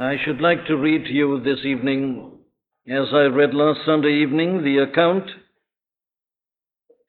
I 0.00 0.16
should 0.24 0.40
like 0.40 0.64
to 0.64 0.78
read 0.78 1.04
to 1.04 1.12
you 1.12 1.40
this 1.40 1.62
evening, 1.62 2.32
as 2.88 3.08
I 3.12 3.24
read 3.24 3.52
last 3.52 3.80
Sunday 3.84 4.22
evening, 4.22 4.64
the 4.64 4.78
account 4.78 5.30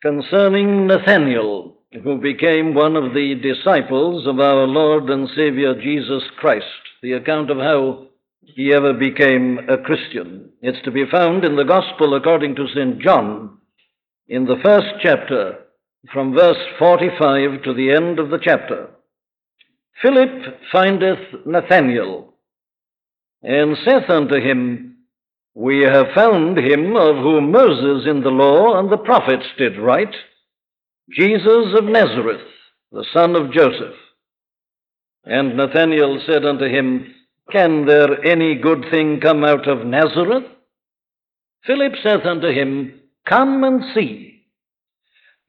concerning 0.01 0.87
Nathanael, 0.87 1.77
who 2.03 2.17
became 2.17 2.73
one 2.73 2.97
of 2.97 3.13
the 3.13 3.35
disciples 3.41 4.27
of 4.27 4.41
our 4.41 4.67
Lord 4.67 5.09
and 5.09 5.29
Savior 5.29 5.73
Jesus 5.81 6.23
Christ, 6.37 6.65
the 7.01 7.13
account 7.13 7.49
of 7.49 7.59
how 7.59 8.07
he 8.41 8.73
ever 8.73 8.91
became 8.91 9.59
a 9.69 9.77
Christian. 9.77 10.49
It's 10.61 10.83
to 10.83 10.91
be 10.91 11.05
found 11.09 11.45
in 11.45 11.55
the 11.55 11.63
Gospel 11.63 12.13
according 12.15 12.55
to 12.55 12.67
St. 12.75 12.99
John, 12.99 13.57
in 14.27 14.43
the 14.43 14.59
first 14.61 14.89
chapter, 15.01 15.59
from 16.11 16.35
verse 16.35 16.59
45 16.77 17.63
to 17.63 17.73
the 17.73 17.93
end 17.95 18.19
of 18.19 18.29
the 18.31 18.39
chapter. 18.43 18.89
Philip 20.01 20.57
findeth 20.73 21.45
Nathanael, 21.45 22.30
and 23.43 23.77
saith 23.85 24.09
unto 24.09 24.35
him, 24.35 24.97
We 25.53 25.81
have 25.81 26.13
found 26.13 26.57
him 26.57 26.95
of 26.95 27.17
whom 27.17 27.51
Moses 27.51 28.07
in 28.07 28.21
the 28.21 28.29
law 28.29 28.79
and 28.79 28.91
the 28.91 28.97
prophets 28.97 29.45
did 29.57 29.77
write, 29.77 30.15
Jesus 31.11 31.75
of 31.77 31.85
Nazareth, 31.85 32.47
the 32.91 33.05
son 33.13 33.35
of 33.35 33.51
Joseph. 33.51 33.95
And 35.25 35.57
Nathanael 35.57 36.21
said 36.25 36.45
unto 36.45 36.65
him, 36.65 37.13
Can 37.51 37.85
there 37.85 38.23
any 38.25 38.55
good 38.55 38.85
thing 38.91 39.19
come 39.19 39.43
out 39.43 39.67
of 39.67 39.85
Nazareth? 39.85 40.45
Philip 41.65 41.93
saith 42.01 42.25
unto 42.25 42.47
him, 42.47 42.99
Come 43.27 43.63
and 43.63 43.83
see. 43.93 44.43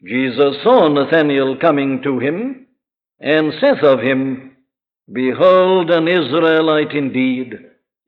Jesus 0.04 0.56
saw 0.62 0.88
Nathanael 0.88 1.56
coming 1.58 2.02
to 2.02 2.18
him, 2.18 2.66
and 3.20 3.52
saith 3.60 3.82
of 3.82 4.00
him, 4.00 4.56
Behold 5.10 5.90
an 5.90 6.08
Israelite 6.08 6.92
indeed, 6.92 7.54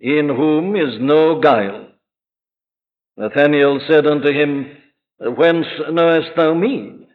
in 0.04 0.28
whom 0.28 0.76
is 0.76 1.00
no 1.00 1.40
guile. 1.40 1.88
Nathanael 3.16 3.80
said 3.88 4.06
unto 4.06 4.30
him, 4.30 4.76
Whence 5.18 5.66
knowest 5.90 6.36
thou 6.36 6.52
me? 6.52 7.06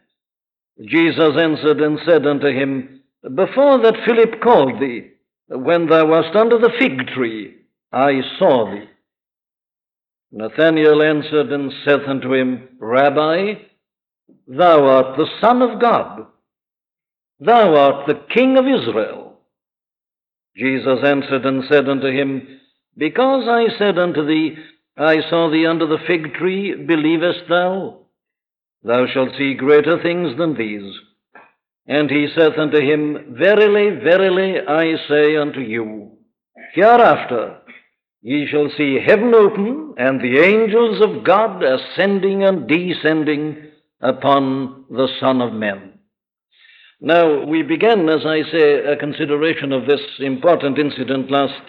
Jesus 0.84 1.36
answered 1.38 1.80
and 1.80 2.00
said 2.04 2.26
unto 2.26 2.48
him, 2.48 3.02
Before 3.22 3.80
that 3.82 4.04
Philip 4.04 4.42
called 4.42 4.80
thee, 4.80 5.12
when 5.46 5.86
thou 5.88 6.06
wast 6.06 6.34
under 6.34 6.58
the 6.58 6.72
fig 6.80 7.06
tree, 7.14 7.58
I 7.92 8.22
saw 8.40 8.68
thee. 8.68 8.88
Nathanael 10.32 11.00
answered 11.00 11.52
and 11.52 11.72
saith 11.84 12.08
unto 12.08 12.34
him, 12.34 12.70
Rabbi, 12.80 13.54
thou 14.48 14.84
art 14.84 15.16
the 15.16 15.28
Son 15.40 15.62
of 15.62 15.80
God. 15.80 16.26
Thou 17.38 17.76
art 17.76 18.08
the 18.08 18.20
King 18.34 18.56
of 18.56 18.64
Israel. 18.66 19.38
Jesus 20.56 21.04
answered 21.04 21.46
and 21.46 21.62
said 21.68 21.88
unto 21.88 22.08
him, 22.08 22.59
Because 22.96 23.48
I 23.48 23.76
said 23.78 23.98
unto 23.98 24.26
thee, 24.26 24.56
I 24.96 25.20
saw 25.28 25.50
thee 25.50 25.66
under 25.66 25.86
the 25.86 25.98
fig 26.06 26.34
tree, 26.34 26.74
believest 26.74 27.48
thou? 27.48 28.00
Thou 28.82 29.06
shalt 29.06 29.36
see 29.36 29.54
greater 29.54 30.02
things 30.02 30.36
than 30.36 30.54
these. 30.54 30.94
And 31.86 32.10
he 32.10 32.28
saith 32.34 32.58
unto 32.58 32.78
him, 32.78 33.36
Verily, 33.38 33.90
verily, 34.02 34.60
I 34.66 34.96
say 35.08 35.36
unto 35.36 35.60
you, 35.60 36.12
hereafter 36.74 37.56
ye 38.22 38.46
shall 38.46 38.68
see 38.76 38.98
heaven 39.04 39.34
open, 39.34 39.94
and 39.96 40.20
the 40.20 40.38
angels 40.38 41.00
of 41.00 41.24
God 41.24 41.62
ascending 41.62 42.44
and 42.44 42.68
descending 42.68 43.70
upon 44.00 44.84
the 44.90 45.08
Son 45.18 45.40
of 45.40 45.52
Man. 45.52 45.98
Now, 47.00 47.44
we 47.46 47.62
began, 47.62 48.08
as 48.10 48.26
I 48.26 48.42
say, 48.50 48.84
a 48.84 48.96
consideration 48.96 49.72
of 49.72 49.86
this 49.86 50.02
important 50.18 50.78
incident 50.78 51.30
last 51.30 51.60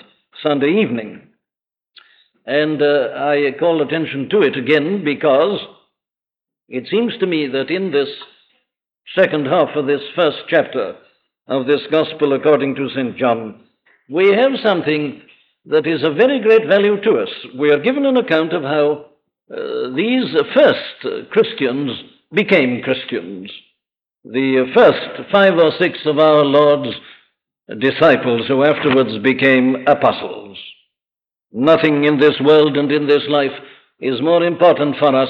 Sunday 0.43 0.81
evening. 0.81 1.27
And 2.45 2.81
uh, 2.81 3.09
I 3.15 3.51
call 3.59 3.81
attention 3.81 4.29
to 4.29 4.41
it 4.41 4.57
again 4.57 5.03
because 5.03 5.59
it 6.67 6.87
seems 6.89 7.17
to 7.19 7.27
me 7.27 7.47
that 7.47 7.69
in 7.69 7.91
this 7.91 8.09
second 9.15 9.45
half 9.45 9.69
of 9.75 9.87
this 9.87 10.01
first 10.15 10.37
chapter 10.47 10.95
of 11.47 11.67
this 11.67 11.81
Gospel 11.91 12.33
according 12.33 12.75
to 12.75 12.89
St. 12.89 13.17
John, 13.17 13.61
we 14.09 14.33
have 14.33 14.51
something 14.63 15.21
that 15.65 15.85
is 15.85 16.03
of 16.03 16.15
very 16.15 16.39
great 16.39 16.67
value 16.67 16.99
to 17.01 17.19
us. 17.19 17.29
We 17.57 17.71
are 17.71 17.79
given 17.79 18.05
an 18.05 18.17
account 18.17 18.53
of 18.53 18.63
how 18.63 19.05
uh, 19.53 19.93
these 19.95 20.33
first 20.55 21.29
Christians 21.29 21.91
became 22.33 22.81
Christians. 22.81 23.51
The 24.23 24.71
first 24.73 25.31
five 25.31 25.53
or 25.57 25.71
six 25.79 25.99
of 26.05 26.19
our 26.19 26.43
Lord's 26.43 26.95
disciples 27.79 28.47
who 28.47 28.63
afterwards 28.63 29.17
became 29.19 29.83
apostles. 29.87 30.57
Nothing 31.51 32.05
in 32.05 32.19
this 32.19 32.39
world 32.39 32.77
and 32.77 32.91
in 32.91 33.07
this 33.07 33.23
life 33.27 33.51
is 33.99 34.21
more 34.21 34.43
important 34.43 34.97
for 34.97 35.15
us 35.15 35.29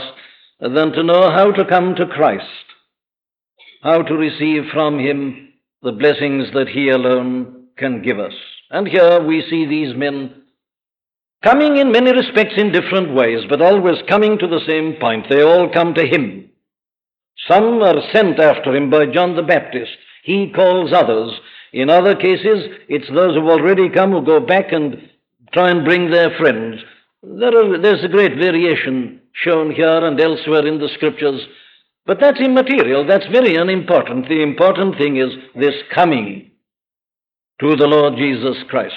than 0.60 0.92
to 0.92 1.04
know 1.04 1.32
how 1.32 1.52
to 1.52 1.66
come 1.66 1.96
to 1.96 2.06
Christ, 2.06 2.46
how 3.84 4.02
to 4.04 4.14
receive 4.14 4.64
from 4.72 5.00
Him 5.00 5.54
the 5.82 5.92
blessings 5.92 6.48
that 6.54 6.70
He 6.70 6.90
alone 6.90 7.68
can 7.78 8.02
give 8.02 8.20
us. 8.20 8.34
And 8.70 8.88
here 8.88 9.22
we 9.22 9.44
see 9.50 9.66
these 9.66 9.96
men 9.96 10.44
coming 11.44 11.78
in 11.78 11.92
many 11.92 12.12
respects 12.12 12.54
in 12.58 12.72
different 12.72 13.16
ways, 13.16 13.44
but 13.50 13.62
always 13.62 13.98
coming 14.08 14.38
to 14.38 14.48
the 14.48 14.62
same 14.68 14.96
point. 15.00 15.26
They 15.30 15.42
all 15.42 15.70
come 15.74 15.96
to 15.96 16.06
Him. 16.06 16.50
Some 17.48 17.82
are 17.82 18.02
sent 18.14 18.40
after 18.40 18.76
Him 18.76 18.90
by 18.92 19.08
John 19.08 19.36
the 19.36 19.42
Baptist. 19.42 19.92
He 20.24 20.52
calls 20.56 20.94
others. 20.94 21.32
In 21.74 21.90
other 21.90 22.16
cases, 22.16 22.66
it's 22.90 23.08
those 23.10 23.36
who 23.36 23.48
have 23.48 23.60
already 23.60 23.90
come 23.90 24.12
who 24.12 24.26
go 24.26 24.40
back 24.40 24.72
and 24.72 25.10
try 25.54 25.70
and 25.70 25.86
bring 25.86 26.10
their 26.10 26.36
friends. 26.38 26.82
There 27.24 27.56
are, 27.56 27.78
there's 27.78 28.04
a 28.04 28.10
great 28.10 28.36
variation 28.38 29.22
shown 29.34 29.72
here 29.72 30.06
and 30.06 30.20
elsewhere 30.20 30.68
in 30.68 30.80
the 30.80 30.90
scriptures, 30.96 31.42
but 32.06 32.20
that's 32.20 32.40
immaterial. 32.42 33.06
That's 33.06 33.28
very 33.28 33.56
unimportant. 33.56 34.28
The 34.28 34.42
important 34.42 34.98
thing 34.98 35.18
is 35.18 35.32
this 35.56 35.76
coming 35.94 36.52
to 37.62 37.76
the 37.76 37.88
Lord 37.88 38.16
Jesus 38.18 38.58
Christ. 38.70 38.96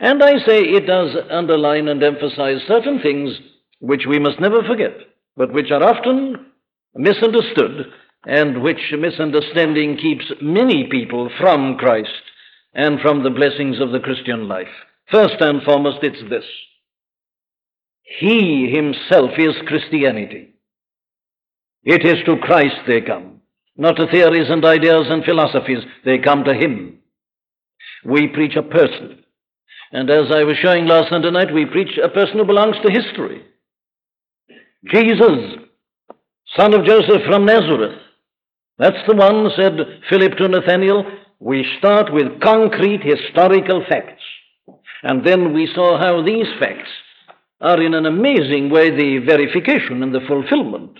And 0.00 0.22
I 0.22 0.38
say 0.44 0.60
it 0.60 0.86
does 0.86 1.16
underline 1.30 1.88
and 1.88 2.02
emphasize 2.02 2.60
certain 2.66 3.00
things 3.00 3.38
which 3.78 4.04
we 4.08 4.18
must 4.18 4.40
never 4.40 4.62
forget, 4.64 4.92
but 5.36 5.52
which 5.52 5.70
are 5.70 5.82
often 5.82 6.46
misunderstood 6.94 7.86
and 8.26 8.62
which 8.62 8.92
misunderstanding 8.98 9.96
keeps 9.96 10.24
many 10.40 10.88
people 10.90 11.30
from 11.38 11.76
Christ 11.76 12.22
and 12.74 13.00
from 13.00 13.22
the 13.22 13.30
blessings 13.30 13.80
of 13.80 13.92
the 13.92 14.00
Christian 14.00 14.46
life. 14.48 14.68
First 15.10 15.40
and 15.40 15.62
foremost, 15.62 15.98
it's 16.02 16.22
this 16.28 16.44
He 18.18 18.70
Himself 18.70 19.30
is 19.38 19.54
Christianity. 19.66 20.54
It 21.82 22.04
is 22.04 22.22
to 22.26 22.36
Christ 22.36 22.76
they 22.86 23.00
come, 23.00 23.40
not 23.76 23.96
to 23.96 24.06
theories 24.06 24.50
and 24.50 24.64
ideas 24.64 25.06
and 25.08 25.24
philosophies. 25.24 25.82
They 26.04 26.18
come 26.18 26.44
to 26.44 26.54
Him. 26.54 26.98
We 28.04 28.28
preach 28.28 28.56
a 28.56 28.62
person. 28.62 29.24
And 29.92 30.08
as 30.08 30.30
I 30.30 30.44
was 30.44 30.56
showing 30.58 30.86
last 30.86 31.08
Sunday 31.08 31.30
night, 31.30 31.52
we 31.52 31.64
preach 31.64 31.98
a 31.98 32.08
person 32.08 32.38
who 32.38 32.44
belongs 32.44 32.76
to 32.82 32.92
history. 32.92 33.42
Jesus, 34.86 35.56
son 36.56 36.74
of 36.74 36.86
Joseph 36.86 37.22
from 37.26 37.44
Nazareth. 37.44 37.98
That's 38.80 39.06
the 39.06 39.14
one, 39.14 39.50
said 39.56 39.76
Philip 40.08 40.38
to 40.38 40.48
Nathanael. 40.48 41.04
We 41.38 41.66
start 41.78 42.14
with 42.14 42.40
concrete 42.40 43.02
historical 43.02 43.84
facts. 43.86 44.22
And 45.02 45.22
then 45.22 45.52
we 45.52 45.70
saw 45.74 45.98
how 45.98 46.22
these 46.24 46.46
facts 46.58 46.88
are 47.60 47.82
in 47.82 47.92
an 47.92 48.06
amazing 48.06 48.70
way 48.70 48.88
the 48.88 49.18
verification 49.18 50.02
and 50.02 50.14
the 50.14 50.26
fulfillment 50.26 50.98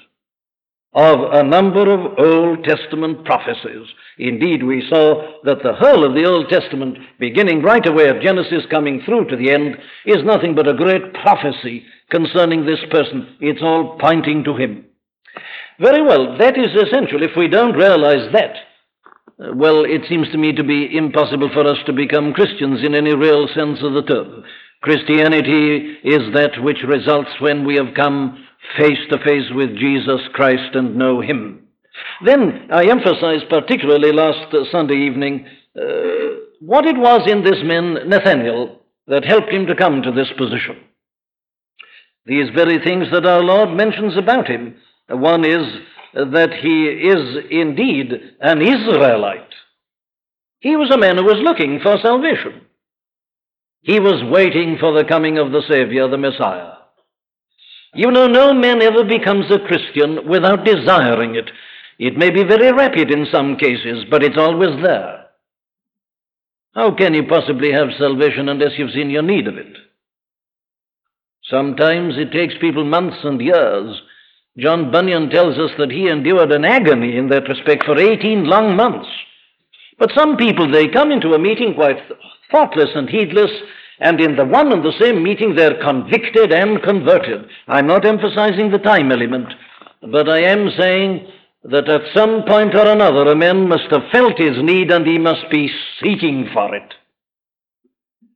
of 0.92 1.32
a 1.32 1.42
number 1.42 1.90
of 1.90 2.18
Old 2.18 2.64
Testament 2.64 3.24
prophecies. 3.24 3.86
Indeed, 4.18 4.62
we 4.62 4.86
saw 4.90 5.38
that 5.44 5.62
the 5.62 5.72
whole 5.72 6.04
of 6.04 6.14
the 6.14 6.26
Old 6.26 6.50
Testament, 6.50 6.98
beginning 7.18 7.62
right 7.62 7.86
away 7.86 8.10
at 8.10 8.20
Genesis, 8.20 8.64
coming 8.70 9.00
through 9.06 9.28
to 9.28 9.36
the 9.36 9.50
end, 9.50 9.76
is 10.04 10.22
nothing 10.22 10.54
but 10.54 10.68
a 10.68 10.74
great 10.74 11.14
prophecy 11.14 11.84
concerning 12.10 12.66
this 12.66 12.80
person. 12.90 13.36
It's 13.40 13.62
all 13.62 13.96
pointing 13.98 14.44
to 14.44 14.54
him. 14.54 14.84
Very 15.80 16.02
well, 16.02 16.36
that 16.38 16.58
is 16.58 16.74
essential. 16.74 17.22
If 17.22 17.36
we 17.36 17.48
don't 17.48 17.72
realize 17.72 18.30
that, 18.32 18.54
uh, 19.42 19.54
well, 19.54 19.84
it 19.84 20.02
seems 20.08 20.30
to 20.30 20.38
me 20.38 20.52
to 20.52 20.62
be 20.62 20.94
impossible 20.94 21.48
for 21.54 21.66
us 21.66 21.78
to 21.86 21.92
become 21.92 22.34
Christians 22.34 22.84
in 22.84 22.94
any 22.94 23.14
real 23.14 23.48
sense 23.48 23.78
of 23.82 23.94
the 23.94 24.02
term. 24.02 24.44
Christianity 24.82 25.96
is 26.04 26.34
that 26.34 26.62
which 26.62 26.82
results 26.86 27.30
when 27.40 27.66
we 27.66 27.76
have 27.76 27.94
come 27.94 28.44
face 28.76 28.98
to 29.10 29.18
face 29.24 29.50
with 29.54 29.76
Jesus 29.78 30.20
Christ 30.34 30.74
and 30.74 30.96
know 30.96 31.22
Him. 31.22 31.66
Then 32.24 32.68
I 32.70 32.90
emphasized 32.90 33.48
particularly 33.48 34.12
last 34.12 34.52
uh, 34.54 34.64
Sunday 34.70 34.96
evening 34.96 35.46
uh, 35.76 36.44
what 36.60 36.84
it 36.84 36.96
was 36.96 37.22
in 37.26 37.42
this 37.42 37.62
man, 37.64 38.08
Nathanael, 38.08 38.80
that 39.06 39.24
helped 39.24 39.50
him 39.50 39.66
to 39.66 39.74
come 39.74 40.02
to 40.02 40.12
this 40.12 40.28
position. 40.36 40.76
These 42.26 42.50
very 42.54 42.78
things 42.84 43.06
that 43.12 43.26
our 43.26 43.42
Lord 43.42 43.70
mentions 43.76 44.16
about 44.16 44.46
him. 44.46 44.76
One 45.10 45.44
is 45.44 45.66
that 46.14 46.52
he 46.54 46.84
is 46.86 47.44
indeed 47.50 48.12
an 48.40 48.62
Israelite. 48.62 49.54
He 50.60 50.76
was 50.76 50.90
a 50.90 50.98
man 50.98 51.16
who 51.16 51.24
was 51.24 51.40
looking 51.42 51.80
for 51.82 51.98
salvation. 52.02 52.62
He 53.82 53.98
was 53.98 54.22
waiting 54.30 54.76
for 54.78 54.92
the 54.92 55.04
coming 55.04 55.38
of 55.38 55.52
the 55.52 55.62
Savior, 55.68 56.08
the 56.08 56.18
Messiah. 56.18 56.74
You 57.94 58.10
know, 58.10 58.26
no 58.26 58.52
man 58.52 58.82
ever 58.82 59.04
becomes 59.04 59.50
a 59.50 59.58
Christian 59.58 60.28
without 60.28 60.64
desiring 60.64 61.34
it. 61.34 61.50
It 61.98 62.16
may 62.16 62.30
be 62.30 62.44
very 62.44 62.72
rapid 62.72 63.10
in 63.10 63.26
some 63.32 63.56
cases, 63.56 64.04
but 64.10 64.22
it's 64.22 64.38
always 64.38 64.80
there. 64.82 65.26
How 66.74 66.94
can 66.94 67.14
you 67.14 67.26
possibly 67.26 67.72
have 67.72 67.88
salvation 67.98 68.48
unless 68.48 68.78
you've 68.78 68.92
seen 68.92 69.10
your 69.10 69.22
need 69.22 69.48
of 69.48 69.56
it? 69.56 69.76
Sometimes 71.44 72.14
it 72.16 72.30
takes 72.32 72.54
people 72.60 72.84
months 72.84 73.16
and 73.24 73.40
years. 73.40 74.00
John 74.58 74.90
Bunyan 74.90 75.30
tells 75.30 75.58
us 75.58 75.70
that 75.78 75.90
he 75.90 76.08
endured 76.08 76.50
an 76.52 76.64
agony 76.64 77.16
in 77.16 77.28
that 77.28 77.48
respect 77.48 77.84
for 77.84 77.98
18 77.98 78.44
long 78.44 78.76
months. 78.76 79.08
But 79.98 80.12
some 80.14 80.36
people, 80.36 80.70
they 80.70 80.88
come 80.88 81.12
into 81.12 81.34
a 81.34 81.38
meeting 81.38 81.74
quite 81.74 81.98
thoughtless 82.50 82.90
and 82.94 83.08
heedless, 83.08 83.50
and 84.00 84.20
in 84.20 84.34
the 84.34 84.44
one 84.44 84.72
and 84.72 84.82
the 84.82 84.98
same 84.98 85.22
meeting 85.22 85.54
they're 85.54 85.80
convicted 85.80 86.52
and 86.52 86.82
converted. 86.82 87.46
I'm 87.68 87.86
not 87.86 88.04
emphasizing 88.04 88.70
the 88.70 88.78
time 88.78 89.12
element, 89.12 89.52
but 90.00 90.28
I 90.28 90.40
am 90.40 90.70
saying 90.78 91.28
that 91.64 91.88
at 91.88 92.14
some 92.14 92.44
point 92.44 92.74
or 92.74 92.86
another 92.86 93.30
a 93.30 93.36
man 93.36 93.68
must 93.68 93.90
have 93.90 94.10
felt 94.10 94.38
his 94.38 94.56
need 94.62 94.90
and 94.90 95.06
he 95.06 95.18
must 95.18 95.48
be 95.50 95.70
seeking 96.02 96.48
for 96.52 96.74
it. 96.74 96.94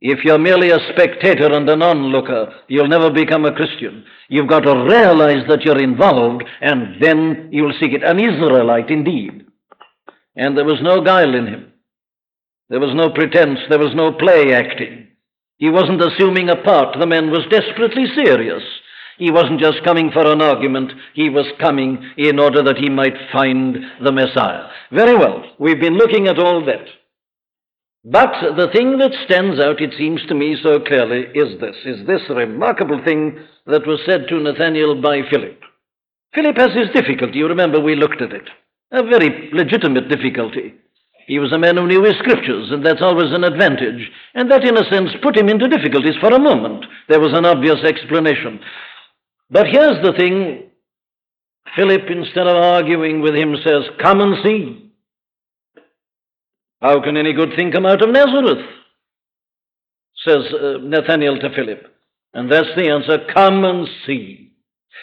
If 0.06 0.22
you're 0.22 0.38
merely 0.38 0.68
a 0.68 0.86
spectator 0.92 1.50
and 1.50 1.66
an 1.66 1.80
onlooker, 1.80 2.52
you'll 2.68 2.88
never 2.88 3.10
become 3.10 3.46
a 3.46 3.54
Christian. 3.54 4.04
You've 4.28 4.50
got 4.50 4.60
to 4.60 4.84
realize 4.84 5.48
that 5.48 5.62
you're 5.62 5.82
involved, 5.82 6.44
and 6.60 7.00
then 7.00 7.48
you'll 7.50 7.72
seek 7.80 7.94
it. 7.94 8.02
An 8.04 8.20
Israelite, 8.20 8.90
indeed. 8.90 9.46
And 10.36 10.58
there 10.58 10.66
was 10.66 10.82
no 10.82 11.00
guile 11.00 11.34
in 11.34 11.46
him. 11.46 11.72
There 12.68 12.80
was 12.80 12.94
no 12.94 13.08
pretense. 13.14 13.60
There 13.70 13.78
was 13.78 13.94
no 13.94 14.12
play 14.12 14.52
acting. 14.52 15.08
He 15.56 15.70
wasn't 15.70 16.02
assuming 16.02 16.50
a 16.50 16.56
part. 16.56 16.98
The 16.98 17.06
man 17.06 17.30
was 17.30 17.46
desperately 17.48 18.04
serious. 18.14 18.62
He 19.16 19.30
wasn't 19.30 19.60
just 19.60 19.84
coming 19.84 20.10
for 20.12 20.30
an 20.30 20.42
argument. 20.42 20.92
He 21.14 21.30
was 21.30 21.46
coming 21.58 22.04
in 22.18 22.38
order 22.38 22.62
that 22.62 22.76
he 22.76 22.90
might 22.90 23.16
find 23.32 23.78
the 24.02 24.12
Messiah. 24.12 24.68
Very 24.92 25.16
well. 25.16 25.44
We've 25.58 25.80
been 25.80 25.96
looking 25.96 26.28
at 26.28 26.38
all 26.38 26.62
that. 26.66 26.88
But 28.04 28.34
the 28.56 28.68
thing 28.70 28.98
that 28.98 29.12
stands 29.24 29.58
out, 29.58 29.80
it 29.80 29.94
seems 29.96 30.20
to 30.26 30.34
me 30.34 30.56
so 30.62 30.78
clearly, 30.78 31.24
is 31.34 31.58
this, 31.58 31.76
is 31.86 32.06
this 32.06 32.20
remarkable 32.28 33.00
thing 33.02 33.38
that 33.66 33.86
was 33.86 34.00
said 34.04 34.28
to 34.28 34.40
Nathanael 34.40 35.00
by 35.00 35.22
Philip. 35.30 35.58
Philip 36.34 36.56
has 36.58 36.72
his 36.74 36.90
difficulty. 36.92 37.38
You 37.38 37.48
remember 37.48 37.80
we 37.80 37.96
looked 37.96 38.20
at 38.20 38.32
it. 38.32 38.48
A 38.92 39.02
very 39.02 39.48
legitimate 39.54 40.10
difficulty. 40.10 40.74
He 41.26 41.38
was 41.38 41.52
a 41.52 41.58
man 41.58 41.78
who 41.78 41.86
knew 41.86 42.04
his 42.04 42.18
scriptures, 42.18 42.70
and 42.70 42.84
that's 42.84 43.00
always 43.00 43.32
an 43.32 43.44
advantage. 43.44 44.10
And 44.34 44.50
that, 44.50 44.64
in 44.64 44.76
a 44.76 44.84
sense, 44.90 45.08
put 45.22 45.38
him 45.38 45.48
into 45.48 45.68
difficulties 45.68 46.16
for 46.20 46.28
a 46.28 46.38
moment. 46.38 46.84
There 47.08 47.20
was 47.20 47.32
an 47.32 47.46
obvious 47.46 47.82
explanation. 47.82 48.60
But 49.50 49.68
here's 49.68 50.02
the 50.04 50.12
thing 50.12 50.64
Philip, 51.74 52.02
instead 52.10 52.46
of 52.46 52.56
arguing 52.56 53.22
with 53.22 53.34
him, 53.34 53.56
says, 53.64 53.84
Come 54.02 54.20
and 54.20 54.36
see. 54.44 54.83
How 56.84 57.00
can 57.00 57.16
any 57.16 57.32
good 57.32 57.56
thing 57.56 57.72
come 57.72 57.86
out 57.86 58.02
of 58.02 58.10
Nazareth? 58.10 58.66
Says 60.22 60.52
uh, 60.52 60.76
Nathanael 60.82 61.38
to 61.38 61.48
Philip. 61.56 61.82
And 62.34 62.52
that's 62.52 62.68
the 62.76 62.90
answer 62.90 63.26
come 63.32 63.64
and 63.64 63.88
see. 64.06 64.52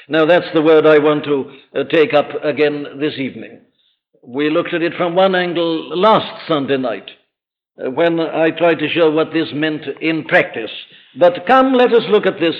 Now, 0.07 0.25
that's 0.25 0.45
the 0.53 0.61
word 0.61 0.85
I 0.85 0.99
want 0.99 1.23
to 1.23 1.51
uh, 1.75 1.83
take 1.85 2.13
up 2.13 2.27
again 2.43 2.85
this 2.99 3.17
evening. 3.17 3.61
We 4.21 4.51
looked 4.51 4.75
at 4.75 4.83
it 4.83 4.93
from 4.95 5.15
one 5.15 5.33
angle 5.33 5.97
last 5.97 6.47
Sunday 6.47 6.77
night 6.77 7.09
uh, 7.83 7.89
when 7.89 8.19
I 8.19 8.51
tried 8.51 8.77
to 8.77 8.87
show 8.87 9.09
what 9.09 9.33
this 9.33 9.49
meant 9.51 9.81
in 10.01 10.25
practice. 10.25 10.69
But 11.17 11.47
come, 11.47 11.73
let 11.73 11.91
us 11.95 12.03
look 12.09 12.27
at 12.27 12.39
this 12.39 12.55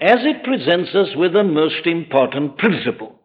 as 0.00 0.20
it 0.20 0.44
presents 0.44 0.94
us 0.94 1.14
with 1.14 1.36
a 1.36 1.44
most 1.44 1.86
important 1.86 2.56
principle. 2.56 3.19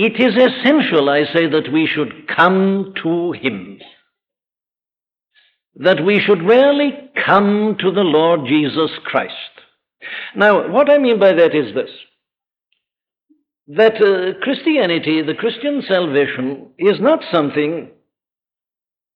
It 0.00 0.12
is 0.20 0.36
essential, 0.36 1.10
I 1.10 1.24
say, 1.24 1.48
that 1.48 1.72
we 1.72 1.88
should 1.92 2.28
come 2.28 2.94
to 3.02 3.32
Him. 3.32 3.80
That 5.74 6.04
we 6.04 6.20
should 6.20 6.40
really 6.40 6.92
come 7.26 7.76
to 7.80 7.90
the 7.90 8.02
Lord 8.02 8.46
Jesus 8.46 8.92
Christ. 9.04 9.34
Now, 10.36 10.70
what 10.70 10.88
I 10.88 10.98
mean 10.98 11.18
by 11.18 11.32
that 11.32 11.52
is 11.52 11.74
this 11.74 11.90
that 13.70 13.96
uh, 13.96 14.38
Christianity, 14.42 15.20
the 15.20 15.34
Christian 15.34 15.82
salvation, 15.86 16.68
is 16.78 17.00
not 17.00 17.18
something 17.32 17.90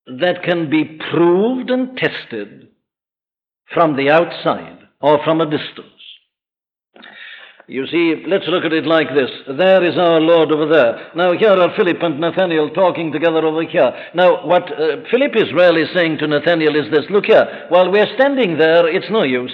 that 0.06 0.42
can 0.42 0.68
be 0.68 0.98
proved 1.12 1.70
and 1.70 1.96
tested 1.96 2.68
from 3.72 3.96
the 3.96 4.10
outside 4.10 4.78
or 5.00 5.22
from 5.24 5.40
a 5.40 5.46
distance. 5.48 5.91
You 7.68 7.86
see, 7.86 8.24
let's 8.26 8.46
look 8.48 8.64
at 8.64 8.72
it 8.72 8.86
like 8.86 9.08
this. 9.14 9.30
There 9.56 9.84
is 9.84 9.96
our 9.96 10.20
Lord 10.20 10.50
over 10.50 10.66
there. 10.66 11.10
Now, 11.14 11.32
here 11.32 11.52
are 11.52 11.74
Philip 11.76 12.02
and 12.02 12.20
Nathanael 12.20 12.70
talking 12.70 13.12
together 13.12 13.38
over 13.46 13.62
here. 13.62 13.92
Now, 14.14 14.44
what 14.44 14.64
uh, 14.64 14.96
Philip 15.10 15.36
is 15.36 15.52
really 15.54 15.84
saying 15.94 16.18
to 16.18 16.26
Nathanael 16.26 16.74
is 16.74 16.90
this 16.90 17.06
Look 17.08 17.26
here, 17.26 17.66
while 17.68 17.90
we're 17.90 18.12
standing 18.14 18.58
there, 18.58 18.88
it's 18.88 19.10
no 19.10 19.22
use. 19.22 19.52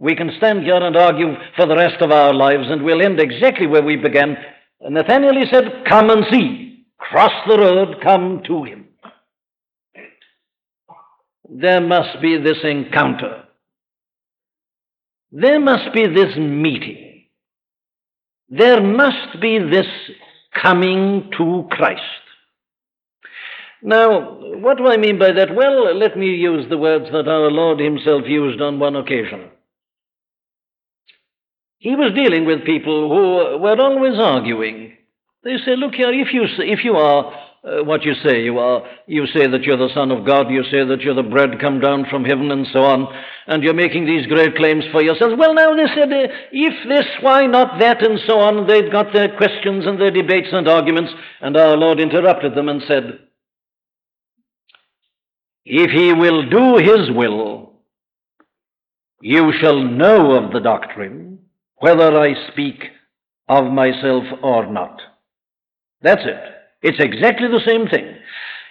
We 0.00 0.16
can 0.16 0.32
stand 0.36 0.64
here 0.64 0.82
and 0.82 0.96
argue 0.96 1.34
for 1.56 1.66
the 1.66 1.76
rest 1.76 2.02
of 2.02 2.10
our 2.10 2.34
lives, 2.34 2.64
and 2.68 2.82
we'll 2.82 3.02
end 3.02 3.20
exactly 3.20 3.66
where 3.66 3.82
we 3.82 3.96
began. 3.96 4.36
Nathanael, 4.80 5.34
he 5.34 5.46
said, 5.50 5.84
Come 5.88 6.10
and 6.10 6.24
see. 6.30 6.86
Cross 6.98 7.32
the 7.48 7.58
road, 7.58 8.02
come 8.02 8.42
to 8.46 8.64
him. 8.64 8.88
There 11.48 11.80
must 11.80 12.20
be 12.20 12.38
this 12.38 12.58
encounter. 12.64 13.44
There 15.30 15.60
must 15.60 15.92
be 15.94 16.06
this 16.06 16.36
meeting. 16.36 17.03
There 18.48 18.82
must 18.82 19.40
be 19.40 19.58
this 19.58 19.86
coming 20.62 21.30
to 21.38 21.66
Christ. 21.70 22.02
Now, 23.82 24.38
what 24.40 24.78
do 24.78 24.86
I 24.86 24.96
mean 24.96 25.18
by 25.18 25.32
that? 25.32 25.54
Well, 25.54 25.94
let 25.96 26.16
me 26.16 26.26
use 26.26 26.66
the 26.68 26.78
words 26.78 27.06
that 27.12 27.28
our 27.28 27.50
Lord 27.50 27.78
Himself 27.78 28.22
used 28.26 28.60
on 28.60 28.78
one 28.78 28.96
occasion. 28.96 29.50
He 31.78 31.94
was 31.94 32.14
dealing 32.14 32.46
with 32.46 32.64
people 32.64 33.10
who 33.10 33.60
were 33.60 33.78
always 33.78 34.18
arguing. 34.18 34.96
They 35.42 35.58
say, 35.58 35.76
Look 35.76 35.94
here, 35.94 36.12
if 36.12 36.32
you, 36.32 36.44
if 36.60 36.82
you 36.82 36.94
are 36.94 37.30
uh, 37.64 37.82
what 37.82 38.04
you 38.04 38.12
say 38.22 38.42
you 38.42 38.58
are. 38.58 38.82
You 39.06 39.26
say 39.26 39.46
that 39.46 39.62
you're 39.62 39.78
the 39.78 39.92
Son 39.94 40.10
of 40.10 40.26
God, 40.26 40.50
you 40.50 40.62
say 40.64 40.84
that 40.84 41.00
you're 41.00 41.14
the 41.14 41.22
bread 41.22 41.60
come 41.60 41.80
down 41.80 42.04
from 42.10 42.24
heaven, 42.24 42.50
and 42.50 42.66
so 42.72 42.80
on, 42.84 43.06
and 43.46 43.62
you're 43.62 43.72
making 43.72 44.04
these 44.04 44.26
great 44.26 44.56
claims 44.56 44.84
for 44.92 45.02
yourselves. 45.02 45.34
Well, 45.38 45.54
now 45.54 45.74
they 45.74 45.86
said, 45.94 46.12
uh, 46.12 46.32
if 46.52 46.88
this, 46.88 47.06
why 47.22 47.46
not 47.46 47.78
that, 47.80 48.04
and 48.04 48.20
so 48.26 48.38
on. 48.38 48.66
They'd 48.66 48.92
got 48.92 49.12
their 49.14 49.34
questions 49.36 49.86
and 49.86 49.98
their 49.98 50.10
debates 50.10 50.48
and 50.52 50.68
arguments, 50.68 51.12
and 51.40 51.56
our 51.56 51.76
Lord 51.76 52.00
interrupted 52.00 52.54
them 52.54 52.68
and 52.68 52.82
said, 52.86 53.18
If 55.64 55.90
he 55.90 56.12
will 56.12 56.48
do 56.48 56.76
his 56.76 57.10
will, 57.16 57.72
you 59.22 59.52
shall 59.58 59.80
know 59.80 60.32
of 60.32 60.52
the 60.52 60.60
doctrine, 60.60 61.38
whether 61.76 62.20
I 62.20 62.50
speak 62.52 62.84
of 63.48 63.72
myself 63.72 64.24
or 64.42 64.70
not. 64.70 65.00
That's 66.02 66.22
it. 66.24 66.53
It's 66.84 67.00
exactly 67.00 67.48
the 67.48 67.64
same 67.64 67.88
thing. 67.88 68.14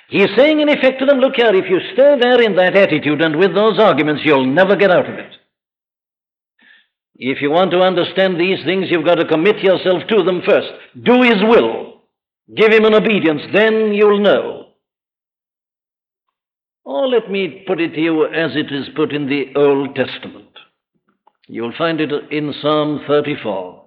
He's 0.08 0.29
saying, 0.38 0.60
in 0.60 0.70
effect, 0.70 1.00
to 1.00 1.05
them, 1.08 1.17
look 1.17 1.36
here, 1.36 1.55
if 1.55 1.67
you 1.67 1.79
stay 1.93 2.15
there 2.22 2.39
in 2.39 2.55
that 2.58 2.77
attitude 2.77 3.24
and 3.24 3.36
with 3.36 3.55
those 3.55 3.79
arguments, 3.79 4.22
you'll 4.24 4.46
never 4.46 4.75
get 4.75 4.91
out 4.91 5.10
of 5.10 5.15
it. 5.15 5.34
If 7.15 7.41
you 7.41 7.50
want 7.50 7.72
to 7.72 7.82
understand 7.82 8.39
these 8.39 8.63
things, 8.65 8.86
you've 8.91 9.05
got 9.05 9.15
to 9.15 9.27
commit 9.27 9.63
yourself 9.63 10.03
to 10.10 10.24
them 10.24 10.43
first. 10.46 10.67
Do 11.01 11.24
His 11.24 11.41
will. 11.41 12.03
Give 12.55 12.72
Him 12.72 12.86
an 12.86 12.93
obedience. 12.93 13.41
Then 13.51 13.93
you'll 13.93 14.20
know. 14.20 14.67
Or 16.86 17.08
let 17.08 17.32
me 17.32 17.63
put 17.65 17.82
it 17.82 17.96
to 17.96 18.00
you 18.00 18.25
as 18.25 18.51
it 18.55 18.72
is 18.72 18.89
put 18.96 19.12
in 19.12 19.25
the 19.27 19.46
Old 19.55 19.96
Testament. 19.96 20.50
You'll 21.48 21.74
find 21.75 22.00
it 22.00 22.12
in 22.29 22.53
Psalm 22.62 23.01
34. 23.08 23.83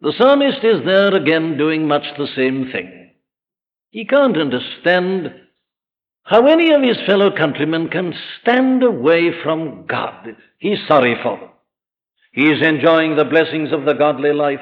The 0.00 0.12
psalmist 0.16 0.62
is 0.62 0.84
there 0.84 1.12
again 1.14 1.58
doing 1.58 1.88
much 1.88 2.04
the 2.16 2.28
same 2.36 2.70
thing. 2.70 3.10
He 3.90 4.04
can't 4.04 4.36
understand 4.36 5.34
how 6.22 6.46
any 6.46 6.72
of 6.72 6.82
his 6.82 6.98
fellow 7.04 7.34
countrymen 7.36 7.88
can 7.88 8.14
stand 8.40 8.84
away 8.84 9.32
from 9.42 9.86
God. 9.86 10.36
He's 10.58 10.78
sorry 10.86 11.16
for 11.20 11.38
them. 11.38 11.48
He 12.32 12.44
is 12.44 12.62
enjoying 12.62 13.16
the 13.16 13.24
blessings 13.24 13.72
of 13.72 13.86
the 13.86 13.94
godly 13.94 14.32
life, 14.32 14.60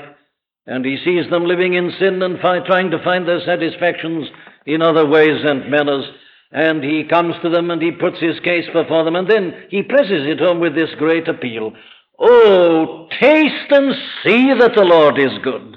and 0.66 0.84
he 0.86 0.96
sees 1.04 1.28
them 1.28 1.44
living 1.44 1.74
in 1.74 1.92
sin 1.98 2.22
and 2.22 2.40
fi- 2.40 2.60
trying 2.60 2.90
to 2.92 3.04
find 3.04 3.28
their 3.28 3.44
satisfactions 3.44 4.28
in 4.64 4.80
other 4.80 5.06
ways 5.06 5.44
and 5.44 5.70
manners. 5.70 6.06
And 6.50 6.82
he 6.82 7.04
comes 7.04 7.34
to 7.42 7.50
them 7.50 7.70
and 7.70 7.82
he 7.82 7.90
puts 7.90 8.20
his 8.20 8.40
case 8.40 8.66
before 8.72 9.04
them, 9.04 9.16
and 9.16 9.28
then 9.28 9.52
he 9.68 9.82
presses 9.82 10.26
it 10.26 10.38
home 10.38 10.60
with 10.60 10.74
this 10.74 10.94
great 10.96 11.28
appeal 11.28 11.72
Oh, 12.18 13.08
taste 13.20 13.70
and 13.70 13.94
see 14.24 14.52
that 14.58 14.72
the 14.74 14.84
Lord 14.84 15.18
is 15.18 15.38
good. 15.42 15.76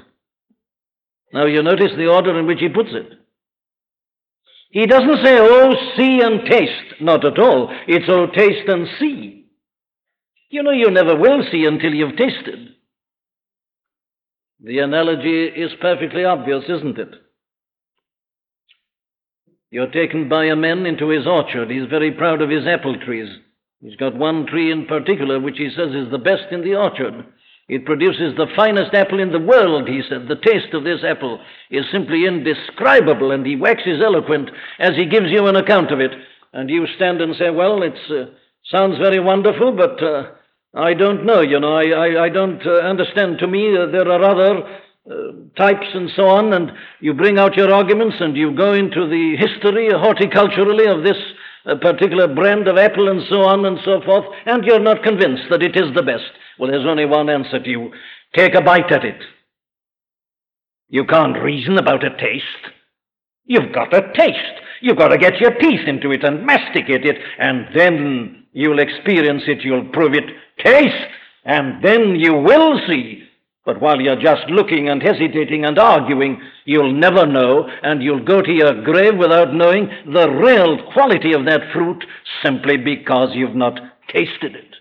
Now 1.34 1.46
you 1.46 1.62
notice 1.62 1.91
the 1.98 2.08
order 2.08 2.39
in 2.39 2.48
which 2.48 2.60
he 2.60 2.69
puts 2.69 2.89
it. 2.91 3.13
He 4.72 4.86
doesn't 4.86 5.24
say, 5.24 5.38
oh, 5.39 5.74
see 5.98 6.22
and 6.22 6.46
taste. 6.50 7.01
Not 7.01 7.25
at 7.25 7.39
all. 7.39 7.69
It's, 7.88 8.05
oh, 8.08 8.27
taste 8.27 8.67
and 8.67 8.88
see. 9.00 9.48
You 10.50 10.63
know, 10.63 10.72
you 10.72 10.89
never 10.91 11.15
will 11.15 11.43
see 11.51 11.65
until 11.65 11.93
you've 11.93 12.17
tasted. 12.17 12.69
The 14.62 14.79
analogy 14.79 15.46
is 15.46 15.72
perfectly 15.79 16.25
obvious, 16.25 16.63
isn't 16.67 16.98
it? 16.98 17.15
You're 19.72 19.91
taken 19.91 20.29
by 20.29 20.46
a 20.46 20.55
man 20.55 20.86
into 20.86 21.10
his 21.10 21.27
orchard. 21.27 21.69
He's 21.69 21.89
very 21.89 22.12
proud 22.12 22.41
of 22.41 22.50
his 22.50 22.65
apple 22.65 22.98
trees. 23.00 23.29
He's 23.82 23.96
got 23.96 24.16
one 24.16 24.46
tree 24.46 24.72
in 24.72 24.86
particular 24.86 25.40
which 25.40 25.58
he 25.58 25.70
says 25.70 25.94
is 25.96 26.12
the 26.12 26.18
best 26.18 26.52
in 26.52 26.62
the 26.64 26.76
orchard. 26.76 27.26
It 27.70 27.86
produces 27.86 28.36
the 28.36 28.48
finest 28.56 28.94
apple 28.94 29.20
in 29.20 29.32
the 29.32 29.40
world, 29.40 29.88
he 29.88 30.02
said. 30.10 30.28
The 30.28 30.42
taste 30.44 30.74
of 30.74 30.84
this 30.84 31.04
apple 31.04 31.40
is 31.70 31.86
simply 31.92 32.26
indescribable, 32.26 33.32
and 33.32 33.46
he 33.46 33.56
waxes 33.56 34.02
eloquent 34.04 34.50
as 34.80 34.96
he 34.96 35.06
gives 35.06 35.30
you 35.30 35.46
an 35.46 35.56
account 35.56 35.92
of 35.92 36.00
it. 36.00 36.12
And 36.52 36.70
you 36.70 36.88
stand 36.96 37.22
and 37.22 37.36
say, 37.36 37.52
Well, 37.52 37.84
it 37.84 37.94
uh, 38.10 38.32
sounds 38.72 38.98
very 38.98 39.20
wonderful, 39.20 39.72
but 39.72 40.02
uh, 40.04 40.32
I 40.74 40.96
don't 40.96 41.26
know, 41.26 41.42
you 41.42 41.60
know. 41.60 41.76
I, 41.76 41.90
I, 41.90 42.24
I 42.26 42.30
don't 42.30 42.66
uh, 42.66 42.80
understand. 42.80 43.38
To 43.40 43.48
me, 43.48 43.78
uh, 43.78 43.86
there 43.86 44.10
are 44.10 44.24
other 44.24 44.64
uh, 45.10 45.14
types 45.56 45.88
and 45.94 46.10
so 46.16 46.28
on, 46.28 46.54
and 46.54 46.72
you 47.02 47.14
bring 47.14 47.38
out 47.38 47.56
your 47.56 47.72
arguments 47.72 48.16
and 48.20 48.36
you 48.36 48.52
go 48.52 48.74
into 48.74 49.08
the 49.08 49.38
history 49.38 49.90
horticulturally 49.90 50.88
of 50.88 51.04
this 51.04 51.18
a 51.66 51.75
particular 51.75 52.28
brand 52.28 52.68
of 52.68 52.78
apple 52.78 53.10
and 53.10 53.22
so 53.30 53.42
on 53.42 53.66
and 53.66 53.78
so 53.84 54.01
forth, 54.06 54.25
and 54.46 54.63
you're 54.63 54.80
not 54.80 55.04
convinced 55.04 55.44
that 55.50 55.63
it 55.63 55.75
is 55.75 55.94
the 55.96 56.04
best. 56.04 56.32
Well, 56.58 56.72
there's 56.72 56.86
only 56.86 57.06
one 57.06 57.30
answer 57.30 57.60
to 57.60 57.70
you. 57.70 57.92
Take 58.36 58.56
a 58.56 58.62
bite 58.62 58.92
at 58.92 59.06
it. 59.06 59.22
You 60.89 61.06
can't 61.06 61.42
reason 61.42 61.78
about 61.78 62.04
a 62.04 62.18
taste. 62.18 62.74
You've 63.46 63.74
got 63.74 63.94
a 63.94 64.12
taste. 64.13 64.62
You've 64.82 64.98
got 64.98 65.10
to 65.10 65.18
get 65.18 65.39
your 65.39 65.51
teeth 65.51 65.88
into 65.88 66.12
it 66.12 66.24
and 66.24 66.46
masticate 66.46 67.06
it, 67.06 67.18
and 67.39 67.68
then 67.75 68.46
you'll 68.54 68.80
experience 68.80 69.44
it, 69.48 69.63
you'll 69.63 69.89
prove 69.89 70.13
it. 70.13 70.25
Taste, 70.63 71.08
and 71.46 71.84
then 71.84 72.16
you 72.16 72.34
will 72.34 72.80
see 72.88 73.24
but 73.66 73.82
while 73.82 74.00
you're 74.00 74.22
just 74.22 74.50
looking 74.50 74.89
and 74.89 75.01
hesitating 75.01 75.66
and 75.66 75.78
arguing, 75.78 76.42
you'll 76.66 76.94
never 76.94 77.25
know, 77.25 77.68
and 77.84 78.01
you'll 78.01 78.24
go 78.24 78.42
to 78.42 78.51
your 78.51 78.84
grave 78.84 79.18
without 79.18 79.54
knowing 79.54 79.89
the 80.06 80.30
real 80.30 80.92
quality 80.94 81.34
of 81.34 81.46
that 81.46 81.72
fruit 81.74 82.04
simply 82.44 82.78
because 82.78 83.30
you've 83.34 83.56
not 83.56 83.80
tasted 84.08 84.56
it. 84.56 84.75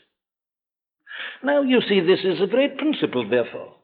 Now, 1.42 1.62
you 1.62 1.80
see, 1.88 2.00
this 2.00 2.20
is 2.25 2.40
a 2.40 2.47
great 2.47 2.78
principle, 2.78 3.28
therefore, 3.28 3.75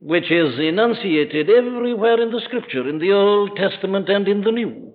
which 0.00 0.30
is 0.30 0.58
enunciated 0.58 1.50
everywhere 1.50 2.20
in 2.20 2.30
the 2.30 2.40
Scripture, 2.44 2.88
in 2.88 2.98
the 2.98 3.12
Old 3.12 3.56
Testament 3.56 4.08
and 4.08 4.26
in 4.28 4.42
the 4.42 4.52
New. 4.52 4.92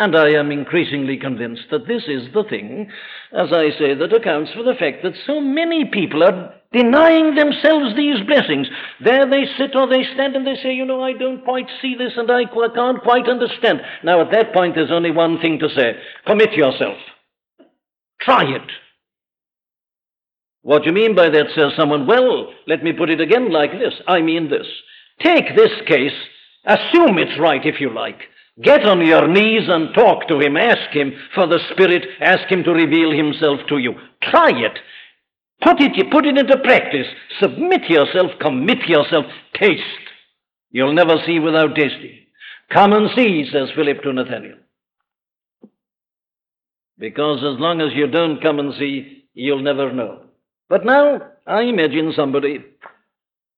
And 0.00 0.16
I 0.16 0.30
am 0.30 0.50
increasingly 0.50 1.18
convinced 1.18 1.64
that 1.70 1.86
this 1.86 2.04
is 2.08 2.32
the 2.32 2.42
thing, 2.48 2.90
as 3.34 3.52
I 3.52 3.68
say, 3.78 3.92
that 3.92 4.14
accounts 4.14 4.50
for 4.54 4.62
the 4.62 4.72
fact 4.72 5.02
that 5.02 5.12
so 5.26 5.42
many 5.42 5.84
people 5.92 6.24
are 6.24 6.54
denying 6.72 7.34
themselves 7.34 7.94
these 7.94 8.16
blessings. 8.26 8.66
There 9.04 9.28
they 9.28 9.44
sit 9.58 9.76
or 9.76 9.86
they 9.86 10.04
stand 10.14 10.36
and 10.36 10.46
they 10.46 10.56
say, 10.62 10.72
You 10.72 10.86
know, 10.86 11.02
I 11.02 11.12
don't 11.12 11.44
quite 11.44 11.66
see 11.82 11.96
this 11.98 12.14
and 12.16 12.30
I 12.30 12.46
can't 12.46 13.02
quite 13.02 13.28
understand. 13.28 13.82
Now, 14.02 14.22
at 14.22 14.30
that 14.32 14.54
point, 14.54 14.74
there's 14.74 14.90
only 14.90 15.10
one 15.10 15.38
thing 15.38 15.58
to 15.58 15.68
say 15.68 15.92
commit 16.26 16.54
yourself. 16.54 16.96
Try 18.22 18.44
it. 18.44 18.72
What 20.62 20.84
do 20.84 20.88
you 20.88 20.94
mean 20.94 21.14
by 21.14 21.28
that, 21.28 21.48
says 21.54 21.72
someone? 21.76 22.06
Well, 22.06 22.54
let 22.66 22.82
me 22.82 22.94
put 22.94 23.10
it 23.10 23.20
again 23.20 23.52
like 23.52 23.72
this. 23.72 24.00
I 24.08 24.22
mean 24.22 24.48
this. 24.48 24.66
Take 25.22 25.54
this 25.54 25.72
case, 25.86 26.16
assume 26.64 27.18
it's 27.18 27.38
right 27.38 27.66
if 27.66 27.82
you 27.82 27.92
like. 27.92 28.20
Get 28.62 28.84
on 28.84 29.04
your 29.06 29.28
knees 29.28 29.68
and 29.68 29.94
talk 29.94 30.28
to 30.28 30.40
him. 30.40 30.56
Ask 30.56 30.90
him 30.92 31.12
for 31.34 31.46
the 31.46 31.60
Spirit. 31.72 32.04
Ask 32.20 32.50
him 32.50 32.62
to 32.64 32.72
reveal 32.72 33.10
himself 33.10 33.60
to 33.68 33.78
you. 33.78 33.94
Try 34.22 34.50
it. 34.50 34.78
Put 35.62 35.80
it, 35.80 36.10
put 36.10 36.26
it 36.26 36.38
into 36.38 36.58
practice. 36.58 37.06
Submit 37.38 37.84
yourself, 37.88 38.32
commit 38.40 38.88
yourself, 38.88 39.26
taste. 39.54 39.82
You'll 40.70 40.94
never 40.94 41.16
see 41.26 41.38
without 41.38 41.74
tasting. 41.74 42.18
Come 42.72 42.92
and 42.92 43.10
see, 43.14 43.48
says 43.50 43.68
Philip 43.74 44.02
to 44.02 44.12
Nathanael. 44.12 44.56
Because 46.98 47.38
as 47.38 47.58
long 47.60 47.80
as 47.80 47.92
you 47.94 48.06
don't 48.06 48.42
come 48.42 48.58
and 48.58 48.74
see, 48.78 49.24
you'll 49.34 49.62
never 49.62 49.92
know. 49.92 50.22
But 50.68 50.84
now, 50.84 51.20
I 51.46 51.62
imagine 51.62 52.12
somebody 52.14 52.64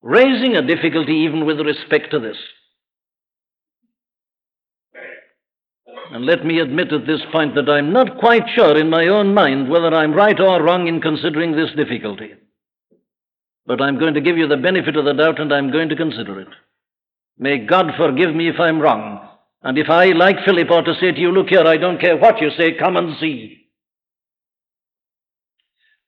raising 0.01 0.57
a 0.57 0.67
difficulty 0.67 1.13
even 1.13 1.45
with 1.45 1.61
respect 1.61 2.11
to 2.13 2.21
this. 2.21 2.37
And 6.13 6.27
let 6.27 6.45
me 6.45 6.61
admit 6.61 6.93
at 6.93 7.07
this 7.07 7.23
point 7.33 7.55
that 7.55 7.71
I'm 7.71 7.91
not 7.91 8.19
quite 8.19 8.43
sure 8.55 8.79
in 8.79 8.91
my 8.91 9.07
own 9.07 9.33
mind 9.33 9.71
whether 9.71 9.95
I'm 9.95 10.13
right 10.13 10.39
or 10.39 10.63
wrong 10.63 10.87
in 10.87 11.01
considering 11.01 11.53
this 11.53 11.71
difficulty. 11.75 12.35
But 13.65 13.81
I'm 13.81 13.99
going 13.99 14.13
to 14.13 14.21
give 14.21 14.37
you 14.37 14.47
the 14.47 14.59
benefit 14.59 14.95
of 14.97 15.07
the 15.07 15.15
doubt 15.15 15.41
and 15.41 15.51
I'm 15.51 15.73
going 15.73 15.89
to 15.89 15.97
consider 15.97 16.39
it. 16.41 16.49
May 17.39 17.65
God 17.65 17.93
forgive 17.97 18.35
me 18.35 18.51
if 18.51 18.61
I'm 18.61 18.79
wrong. 18.79 19.27
And 19.63 19.79
if 19.79 19.89
I, 19.89 20.09
like 20.09 20.45
Philip, 20.45 20.71
ought 20.71 20.85
to 20.85 20.95
say 21.01 21.13
to 21.13 21.19
you, 21.19 21.31
look 21.31 21.49
here, 21.49 21.67
I 21.67 21.79
don't 21.79 22.01
care 22.01 22.19
what 22.19 22.43
you 22.43 22.51
say, 22.59 22.77
come 22.79 22.99
and 22.99 23.17
see. 23.19 23.69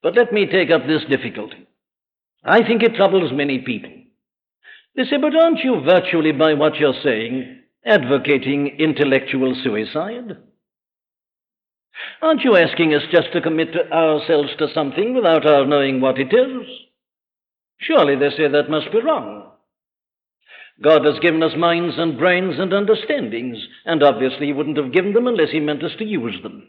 But 0.03 0.15
let 0.15 0.31
me 0.31 0.45
take 0.45 0.69
up 0.69 0.85
this 0.85 1.01
difficulty. 1.09 1.67
I 2.43 2.61
think 2.61 2.83
it 2.83 2.93
troubles 2.93 3.31
many 3.33 3.59
people. 3.59 3.89
They 4.95 5.05
say, 5.05 5.17
but 5.17 5.35
aren't 5.35 5.63
you 5.63 5.81
virtually, 5.83 6.31
by 6.31 6.53
what 6.53 6.75
you're 6.75 7.01
saying, 7.03 7.63
advocating 7.85 8.75
intellectual 8.79 9.55
suicide? 9.63 10.37
Aren't 12.21 12.43
you 12.43 12.55
asking 12.55 12.93
us 12.93 13.03
just 13.11 13.31
to 13.33 13.41
commit 13.41 13.69
ourselves 13.91 14.49
to 14.57 14.67
something 14.73 15.13
without 15.13 15.45
our 15.45 15.65
knowing 15.65 16.01
what 16.01 16.17
it 16.17 16.33
is? 16.33 16.67
Surely 17.79 18.15
they 18.15 18.29
say 18.31 18.47
that 18.47 18.69
must 18.69 18.91
be 18.91 19.01
wrong. 19.01 19.51
God 20.83 21.05
has 21.05 21.19
given 21.19 21.41
us 21.41 21.53
minds 21.55 21.95
and 21.97 22.17
brains 22.17 22.55
and 22.59 22.73
understandings, 22.73 23.57
and 23.85 24.03
obviously 24.03 24.47
He 24.47 24.53
wouldn't 24.53 24.77
have 24.77 24.91
given 24.91 25.13
them 25.13 25.27
unless 25.27 25.51
He 25.51 25.59
meant 25.59 25.83
us 25.83 25.95
to 25.99 26.05
use 26.05 26.41
them. 26.43 26.67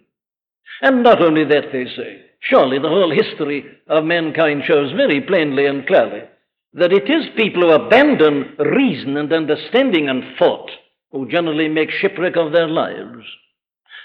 And 0.82 1.02
not 1.02 1.22
only 1.22 1.44
that, 1.44 1.72
they 1.72 1.86
say, 1.86 2.22
surely 2.40 2.78
the 2.78 2.88
whole 2.88 3.10
history 3.10 3.64
of 3.88 4.04
mankind 4.04 4.62
shows 4.64 4.92
very 4.92 5.20
plainly 5.20 5.66
and 5.66 5.86
clearly 5.86 6.22
that 6.74 6.92
it 6.92 7.10
is 7.10 7.34
people 7.36 7.62
who 7.62 7.70
abandon 7.70 8.54
reason 8.58 9.16
and 9.16 9.32
understanding 9.32 10.08
and 10.08 10.22
thought 10.38 10.70
who 11.16 11.28
generally 11.28 11.68
make 11.68 11.90
shipwreck 11.90 12.36
of 12.36 12.52
their 12.52 12.68
lives. 12.68 13.24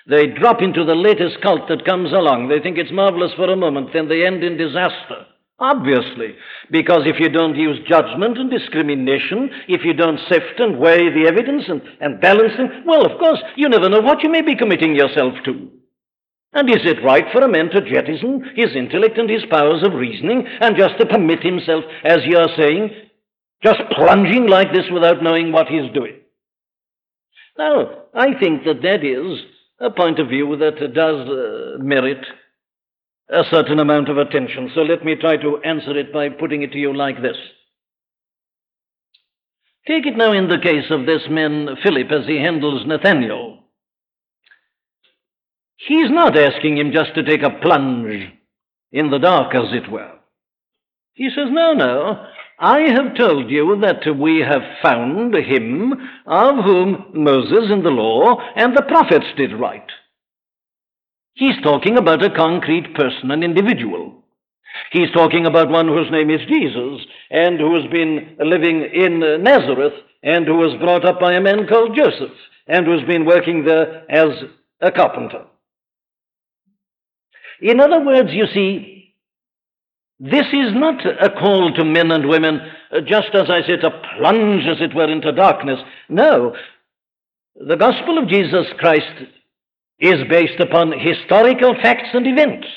They 0.07 0.27
drop 0.27 0.61
into 0.61 0.83
the 0.83 0.95
latest 0.95 1.41
cult 1.41 1.67
that 1.67 1.85
comes 1.85 2.11
along. 2.11 2.47
They 2.47 2.59
think 2.59 2.77
it's 2.77 2.91
marvelous 2.91 3.33
for 3.35 3.51
a 3.51 3.55
moment, 3.55 3.89
then 3.93 4.07
they 4.07 4.25
end 4.25 4.43
in 4.43 4.57
disaster. 4.57 5.27
Obviously, 5.59 6.35
because 6.71 7.03
if 7.05 7.19
you 7.19 7.29
don't 7.29 7.55
use 7.55 7.77
judgment 7.87 8.39
and 8.39 8.49
discrimination, 8.49 9.51
if 9.67 9.85
you 9.85 9.93
don't 9.93 10.19
sift 10.27 10.57
and 10.57 10.79
weigh 10.79 11.13
the 11.13 11.27
evidence 11.27 11.65
and, 11.67 11.83
and 11.99 12.19
balance 12.19 12.57
them, 12.57 12.83
well, 12.87 13.05
of 13.05 13.19
course, 13.19 13.39
you 13.55 13.69
never 13.69 13.87
know 13.87 13.99
what 13.99 14.23
you 14.23 14.29
may 14.29 14.41
be 14.41 14.55
committing 14.55 14.95
yourself 14.95 15.35
to. 15.45 15.69
And 16.53 16.67
is 16.67 16.81
it 16.83 17.03
right 17.03 17.25
for 17.31 17.43
a 17.43 17.47
man 17.47 17.69
to 17.69 17.81
jettison 17.81 18.51
his 18.55 18.75
intellect 18.75 19.19
and 19.19 19.29
his 19.29 19.45
powers 19.51 19.83
of 19.83 19.93
reasoning 19.93 20.47
and 20.61 20.75
just 20.75 20.97
to 20.97 21.05
permit 21.05 21.43
himself, 21.43 21.83
as 22.03 22.21
you're 22.25 22.49
saying, 22.57 22.89
just 23.63 23.79
plunging 23.91 24.47
like 24.47 24.73
this 24.73 24.89
without 24.91 25.21
knowing 25.21 25.51
what 25.51 25.67
he's 25.67 25.93
doing? 25.93 26.20
Now, 27.61 28.05
I 28.15 28.39
think 28.39 28.63
that 28.65 28.81
that 28.81 29.03
is 29.05 29.39
a 29.79 29.91
point 29.91 30.17
of 30.19 30.29
view 30.29 30.57
that 30.57 30.93
does 30.95 31.29
uh, 31.29 31.77
merit 31.77 32.25
a 33.29 33.43
certain 33.51 33.77
amount 33.77 34.09
of 34.09 34.17
attention. 34.17 34.71
So 34.73 34.81
let 34.81 35.05
me 35.05 35.15
try 35.15 35.37
to 35.37 35.61
answer 35.63 35.95
it 35.95 36.11
by 36.11 36.29
putting 36.29 36.63
it 36.63 36.71
to 36.71 36.79
you 36.79 36.91
like 36.91 37.21
this. 37.21 37.37
Take 39.87 40.07
it 40.07 40.17
now 40.17 40.33
in 40.33 40.49
the 40.49 40.57
case 40.57 40.89
of 40.89 41.05
this 41.05 41.21
man, 41.29 41.67
Philip, 41.83 42.11
as 42.11 42.25
he 42.25 42.37
handles 42.37 42.87
Nathanael. 42.87 43.59
He's 45.87 46.09
not 46.09 46.35
asking 46.35 46.79
him 46.79 46.91
just 46.91 47.13
to 47.13 47.23
take 47.23 47.43
a 47.43 47.59
plunge 47.61 48.27
in 48.91 49.11
the 49.11 49.19
dark, 49.19 49.53
as 49.53 49.71
it 49.71 49.91
were. 49.91 50.13
He 51.13 51.29
says, 51.29 51.49
No, 51.51 51.73
no, 51.73 52.25
I 52.61 52.81
have 52.81 53.15
told 53.17 53.49
you 53.49 53.75
that 53.81 54.03
we 54.19 54.45
have 54.47 54.61
found 54.83 55.33
him 55.33 55.93
of 56.27 56.63
whom 56.63 57.07
Moses 57.11 57.71
in 57.71 57.81
the 57.81 57.89
law 57.89 58.39
and 58.55 58.77
the 58.77 58.83
prophets 58.83 59.25
did 59.35 59.59
write. 59.59 59.89
He's 61.33 61.59
talking 61.63 61.97
about 61.97 62.23
a 62.23 62.29
concrete 62.29 62.93
person, 62.93 63.31
an 63.31 63.41
individual. 63.41 64.23
He's 64.91 65.09
talking 65.11 65.47
about 65.47 65.71
one 65.71 65.87
whose 65.87 66.11
name 66.11 66.29
is 66.29 66.47
Jesus 66.47 67.01
and 67.31 67.59
who 67.59 67.81
has 67.81 67.91
been 67.91 68.37
living 68.39 68.87
in 68.93 69.43
Nazareth 69.43 69.93
and 70.21 70.45
who 70.45 70.57
was 70.57 70.79
brought 70.79 71.03
up 71.03 71.19
by 71.19 71.33
a 71.33 71.41
man 71.41 71.65
called 71.67 71.97
Joseph 71.97 72.37
and 72.67 72.85
who's 72.85 73.03
been 73.07 73.25
working 73.25 73.65
there 73.65 74.05
as 74.11 74.29
a 74.81 74.91
carpenter. 74.91 75.45
In 77.59 77.79
other 77.79 78.05
words, 78.05 78.29
you 78.31 78.45
see, 78.53 79.00
this 80.23 80.45
is 80.53 80.71
not 80.75 81.03
a 81.03 81.31
call 81.31 81.73
to 81.73 81.83
men 81.83 82.11
and 82.11 82.29
women, 82.29 82.59
uh, 82.91 83.01
just 83.01 83.29
as 83.33 83.49
I 83.49 83.61
say, 83.65 83.77
to 83.77 83.89
plunge, 84.19 84.67
as 84.67 84.79
it 84.79 84.93
were, 84.93 85.11
into 85.11 85.31
darkness. 85.31 85.79
No. 86.09 86.55
The 87.55 87.75
gospel 87.75 88.19
of 88.19 88.29
Jesus 88.29 88.67
Christ 88.77 89.25
is 89.97 90.17
based 90.29 90.59
upon 90.59 90.91
historical 90.91 91.73
facts 91.81 92.09
and 92.13 92.27
events. 92.27 92.67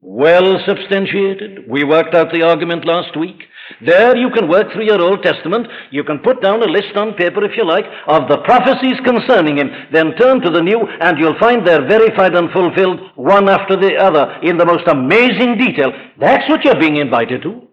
Well 0.00 0.58
substantiated. 0.64 1.68
We 1.68 1.84
worked 1.84 2.14
out 2.14 2.32
the 2.32 2.42
argument 2.42 2.86
last 2.86 3.14
week. 3.14 3.42
There 3.80 4.16
you 4.16 4.30
can 4.30 4.48
work 4.48 4.72
through 4.72 4.84
your 4.84 5.00
Old 5.00 5.22
Testament. 5.22 5.66
You 5.90 6.04
can 6.04 6.20
put 6.20 6.40
down 6.40 6.62
a 6.62 6.66
list 6.66 6.96
on 6.96 7.14
paper, 7.14 7.44
if 7.44 7.56
you 7.56 7.66
like, 7.66 7.84
of 8.06 8.28
the 8.28 8.38
prophecies 8.38 8.98
concerning 9.04 9.58
him. 9.58 9.70
Then 9.92 10.14
turn 10.16 10.40
to 10.40 10.50
the 10.50 10.62
New, 10.62 10.86
and 11.00 11.18
you'll 11.18 11.38
find 11.38 11.66
they're 11.66 11.86
verified 11.86 12.34
and 12.34 12.50
fulfilled 12.52 13.00
one 13.16 13.48
after 13.48 13.76
the 13.76 13.96
other 13.96 14.38
in 14.42 14.56
the 14.56 14.64
most 14.64 14.86
amazing 14.86 15.58
detail. 15.58 15.92
That's 16.18 16.48
what 16.48 16.64
you're 16.64 16.80
being 16.80 16.96
invited 16.96 17.42
to. 17.42 17.68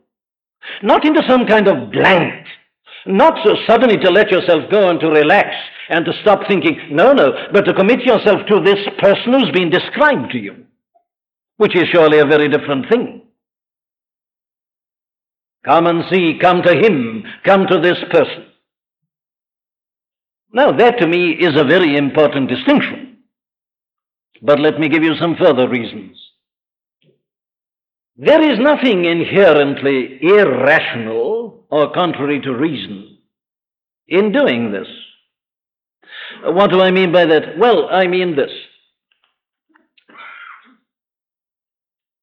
Not 0.82 1.06
into 1.06 1.22
some 1.28 1.46
kind 1.46 1.68
of 1.68 1.92
blank. 1.92 2.48
Not 3.06 3.38
so 3.44 3.56
suddenly 3.68 3.98
to 3.98 4.10
let 4.10 4.32
yourself 4.32 4.72
go 4.72 4.90
and 4.90 5.00
to 5.00 5.08
relax 5.08 5.50
and 5.90 6.06
to 6.06 6.14
stop 6.22 6.48
thinking, 6.48 6.80
no, 6.92 7.14
no, 7.14 7.34
but 7.52 7.66
to 7.66 7.74
commit 7.74 8.02
yourself 8.02 8.40
to 8.48 8.62
this 8.62 8.80
person 9.00 9.34
who's 9.34 9.52
been 9.52 9.70
described 9.70 10.32
to 10.32 10.38
you, 10.38 10.66
which 11.58 11.76
is 11.76 11.88
surely 11.90 12.20
a 12.20 12.26
very 12.26 12.48
different 12.48 12.90
thing. 12.90 13.22
Come 15.66 15.88
and 15.88 16.04
see, 16.12 16.38
come 16.42 16.62
to 16.62 16.74
him, 16.74 17.24
come 17.46 17.68
to 17.68 17.80
this 17.80 17.98
person. 18.12 18.46
Now, 20.52 20.72
that 20.72 21.00
to 21.00 21.08
me 21.08 21.32
is 21.32 21.60
a 21.60 21.64
very 21.64 21.98
important 21.98 22.50
distinction. 22.50 23.18
But 24.42 24.60
let 24.60 24.78
me 24.80 24.90
give 24.90 25.04
you 25.04 25.16
some 25.16 25.36
further 25.40 25.68
reasons. 25.70 26.18
There 28.18 28.42
is 28.52 28.60
nothing 28.60 29.06
inherently 29.06 30.20
irrational 30.22 31.66
or 31.72 31.94
contrary 31.94 32.42
to 32.42 32.54
reason 32.54 33.18
in 34.08 34.32
doing 34.32 34.72
this. 34.72 34.88
What 36.44 36.70
do 36.70 36.82
I 36.82 36.92
mean 36.92 37.12
by 37.12 37.26
that? 37.26 37.58
Well, 37.58 37.88
I 37.90 38.06
mean 38.08 38.36
this. 38.36 38.52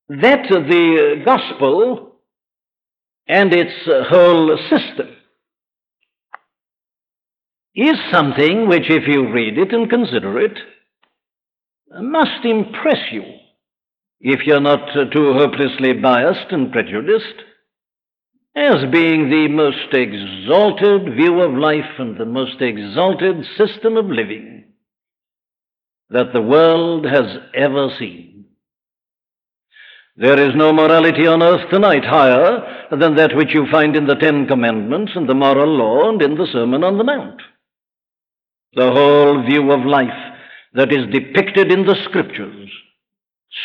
That 0.09 0.49
the 0.49 1.23
gospel 1.25 2.10
and 3.31 3.55
its 3.55 3.73
uh, 3.87 4.03
whole 4.09 4.59
system 4.69 5.09
is 7.77 7.97
something 8.11 8.69
which, 8.69 8.91
if 8.91 9.07
you 9.07 9.33
read 9.33 9.57
it 9.57 9.73
and 9.73 9.89
consider 9.89 10.41
it, 10.41 10.59
must 11.93 12.45
impress 12.45 12.99
you 13.13 13.23
if 14.21 14.41
you're 14.47 14.61
not 14.61 14.97
uh, 14.97 15.05
too 15.11 15.33
hopelessly 15.33 15.93
biased 15.93 16.51
and 16.51 16.73
prejudiced, 16.73 17.45
as 18.57 18.91
being 18.91 19.31
the 19.31 19.47
most 19.49 19.95
exalted 19.95 21.15
view 21.15 21.41
of 21.41 21.55
life 21.55 21.99
and 21.99 22.19
the 22.19 22.27
most 22.27 22.61
exalted 22.61 23.47
system 23.57 23.97
of 23.97 24.07
living 24.07 24.73
that 26.11 26.33
the 26.33 26.43
world 26.43 27.07
has 27.07 27.39
ever 27.55 27.91
seen. 27.97 28.30
There 30.17 30.39
is 30.39 30.55
no 30.55 30.73
morality 30.73 31.27
on 31.27 31.43
earth 31.43 31.71
tonight 31.71 32.05
higher 32.05 32.87
than 32.91 33.15
that 33.17 33.37
which 33.37 33.55
you 33.55 33.67
find 33.71 33.97
in 33.97 34.07
the 34.07 34.17
Ten 34.17 34.47
Commandments 34.47 35.13
and 35.15 35.29
the 35.29 35.35
moral 35.35 35.69
law 35.77 36.11
and 36.11 36.21
in 36.21 36.35
the 36.35 36.49
Sermon 36.53 36.85
on 36.85 36.99
the 36.99 37.05
Mount. 37.05 37.41
The 38.75 38.91
whole 38.91 39.43
view 39.45 39.71
of 39.73 39.87
life 39.87 40.35
that 40.75 40.93
is 40.93 41.13
depicted 41.13 41.73
in 41.73 41.87
the 41.87 41.97
Scriptures 42.05 42.71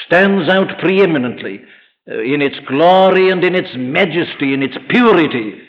stands 0.05 0.49
out 0.49 0.79
preeminently 0.79 1.61
uh, 2.09 2.19
in 2.21 2.41
its 2.41 2.57
glory 2.67 3.29
and 3.29 3.43
in 3.43 3.55
its 3.55 3.69
majesty, 3.75 4.53
in 4.53 4.63
its 4.63 4.77
purity, 4.89 5.61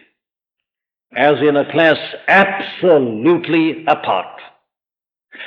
as 1.14 1.36
in 1.40 1.56
a 1.56 1.70
class 1.70 1.98
absolutely 2.28 3.84
apart. 3.86 4.40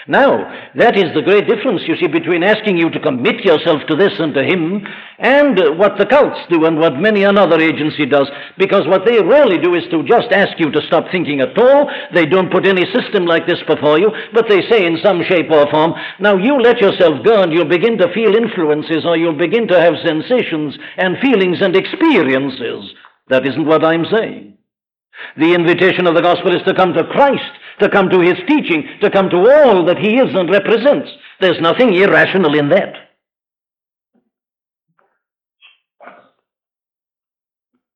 Now, 0.08 0.38
that 0.76 0.98
is 0.98 1.14
the 1.14 1.22
great 1.22 1.48
difference, 1.48 1.82
you 1.88 1.96
see, 1.98 2.08
between 2.08 2.44
asking 2.44 2.78
you 2.78 2.90
to 2.90 3.00
commit 3.00 3.46
yourself 3.46 3.82
to 3.88 3.96
this 3.96 4.14
and 4.20 4.34
to 4.34 4.44
him 4.44 4.86
and 5.20 5.78
what 5.78 5.98
the 5.98 6.06
cults 6.06 6.40
do 6.50 6.66
and 6.66 6.80
what 6.80 6.96
many 6.96 7.24
another 7.24 7.60
agency 7.60 8.06
does. 8.06 8.28
Because 8.58 8.88
what 8.88 9.06
they 9.06 9.22
rarely 9.22 9.58
do 9.58 9.76
is 9.76 9.84
to 9.92 10.04
just 10.04 10.32
ask 10.32 10.60
you 10.60 10.72
to 10.72 10.82
stop 10.88 11.06
thinking 11.12 11.42
at 11.42 11.58
all. 11.58 11.90
They 12.14 12.26
don't 12.26 12.52
put 12.52 12.66
any 12.66 12.86
system 12.94 13.26
like 13.26 13.48
this 13.48 13.62
before 13.68 14.00
you, 14.00 14.12
but 14.34 14.48
they 14.48 14.62
say 14.70 14.86
in 14.86 15.00
some 15.04 15.24
shape 15.24 15.52
or 15.52 15.70
form, 15.70 15.94
now 16.20 16.38
you 16.38 16.60
let 16.62 16.80
yourself 16.80 17.24
go 17.26 17.42
and 17.44 17.52
you'll 17.52 17.66
begin 17.66 17.98
to 17.98 18.14
feel 18.14 18.36
influences 18.36 19.06
or 19.06 19.18
you'll 19.18 19.38
begin 19.38 19.68
to 19.68 19.80
have 19.80 19.94
sensations 20.06 20.78
and 20.98 21.18
feelings 21.20 21.62
and 21.62 21.76
experiences. 21.76 22.94
That 23.28 23.46
isn't 23.46 23.66
what 23.66 23.84
I'm 23.84 24.06
saying. 24.06 24.59
The 25.38 25.54
invitation 25.54 26.08
of 26.08 26.16
the 26.16 26.22
gospel 26.22 26.56
is 26.56 26.64
to 26.64 26.74
come 26.74 26.94
to 26.94 27.04
Christ 27.04 27.52
to 27.80 27.90
come 27.90 28.10
to 28.10 28.20
his 28.20 28.38
teaching, 28.48 28.88
to 29.02 29.10
come 29.10 29.30
to 29.30 29.38
all 29.38 29.86
that 29.86 29.98
he 29.98 30.18
is 30.18 30.36
and 30.36 30.50
represents. 30.50 31.10
There's 31.40 31.60
nothing 31.62 31.94
irrational 31.94 32.58
in 32.58 32.70
that. 32.70 32.94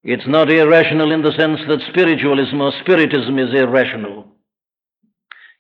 It's 0.04 0.28
not 0.28 0.52
irrational 0.52 1.12
in 1.12 1.22
the 1.22 1.32
sense 1.32 1.62
that 1.68 1.80
spiritualism 1.90 2.60
or 2.60 2.74
spiritism 2.82 3.40
is 3.40 3.54
irrational. 3.54 4.33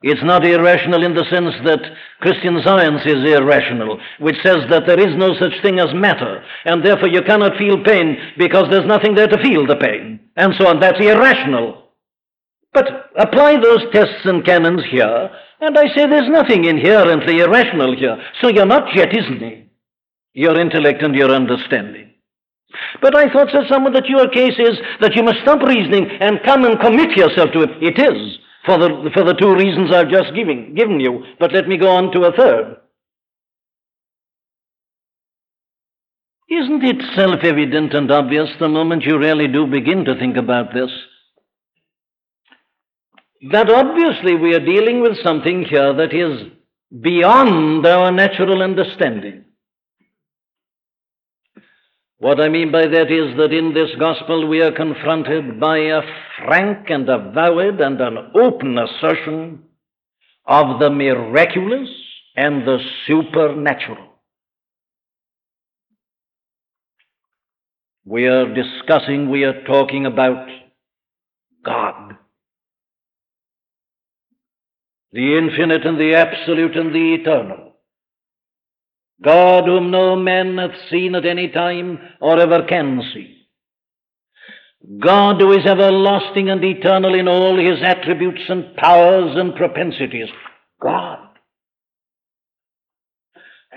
It's 0.04 0.24
not 0.24 0.46
irrational 0.46 1.02
in 1.02 1.16
the 1.16 1.24
sense 1.32 1.56
that 1.64 1.80
Christian 2.20 2.62
science 2.62 3.02
is 3.06 3.24
irrational, 3.24 4.00
which 4.20 4.36
says 4.44 4.58
that 4.70 4.86
there 4.86 5.00
is 5.00 5.16
no 5.16 5.34
such 5.40 5.54
thing 5.62 5.80
as 5.80 5.94
matter, 5.94 6.44
and 6.66 6.84
therefore 6.84 7.08
you 7.08 7.22
cannot 7.22 7.58
feel 7.58 7.82
pain 7.82 8.18
because 8.38 8.66
there's 8.70 8.86
nothing 8.86 9.16
there 9.16 9.30
to 9.30 9.42
feel 9.42 9.66
the 9.66 9.78
pain, 9.78 10.20
and 10.36 10.54
so 10.60 10.68
on. 10.68 10.82
That's 10.82 11.00
irrational. 11.00 11.84
But 12.74 13.12
apply 13.18 13.62
those 13.62 13.86
tests 13.94 14.26
and 14.26 14.44
canons 14.44 14.84
here, 14.92 15.30
and 15.62 15.78
I 15.78 15.88
say 15.96 16.06
there's 16.06 16.30
nothing 16.30 16.66
inherently 16.66 17.40
irrational 17.40 17.96
here. 17.96 18.18
So 18.42 18.50
you're 18.50 18.66
not 18.66 18.94
yet, 18.94 19.16
isn't 19.16 19.40
he? 19.40 19.70
Your 20.34 20.60
intellect 20.60 21.02
and 21.02 21.16
your 21.16 21.32
understanding. 21.32 22.10
But 23.02 23.16
I 23.16 23.32
thought, 23.32 23.52
said 23.52 23.70
someone, 23.70 23.94
that 23.94 24.10
your 24.10 24.28
case 24.28 24.60
is 24.60 24.78
that 25.00 25.16
you 25.16 25.24
must 25.24 25.40
stop 25.44 25.62
reasoning 25.62 26.10
and 26.20 26.44
come 26.44 26.66
and 26.66 26.80
commit 26.80 27.16
yourself 27.16 27.52
to 27.54 27.62
it. 27.62 27.70
It 27.82 28.00
is, 28.00 28.40
for 28.66 28.78
the, 28.78 29.10
for 29.14 29.24
the 29.24 29.34
two 29.34 29.54
reasons 29.56 29.92
I've 29.92 30.10
just 30.10 30.34
given, 30.34 30.74
given 30.76 31.00
you. 31.00 31.24
But 31.40 31.54
let 31.54 31.68
me 31.68 31.78
go 31.78 31.90
on 31.90 32.12
to 32.12 32.24
a 32.24 32.32
third. 32.32 32.78
Isn't 36.50 36.84
it 36.84 37.02
self 37.16 37.44
evident 37.44 37.94
and 37.94 38.12
obvious 38.12 38.50
the 38.60 38.70
moment 38.70 39.06
you 39.06 39.18
really 39.18 39.48
do 39.48 39.66
begin 39.66 40.06
to 40.06 40.18
think 40.18 40.38
about 40.38 40.74
this? 40.74 40.92
that 43.52 43.70
obviously 43.70 44.36
we 44.36 44.56
are 44.56 44.66
dealing 44.66 45.02
with 45.02 45.22
something 45.22 45.66
here 45.66 45.94
that 45.94 46.14
is 46.14 46.48
beyond 47.02 47.86
our 47.86 48.12
natural 48.12 48.62
understanding. 48.62 49.44
What 52.24 52.40
I 52.40 52.48
mean 52.48 52.72
by 52.72 52.88
that 52.88 53.12
is 53.12 53.36
that 53.36 53.52
in 53.52 53.74
this 53.74 53.90
gospel 54.00 54.48
we 54.48 54.62
are 54.62 54.72
confronted 54.72 55.60
by 55.60 55.78
a 55.78 56.02
frank 56.38 56.90
and 56.90 57.10
avowed 57.10 57.82
and 57.82 58.00
an 58.00 58.32
open 58.34 58.78
assertion 58.78 59.64
of 60.46 60.80
the 60.80 60.90
miraculous 60.90 61.90
and 62.38 62.66
the 62.66 62.80
supernatural. 63.06 64.08
We 68.06 68.28
are 68.28 68.54
discussing, 68.54 69.30
we 69.30 69.44
are 69.44 69.62
talking 69.66 70.06
about 70.06 70.48
God 71.66 72.16
the 75.12 75.38
infinite 75.38 75.86
and 75.86 76.00
the 76.00 76.16
absolute 76.16 76.76
and 76.76 76.96
the 76.96 77.14
eternal. 77.14 77.73
God 79.24 79.66
whom 79.66 79.90
no 79.92 80.16
man 80.16 80.58
hath 80.58 80.76
seen 80.90 81.16
at 81.16 81.26
any 81.26 81.50
time 81.50 82.00
or 82.20 82.40
ever 82.40 82.64
can 82.64 83.02
see. 83.14 83.38
God 85.00 85.40
who 85.40 85.54
is 85.54 85.66
everlasting 85.66 86.50
and 86.50 86.64
eternal 86.64 87.14
in 87.16 87.28
all 87.28 87.58
his 87.58 87.82
attributes 87.82 88.42
and 88.50 88.76
powers 88.76 89.32
and 89.38 89.56
propensities. 89.56 90.28
God. 90.82 91.20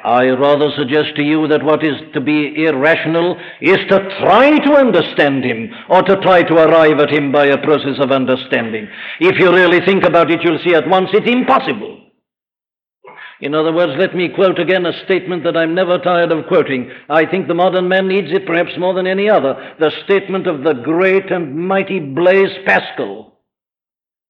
I 0.05 0.29
rather 0.29 0.71
suggest 0.77 1.17
to 1.17 1.23
you 1.23 1.49
that 1.49 1.65
what 1.65 1.85
is 1.85 1.95
to 2.15 2.21
be 2.21 2.65
irrational 2.65 3.37
is 3.61 3.79
to 3.89 3.99
try 4.21 4.59
to 4.59 4.73
understand 4.75 5.45
him 5.45 5.71
or 5.89 6.03
to 6.03 6.21
try 6.21 6.43
to 6.43 6.55
arrive 6.55 6.99
at 7.01 7.11
him 7.11 7.33
by 7.33 7.47
a 7.47 7.63
process 7.63 7.99
of 7.99 8.13
understanding. 8.13 8.89
If 9.21 9.39
you 9.39 9.53
really 9.53 9.85
think 9.85 10.05
about 10.05 10.31
it, 10.31 10.43
you'll 10.43 10.63
see 10.65 10.75
at 10.75 10.89
once 10.89 11.09
it's 11.13 11.29
impossible. 11.29 12.06
In 13.41 13.55
other 13.55 13.73
words, 13.73 13.93
let 13.99 14.15
me 14.15 14.31
quote 14.35 14.59
again 14.59 14.87
a 14.87 15.05
statement 15.05 15.45
that 15.45 15.57
I'm 15.57 15.75
never 15.75 15.99
tired 15.99 16.33
of 16.33 16.47
quoting. 16.47 16.91
I 17.09 17.27
think 17.27 17.47
the 17.47 17.55
modern 17.55 17.89
man 17.89 18.09
needs 18.09 18.29
it 18.33 18.47
perhaps 18.47 18.79
more 18.79 18.95
than 18.95 19.07
any 19.07 19.29
other. 19.29 19.75
The 19.79 19.93
statement 20.05 20.47
of 20.47 20.65
the 20.65 20.73
great 20.73 21.31
and 21.31 21.55
mighty 21.55 22.01
Blaise 22.01 22.57
Pascal, 22.65 23.39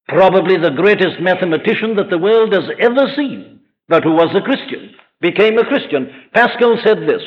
probably 0.09 0.57
the 0.57 0.71
greatest 0.71 1.21
mathematician 1.21 1.95
that 1.97 2.11
the 2.11 2.19
world 2.19 2.53
has 2.53 2.69
ever 2.81 3.13
seen, 3.15 3.61
but 3.89 4.03
who 4.03 4.13
was 4.13 4.35
a 4.35 4.43
Christian 4.43 4.95
became 5.21 5.59
a 5.59 5.67
Christian. 5.67 6.11
Pascal 6.35 6.77
said 6.83 6.99
this 7.03 7.23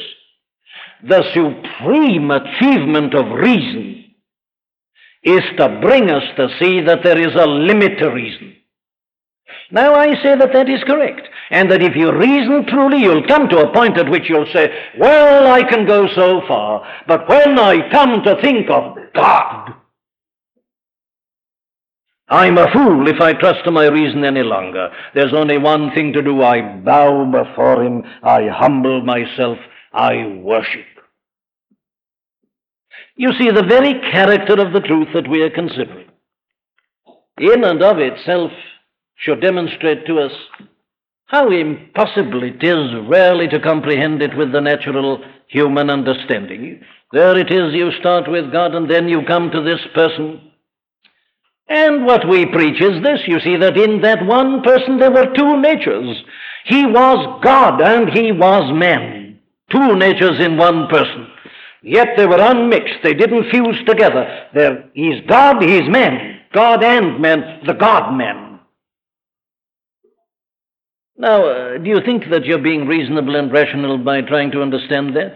The 1.04 1.24
supreme 1.34 2.30
achievement 2.30 3.13
of 3.13 3.39
reason 3.39 4.06
is 5.24 5.44
to 5.58 5.80
bring 5.82 6.10
us 6.10 6.24
to 6.38 6.50
see 6.60 6.82
that 6.82 7.04
there 7.04 7.20
is 7.20 7.36
a 7.36 7.48
limit 7.48 8.00
to 8.00 8.10
reason. 8.10 8.56
Now, 9.72 9.96
I 9.96 10.15
say 10.22 10.36
that 10.36 10.54
that 10.54 10.70
is 10.70 10.84
correct, 10.86 11.28
and 11.50 11.72
that 11.72 11.82
if 11.82 11.96
you 11.96 12.12
reason 12.12 12.66
truly, 12.68 13.00
you'll 13.00 13.28
come 13.28 13.50
to 13.50 13.60
a 13.60 13.74
point 13.74 13.98
at 13.98 14.10
which 14.10 14.30
you'll 14.30 14.52
say, 14.54 14.70
Well, 14.98 15.52
I 15.52 15.64
can 15.64 15.86
go 15.86 16.08
so 16.14 16.42
far, 16.48 16.88
but 17.08 17.28
when 17.28 17.58
I 17.58 17.90
come 17.92 18.24
to 18.24 18.42
think 18.42 18.70
of 18.70 18.98
God, 19.14 19.74
I'm 22.28 22.60
a 22.60 22.72
fool 22.72 23.08
if 23.08 23.20
I 23.20 23.34
trust 23.34 23.66
to 23.66 23.72
my 23.72 23.88
reason 23.88 24.24
any 24.24 24.44
longer. 24.44 24.92
There's 25.16 25.34
only 25.34 25.58
one 25.58 25.92
thing 25.96 26.14
to 26.14 26.22
do. 26.22 26.44
I 26.44 26.62
bow 26.62 27.26
before 27.26 27.84
Him, 27.84 28.04
I 28.22 28.48
humble 28.48 29.04
myself, 29.04 29.58
I 29.92 30.40
worship. 30.44 30.86
You 33.16 33.34
see, 33.34 33.50
the 33.50 33.64
very 33.64 34.00
character 34.12 34.62
of 34.62 34.74
the 34.74 34.80
truth 34.80 35.10
that 35.14 35.28
we 35.28 35.42
are 35.42 35.50
considering, 35.50 36.08
in 37.40 37.64
and 37.64 37.82
of 37.82 37.98
itself, 37.98 38.52
should 39.18 39.42
demonstrate 39.42 40.06
to 40.06 40.20
us 40.20 40.32
how 41.30 41.52
impossible 41.52 42.44
it 42.44 42.63
is 42.63 43.08
rarely 43.08 43.48
to 43.48 43.60
comprehend 43.60 44.22
it 44.22 44.36
with 44.36 44.52
the 44.52 44.62
natural 44.62 45.24
human 45.48 45.89
understanding. 45.89 46.82
There 47.12 47.38
it 47.38 47.52
is, 47.52 47.74
you 47.74 47.92
start 48.00 48.30
with 48.30 48.52
God 48.52 48.74
and 48.74 48.89
then 48.89 49.08
you 49.08 49.22
come 49.28 49.52
to 49.52 49.62
this 49.62 49.80
person. 49.94 50.42
And 51.68 52.08
what 52.08 52.28
we 52.28 52.48
preach 52.48 52.82
is 52.82 53.04
this 53.04 53.22
you 53.28 53.39
see, 53.42 53.58
that 53.58 53.78
in 53.78 54.02
that 54.02 54.26
one 54.26 54.63
person 54.63 54.98
there 54.98 55.12
were 55.12 55.32
two 55.36 55.62
natures. 55.62 56.18
He 56.65 56.88
was 56.88 57.39
God 57.44 57.80
and 57.80 58.10
he 58.10 58.32
was 58.32 58.74
man. 58.74 59.39
Two 59.72 59.96
natures 59.96 60.39
in 60.39 60.58
one 60.58 60.88
person. 60.88 61.28
Yet 61.84 62.10
they 62.18 62.26
were 62.26 62.42
unmixed. 62.42 63.04
They 63.04 63.13
didn't 63.13 63.52
fuse 63.52 63.78
together. 63.86 64.48
There, 64.56 64.89
he's 64.96 65.22
God, 65.28 65.62
he's 65.62 65.88
man. 65.88 66.39
God 66.54 66.84
and 66.84 67.22
man, 67.22 67.62
the 67.68 67.74
God 67.74 68.18
man. 68.18 68.49
Now, 71.19 71.45
uh, 71.45 71.77
do 71.77 71.89
you 71.89 71.99
think 72.05 72.29
that 72.32 72.45
you're 72.45 72.63
being 72.63 72.88
reasonable 72.88 73.36
and 73.36 73.51
rational 73.51 73.97
by 73.97 74.21
trying 74.21 74.51
to 74.51 74.62
understand 74.62 75.17
that? 75.17 75.34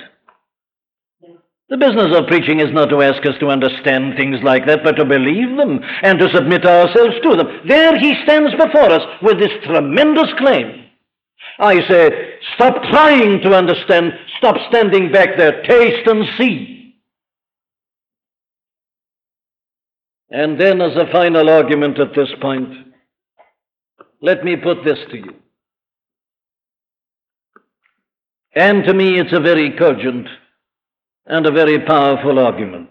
The 1.67 1.75
business 1.75 2.15
of 2.15 2.27
preaching 2.27 2.61
is 2.61 2.71
not 2.71 2.85
to 2.89 3.01
ask 3.01 3.25
us 3.25 3.35
to 3.41 3.47
understand 3.47 4.15
things 4.15 4.37
like 4.43 4.65
that, 4.65 4.79
but 4.85 4.95
to 4.95 5.03
believe 5.03 5.57
them 5.57 5.81
and 6.01 6.19
to 6.19 6.29
submit 6.33 6.65
ourselves 6.65 7.15
to 7.23 7.35
them. 7.35 7.47
There 7.67 7.99
he 7.99 8.15
stands 8.23 8.51
before 8.53 8.91
us 8.91 9.01
with 9.21 9.39
this 9.39 9.51
tremendous 9.65 10.31
claim. 10.37 10.85
I 11.59 11.85
say, 11.89 12.35
stop 12.55 12.81
trying 12.83 13.41
to 13.41 13.53
understand, 13.53 14.13
stop 14.37 14.55
standing 14.69 15.11
back 15.11 15.35
there, 15.37 15.63
taste 15.63 16.07
and 16.07 16.25
see. 16.37 16.95
And 20.29 20.59
then, 20.59 20.81
as 20.81 20.95
a 20.95 21.11
final 21.11 21.49
argument 21.49 21.99
at 21.99 22.15
this 22.15 22.29
point, 22.41 22.71
let 24.21 24.45
me 24.45 24.55
put 24.55 24.85
this 24.85 24.99
to 25.11 25.17
you. 25.17 25.42
And 28.55 28.83
to 28.83 28.93
me, 28.93 29.19
it's 29.19 29.33
a 29.33 29.39
very 29.39 29.71
cogent 29.71 30.27
and 31.25 31.45
a 31.45 31.51
very 31.51 31.79
powerful 31.79 32.37
argument. 32.37 32.89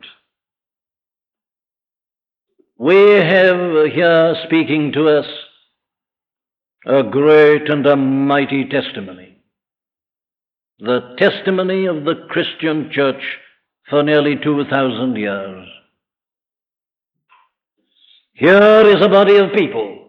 We 2.79 2.97
have 2.97 3.93
here 3.93 4.35
speaking 4.45 4.93
to 4.93 5.09
us 5.09 5.27
a 6.85 7.05
great 7.05 7.71
and 7.71 7.87
a 7.87 7.95
mighty 7.95 8.65
testimony. 8.69 9.39
The 10.81 11.15
testimony 11.17 11.87
of 11.87 12.05
the 12.05 12.27
Christian 12.29 12.91
church 12.91 13.23
for 13.89 14.03
nearly 14.03 14.35
2,000 14.43 15.15
years. 15.15 15.69
Here 18.33 18.83
is 18.89 19.01
a 19.01 19.09
body 19.09 19.37
of 19.37 19.53
people 19.53 20.09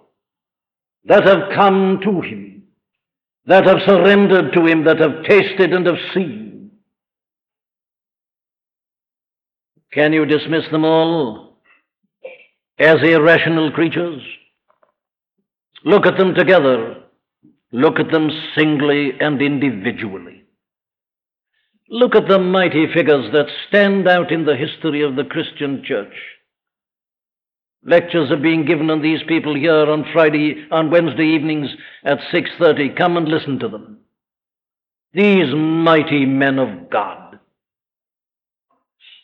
that 1.05 1.27
have 1.27 1.53
come 1.53 1.99
to 2.03 2.21
Him 2.21 2.52
that 3.45 3.65
have 3.65 3.79
surrendered 3.85 4.53
to 4.53 4.65
Him, 4.65 4.85
that 4.85 4.99
have 4.99 5.23
tasted 5.23 5.73
and 5.73 5.85
have 5.85 5.97
seen. 6.13 6.71
Can 9.91 10.13
you 10.13 10.25
dismiss 10.25 10.63
them 10.71 10.85
all 10.85 11.57
as 12.79 12.97
irrational 13.03 13.71
creatures? 13.71 14.21
Look 15.85 16.05
at 16.05 16.17
them 16.17 16.33
together. 16.33 17.03
Look 17.71 17.99
at 17.99 18.11
them 18.11 18.29
singly 18.55 19.11
and 19.19 19.41
individually. 19.41 20.45
Look 21.89 22.15
at 22.15 22.27
the 22.27 22.39
mighty 22.39 22.87
figures 22.93 23.31
that 23.33 23.47
stand 23.67 24.07
out 24.07 24.31
in 24.31 24.45
the 24.45 24.55
history 24.55 25.03
of 25.03 25.15
the 25.15 25.25
Christian 25.25 25.83
church. 25.85 26.13
Lectures 27.85 28.31
are 28.31 28.37
being 28.37 28.65
given 28.65 28.89
on 28.89 29.01
these 29.01 29.21
people 29.27 29.55
here 29.55 29.91
on 29.91 30.05
Friday, 30.13 30.65
on 30.71 30.89
Wednesday 30.89 31.25
evenings 31.25 31.69
at 32.03 32.19
6:30. 32.31 32.95
Come 32.95 33.17
and 33.17 33.27
listen 33.27 33.59
to 33.59 33.67
them. 33.67 33.99
These 35.13 35.53
mighty 35.53 36.25
men 36.25 36.59
of 36.59 36.89
God. 36.89 37.39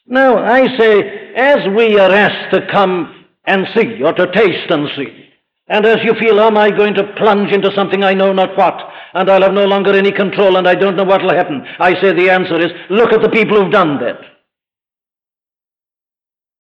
Now, 0.05 0.37
I 0.39 0.77
say, 0.77 1.33
as 1.35 1.67
we 1.75 1.97
are 1.99 2.11
asked 2.11 2.53
to 2.53 2.67
come 2.71 3.25
and 3.45 3.67
see, 3.75 4.03
or 4.03 4.11
to 4.13 4.31
taste 4.31 4.69
and 4.69 4.89
see, 4.95 5.29
and 5.67 5.85
as 5.85 6.03
you 6.03 6.15
feel, 6.15 6.39
am 6.39 6.57
I 6.57 6.71
going 6.71 6.95
to 6.95 7.13
plunge 7.15 7.51
into 7.51 7.71
something 7.75 8.03
I 8.03 8.15
know 8.15 8.33
not 8.33 8.57
what, 8.57 8.75
and 9.13 9.29
I'll 9.29 9.43
have 9.43 9.53
no 9.53 9.65
longer 9.65 9.93
any 9.93 10.11
control, 10.11 10.57
and 10.57 10.67
I 10.67 10.75
don't 10.75 10.95
know 10.95 11.03
what 11.03 11.21
will 11.21 11.33
happen? 11.33 11.63
I 11.79 11.93
say 12.01 12.11
the 12.11 12.31
answer 12.31 12.59
is, 12.59 12.71
look 12.89 13.13
at 13.13 13.21
the 13.21 13.29
people 13.29 13.61
who've 13.61 13.71
done 13.71 13.99
that. 13.99 14.19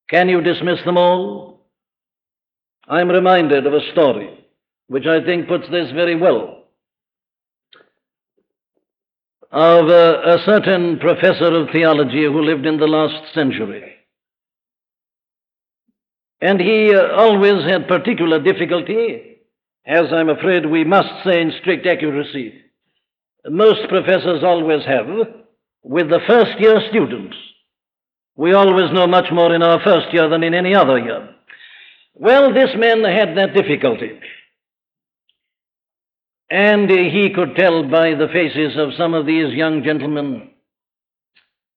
Can 0.09 0.29
you 0.29 0.41
dismiss 0.41 0.83
them 0.85 0.97
all? 0.97 1.48
I'm 2.89 3.09
reminded 3.09 3.67
of 3.67 3.73
a 3.73 3.91
story 3.91 4.35
which 4.87 5.05
I 5.05 5.23
think 5.23 5.47
puts 5.47 5.69
this 5.69 5.91
very 5.91 6.15
well. 6.15 6.63
Of 9.51 9.87
a, 9.87 10.35
a 10.35 10.43
certain 10.45 10.97
professor 10.99 11.55
of 11.55 11.69
theology 11.71 12.23
who 12.23 12.41
lived 12.41 12.65
in 12.65 12.79
the 12.79 12.87
last 12.87 13.33
century. 13.33 13.93
And 16.41 16.59
he 16.59 16.93
uh, 16.93 17.15
always 17.15 17.63
had 17.65 17.87
particular 17.87 18.41
difficulty, 18.41 19.37
as 19.85 20.11
I'm 20.11 20.29
afraid 20.29 20.65
we 20.65 20.83
must 20.83 21.23
say 21.23 21.41
in 21.41 21.53
strict 21.61 21.85
accuracy. 21.85 22.53
Most 23.45 23.87
professors 23.89 24.43
always 24.43 24.83
have, 24.85 25.07
with 25.83 26.09
the 26.09 26.21
first 26.27 26.59
year 26.59 26.81
students. 26.89 27.35
We 28.35 28.53
always 28.53 28.91
know 28.91 29.05
much 29.05 29.31
more 29.31 29.53
in 29.53 29.61
our 29.61 29.79
first 29.83 30.11
year 30.11 30.27
than 30.29 30.43
in 30.43 30.53
any 30.53 30.73
other 30.73 30.97
year. 30.97 31.35
Well, 32.19 32.53
this 32.53 32.71
man 32.75 33.01
had 33.05 33.37
that 33.37 33.53
difficulty. 33.53 34.19
And 36.51 36.89
he 36.89 37.31
could 37.33 37.55
tell 37.55 37.83
by 37.83 38.15
the 38.15 38.27
faces 38.33 38.77
of 38.77 38.89
some 38.97 39.13
of 39.13 39.25
these 39.25 39.53
young 39.53 39.83
gentlemen 39.83 40.51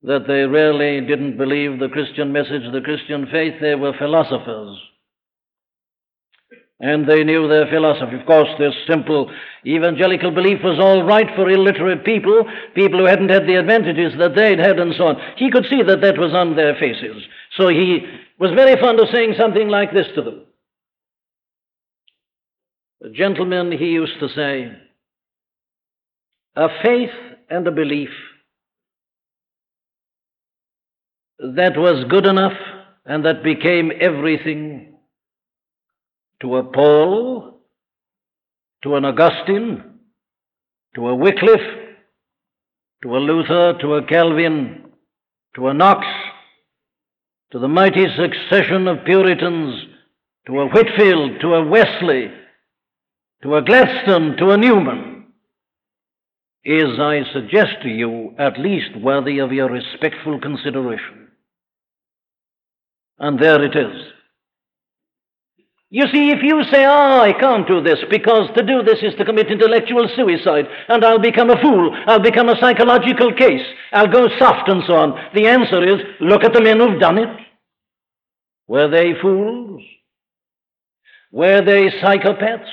that 0.02 0.26
they 0.26 0.42
really 0.42 1.06
didn't 1.06 1.38
believe 1.38 1.78
the 1.78 1.88
Christian 1.88 2.32
message, 2.32 2.62
the 2.72 2.80
Christian 2.80 3.26
faith. 3.30 3.54
They 3.60 3.76
were 3.76 3.92
philosophers. 3.96 4.78
And 6.80 7.08
they 7.08 7.22
knew 7.22 7.46
their 7.46 7.68
philosophy. 7.70 8.16
Of 8.18 8.26
course, 8.26 8.48
this 8.58 8.74
simple 8.88 9.30
evangelical 9.64 10.32
belief 10.32 10.58
was 10.64 10.80
all 10.80 11.04
right 11.04 11.28
for 11.36 11.48
illiterate 11.48 12.04
people, 12.04 12.44
people 12.74 12.98
who 12.98 13.04
hadn't 13.04 13.28
had 13.28 13.46
the 13.46 13.54
advantages 13.54 14.14
that 14.18 14.34
they'd 14.34 14.58
had, 14.58 14.80
and 14.80 14.92
so 14.98 15.06
on. 15.06 15.16
He 15.36 15.52
could 15.52 15.66
see 15.70 15.84
that 15.86 16.00
that 16.00 16.18
was 16.18 16.34
on 16.34 16.56
their 16.56 16.74
faces. 16.74 17.22
So 17.56 17.68
he 17.68 18.00
was 18.42 18.50
very 18.56 18.74
fond 18.80 18.98
of 18.98 19.06
saying 19.12 19.34
something 19.38 19.68
like 19.68 19.92
this 19.92 20.08
to 20.16 20.20
them. 20.20 20.40
A 23.04 23.10
gentleman, 23.10 23.70
he 23.70 23.90
used 23.90 24.18
to 24.18 24.28
say, 24.30 24.72
a 26.56 26.66
faith 26.82 27.14
and 27.48 27.68
a 27.68 27.70
belief 27.70 28.08
that 31.38 31.76
was 31.76 32.04
good 32.10 32.26
enough 32.26 32.58
and 33.06 33.24
that 33.24 33.44
became 33.44 33.92
everything 34.00 34.96
to 36.40 36.56
a 36.56 36.64
Paul, 36.64 37.60
to 38.82 38.96
an 38.96 39.04
Augustine, 39.04 39.84
to 40.96 41.06
a 41.06 41.14
Wycliffe, 41.14 41.94
to 43.04 43.16
a 43.16 43.20
Luther, 43.20 43.78
to 43.80 43.94
a 43.94 44.04
Calvin, 44.04 44.90
to 45.54 45.68
a 45.68 45.74
Knox, 45.74 46.04
to 47.52 47.58
the 47.58 47.68
mighty 47.68 48.06
succession 48.16 48.88
of 48.88 49.04
Puritans, 49.04 49.84
to 50.46 50.58
a 50.58 50.66
Whitefield, 50.66 51.38
to 51.42 51.54
a 51.54 51.68
Wesley, 51.68 52.30
to 53.42 53.56
a 53.56 53.62
Gladstone, 53.62 54.38
to 54.38 54.50
a 54.50 54.56
Newman, 54.56 55.26
is, 56.64 56.98
I 56.98 57.20
suggest 57.32 57.82
to 57.82 57.88
you, 57.88 58.34
at 58.38 58.58
least 58.58 58.96
worthy 58.96 59.38
of 59.38 59.52
your 59.52 59.68
respectful 59.68 60.40
consideration. 60.40 61.28
And 63.18 63.38
there 63.38 63.62
it 63.62 63.76
is. 63.76 64.12
You 65.90 66.06
see, 66.10 66.30
if 66.30 66.38
you 66.42 66.64
say, 66.72 66.86
oh, 66.86 67.20
I 67.20 67.34
can't 67.38 67.68
do 67.68 67.82
this 67.82 67.98
because 68.08 68.48
to 68.56 68.62
do 68.62 68.82
this 68.82 69.00
is 69.02 69.14
to 69.16 69.26
commit 69.26 69.48
intellectual 69.48 70.08
suicide 70.16 70.64
and 70.88 71.04
I'll 71.04 71.18
become 71.18 71.50
a 71.50 71.60
fool, 71.60 71.94
I'll 72.06 72.18
become 72.18 72.48
a 72.48 72.58
psychological 72.58 73.34
case, 73.34 73.60
I'll 73.92 74.10
go 74.10 74.26
soft 74.38 74.70
and 74.70 74.82
so 74.86 74.94
on, 74.94 75.20
the 75.34 75.46
answer 75.46 75.86
is, 75.86 76.00
look 76.18 76.44
at 76.44 76.54
the 76.54 76.62
men 76.62 76.80
who've 76.80 76.98
done 76.98 77.18
it. 77.18 77.28
Were 78.72 78.88
they 78.88 79.12
fools? 79.20 79.82
Were 81.30 81.60
they 81.62 81.90
psychopaths? 82.00 82.72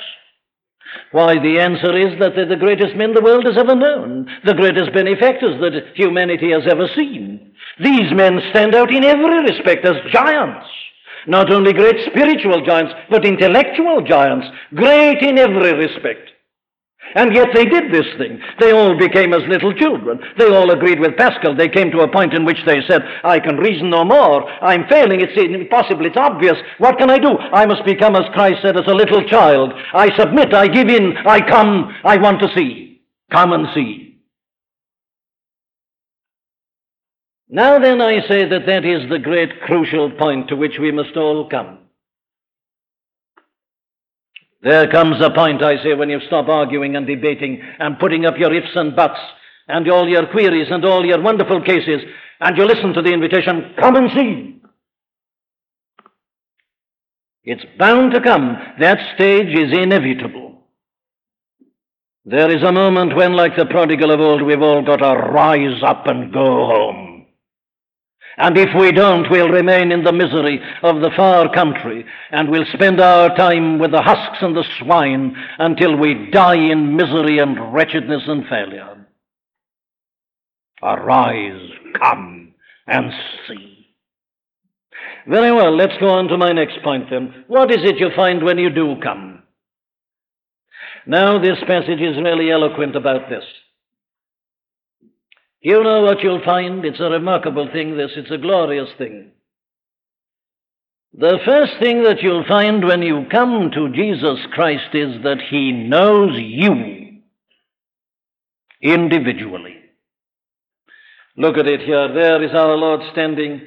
Why, 1.11 1.33
the 1.33 1.59
answer 1.59 1.91
is 1.97 2.17
that 2.21 2.37
they're 2.37 2.47
the 2.47 2.55
greatest 2.55 2.95
men 2.95 3.13
the 3.13 3.21
world 3.21 3.43
has 3.43 3.57
ever 3.57 3.75
known, 3.75 4.25
the 4.45 4.53
greatest 4.53 4.93
benefactors 4.93 5.59
that 5.59 5.97
humanity 5.97 6.51
has 6.53 6.63
ever 6.71 6.87
seen. 6.95 7.51
These 7.83 8.13
men 8.13 8.39
stand 8.51 8.75
out 8.75 8.95
in 8.95 9.03
every 9.03 9.43
respect 9.43 9.85
as 9.85 10.13
giants. 10.13 10.67
Not 11.27 11.51
only 11.51 11.73
great 11.73 11.97
spiritual 12.09 12.65
giants, 12.65 12.93
but 13.09 13.25
intellectual 13.25 14.01
giants, 14.01 14.47
great 14.75 15.21
in 15.21 15.37
every 15.37 15.73
respect. 15.73 16.29
And 17.15 17.33
yet 17.33 17.49
they 17.53 17.65
did 17.65 17.91
this 17.91 18.05
thing. 18.17 18.39
They 18.59 18.71
all 18.71 18.97
became 18.97 19.33
as 19.33 19.41
little 19.47 19.73
children. 19.73 20.19
They 20.37 20.47
all 20.47 20.71
agreed 20.71 20.99
with 20.99 21.17
Pascal. 21.17 21.55
They 21.55 21.69
came 21.69 21.91
to 21.91 22.01
a 22.01 22.11
point 22.11 22.33
in 22.33 22.45
which 22.45 22.63
they 22.65 22.81
said, 22.87 23.01
I 23.23 23.39
can 23.39 23.57
reason 23.57 23.89
no 23.89 24.03
more. 24.03 24.49
I'm 24.61 24.87
failing. 24.87 25.21
It's 25.21 25.37
impossible. 25.37 26.05
It's 26.05 26.17
obvious. 26.17 26.57
What 26.77 26.97
can 26.97 27.09
I 27.09 27.17
do? 27.17 27.37
I 27.37 27.65
must 27.65 27.85
become, 27.85 28.15
as 28.15 28.31
Christ 28.33 28.61
said, 28.61 28.77
as 28.77 28.87
a 28.87 28.93
little 28.93 29.27
child. 29.27 29.73
I 29.93 30.15
submit. 30.17 30.53
I 30.53 30.67
give 30.67 30.87
in. 30.87 31.17
I 31.25 31.39
come. 31.41 31.95
I 32.03 32.17
want 32.17 32.39
to 32.41 32.53
see. 32.55 33.01
Come 33.31 33.53
and 33.53 33.67
see. 33.73 34.17
Now 37.49 37.79
then, 37.79 37.99
I 37.99 38.21
say 38.27 38.47
that 38.47 38.67
that 38.67 38.85
is 38.85 39.09
the 39.09 39.17
great 39.17 39.61
crucial 39.61 40.11
point 40.11 40.49
to 40.49 40.55
which 40.55 40.77
we 40.79 40.91
must 40.91 41.17
all 41.17 41.49
come. 41.49 41.78
There 44.61 44.89
comes 44.91 45.21
a 45.21 45.29
point, 45.29 45.63
I 45.63 45.81
say, 45.83 45.93
when 45.93 46.09
you 46.09 46.19
stop 46.27 46.49
arguing 46.49 46.95
and 46.95 47.07
debating 47.07 47.61
and 47.79 47.97
putting 47.97 48.25
up 48.25 48.37
your 48.37 48.53
ifs 48.53 48.75
and 48.75 48.95
buts 48.95 49.19
and 49.67 49.89
all 49.89 50.07
your 50.07 50.27
queries 50.27 50.67
and 50.69 50.83
all 50.83 51.05
your 51.05 51.21
wonderful 51.21 51.61
cases, 51.61 52.01
and 52.41 52.57
you 52.57 52.65
listen 52.65 52.93
to 52.93 53.01
the 53.01 53.13
invitation, 53.13 53.73
come 53.79 53.95
and 53.95 54.09
see. 54.11 54.61
It's 57.43 57.63
bound 57.77 58.11
to 58.13 58.21
come. 58.21 58.57
That 58.79 59.15
stage 59.15 59.55
is 59.57 59.71
inevitable. 59.71 60.67
There 62.25 62.55
is 62.55 62.61
a 62.61 62.71
moment 62.71 63.15
when, 63.15 63.33
like 63.33 63.55
the 63.55 63.65
prodigal 63.65 64.11
of 64.11 64.19
old, 64.19 64.41
we've 64.41 64.61
all 64.61 64.85
got 64.85 64.97
to 64.97 65.19
rise 65.31 65.81
up 65.83 66.05
and 66.05 66.33
go 66.33 66.65
home. 66.65 67.08
And 68.39 68.57
if 68.57 68.69
we 68.73 68.93
don't, 68.93 69.29
we'll 69.29 69.49
remain 69.49 69.91
in 69.91 70.05
the 70.05 70.13
misery 70.13 70.61
of 70.81 71.01
the 71.01 71.11
far 71.13 71.53
country, 71.53 72.05
and 72.31 72.49
we'll 72.49 72.65
spend 72.73 73.01
our 73.01 73.35
time 73.35 73.79
with 73.79 73.91
the 73.91 74.01
husks 74.01 74.37
and 74.41 74.55
the 74.55 74.63
swine 74.79 75.35
until 75.57 75.97
we 75.97 76.31
die 76.31 76.55
in 76.55 76.95
misery 76.95 77.39
and 77.39 77.73
wretchedness 77.73 78.23
and 78.27 78.47
failure. 78.47 79.05
Arise, 80.81 81.69
come, 81.99 82.53
and 82.87 83.11
see. 83.45 83.87
Very 85.27 85.51
well, 85.51 85.75
let's 85.75 85.97
go 85.99 86.07
on 86.07 86.29
to 86.29 86.37
my 86.37 86.53
next 86.53 86.81
point 86.81 87.09
then. 87.09 87.43
What 87.47 87.69
is 87.71 87.83
it 87.83 87.97
you 87.97 88.09
find 88.15 88.41
when 88.41 88.57
you 88.57 88.69
do 88.69 88.95
come? 89.03 89.43
Now, 91.05 91.41
this 91.41 91.59
passage 91.67 91.99
is 91.99 92.15
really 92.23 92.51
eloquent 92.51 92.95
about 92.95 93.29
this. 93.29 93.43
You 95.61 95.83
know 95.83 96.01
what 96.01 96.21
you'll 96.21 96.43
find? 96.43 96.85
It's 96.85 96.99
a 96.99 97.09
remarkable 97.09 97.69
thing, 97.71 97.97
this. 97.97 98.11
It's 98.15 98.31
a 98.31 98.37
glorious 98.37 98.89
thing. 98.97 99.31
The 101.13 101.39
first 101.43 101.73
thing 101.79 102.03
that 102.03 102.21
you'll 102.21 102.45
find 102.45 102.85
when 102.85 103.01
you 103.01 103.25
come 103.29 103.71
to 103.73 103.89
Jesus 103.89 104.39
Christ 104.53 104.93
is 104.93 105.21
that 105.23 105.41
He 105.49 105.71
knows 105.71 106.31
you 106.37 107.19
individually. 108.81 109.75
Look 111.35 111.57
at 111.57 111.67
it 111.67 111.81
here. 111.81 112.13
There 112.13 112.43
is 112.43 112.51
our 112.51 112.75
Lord 112.75 113.01
standing, 113.11 113.61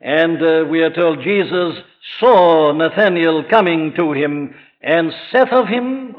and 0.00 0.42
uh, 0.42 0.64
we 0.68 0.82
are 0.82 0.92
told 0.92 1.22
Jesus 1.22 1.76
saw 2.18 2.72
Nathanael 2.72 3.44
coming 3.48 3.92
to 3.96 4.12
him 4.12 4.54
and 4.80 5.12
saith 5.32 5.52
of 5.52 5.66
him, 5.66 6.16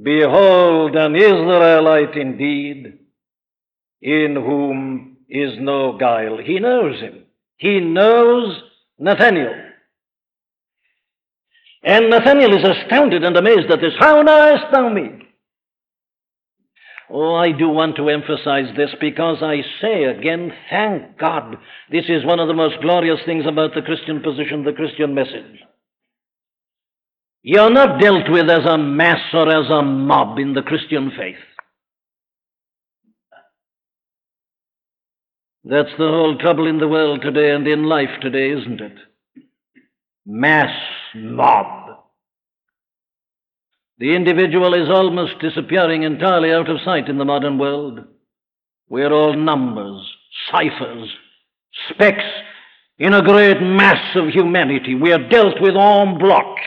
Behold, 0.00 0.96
an 0.96 1.16
Israelite 1.16 2.16
indeed 2.16 2.98
in 4.06 4.36
whom 4.36 5.16
is 5.28 5.54
no 5.58 5.98
guile. 5.98 6.38
He 6.38 6.60
knows 6.60 7.00
him. 7.00 7.24
He 7.56 7.80
knows 7.80 8.62
Nathanael. 9.00 9.52
And 11.82 12.10
Nathanael 12.10 12.56
is 12.56 12.64
astounded 12.64 13.24
and 13.24 13.36
amazed 13.36 13.68
at 13.68 13.80
this. 13.80 13.94
How 13.98 14.22
knowest 14.22 14.66
thou 14.70 14.88
me? 14.90 15.10
Oh, 17.10 17.34
I 17.34 17.50
do 17.50 17.68
want 17.68 17.96
to 17.96 18.08
emphasize 18.08 18.76
this 18.76 18.90
because 19.00 19.38
I 19.42 19.62
say 19.80 20.04
again, 20.04 20.52
thank 20.70 21.18
God. 21.18 21.56
This 21.90 22.04
is 22.08 22.24
one 22.24 22.38
of 22.38 22.46
the 22.46 22.54
most 22.54 22.80
glorious 22.82 23.18
things 23.26 23.44
about 23.44 23.74
the 23.74 23.82
Christian 23.82 24.22
position, 24.22 24.64
the 24.64 24.72
Christian 24.72 25.14
message. 25.14 25.62
You're 27.42 27.70
not 27.70 28.00
dealt 28.00 28.30
with 28.30 28.48
as 28.50 28.66
a 28.66 28.78
mass 28.78 29.20
or 29.32 29.48
as 29.48 29.68
a 29.68 29.82
mob 29.82 30.38
in 30.38 30.54
the 30.54 30.62
Christian 30.62 31.10
faith. 31.16 31.36
That's 35.68 35.90
the 35.98 36.06
whole 36.06 36.38
trouble 36.38 36.68
in 36.68 36.78
the 36.78 36.86
world 36.86 37.22
today 37.22 37.50
and 37.50 37.66
in 37.66 37.82
life 37.82 38.20
today, 38.22 38.50
isn't 38.50 38.80
it? 38.80 38.96
Mass 40.24 40.70
mob. 41.12 41.98
The 43.98 44.14
individual 44.14 44.74
is 44.74 44.88
almost 44.88 45.40
disappearing 45.40 46.04
entirely 46.04 46.52
out 46.52 46.70
of 46.70 46.80
sight 46.84 47.08
in 47.08 47.18
the 47.18 47.24
modern 47.24 47.58
world. 47.58 47.98
We're 48.88 49.12
all 49.12 49.34
numbers, 49.36 50.08
ciphers, 50.52 51.10
specks 51.90 52.24
in 52.98 53.12
a 53.12 53.22
great 53.22 53.60
mass 53.60 54.14
of 54.14 54.28
humanity. 54.28 54.94
We 54.94 55.12
are 55.12 55.28
dealt 55.28 55.60
with 55.60 55.74
en 55.74 56.18
bloc. 56.18 56.58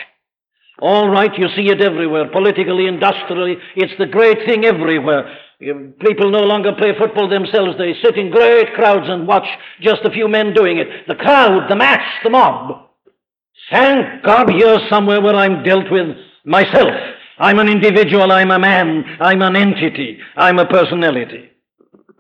All 0.82 1.08
right, 1.08 1.32
you 1.38 1.48
see 1.56 1.70
it 1.70 1.82
everywhere, 1.82 2.30
politically, 2.30 2.88
industrially. 2.88 3.58
It's 3.78 3.98
the 3.98 4.08
great 4.08 4.40
thing 4.46 4.66
everywhere. 4.66 5.38
People 5.60 6.32
no 6.32 6.40
longer 6.40 6.72
play 6.74 6.94
football 6.98 7.28
themselves. 7.28 7.78
They 7.78 7.94
sit 8.02 8.18
in 8.18 8.32
great 8.32 8.74
crowds 8.76 9.10
and 9.10 9.28
watch 9.28 9.48
just 9.82 10.06
a 10.06 10.12
few 10.12 10.30
men 10.30 10.54
doing 10.54 10.78
it. 10.78 10.88
The 11.08 11.16
crowd, 11.16 11.70
the 11.70 11.76
match, 11.76 12.06
the 12.24 12.30
mob. 12.30 12.90
Thank 13.70 14.24
God 14.24 14.50
here's 14.50 14.88
somewhere 14.90 15.22
where 15.22 15.36
I'm 15.36 15.64
dealt 15.64 15.92
with 15.92 16.16
myself. 16.46 16.94
I'm 17.38 17.60
an 17.60 17.68
individual, 17.68 18.32
I'm 18.32 18.52
a 18.52 18.60
man, 18.60 19.04
I'm 19.20 19.42
an 19.42 19.56
entity, 19.56 20.20
I'm 20.36 20.60
a 20.60 20.66
personality. 20.66 21.50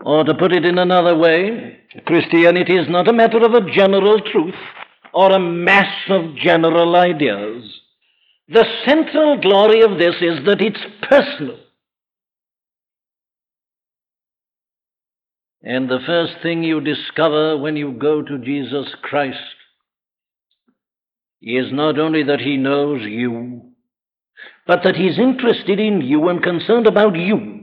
Or 0.01 0.23
to 0.23 0.33
put 0.33 0.53
it 0.53 0.65
in 0.65 0.77
another 0.77 1.17
way, 1.17 1.77
Christianity 2.05 2.75
is 2.75 2.89
not 2.89 3.07
a 3.07 3.13
matter 3.13 3.43
of 3.43 3.53
a 3.53 3.69
general 3.71 4.19
truth 4.21 4.55
or 5.13 5.31
a 5.31 5.39
mass 5.39 5.93
of 6.09 6.35
general 6.35 6.95
ideas. 6.95 7.63
The 8.49 8.65
central 8.85 9.39
glory 9.41 9.81
of 9.81 9.97
this 9.97 10.15
is 10.21 10.45
that 10.45 10.61
it's 10.61 10.79
personal. 11.03 11.57
And 15.63 15.89
the 15.89 15.99
first 16.05 16.33
thing 16.41 16.63
you 16.63 16.79
discover 16.79 17.57
when 17.57 17.75
you 17.75 17.91
go 17.91 18.21
to 18.21 18.37
Jesus 18.37 18.87
Christ 19.01 19.37
is 21.41 21.71
not 21.71 21.99
only 21.99 22.23
that 22.23 22.39
He 22.39 22.57
knows 22.57 23.01
you, 23.03 23.71
but 24.65 24.83
that 24.83 24.95
He's 24.95 25.19
interested 25.19 25.79
in 25.79 26.01
you 26.01 26.29
and 26.29 26.41
concerned 26.41 26.87
about 26.87 27.15
you. 27.15 27.59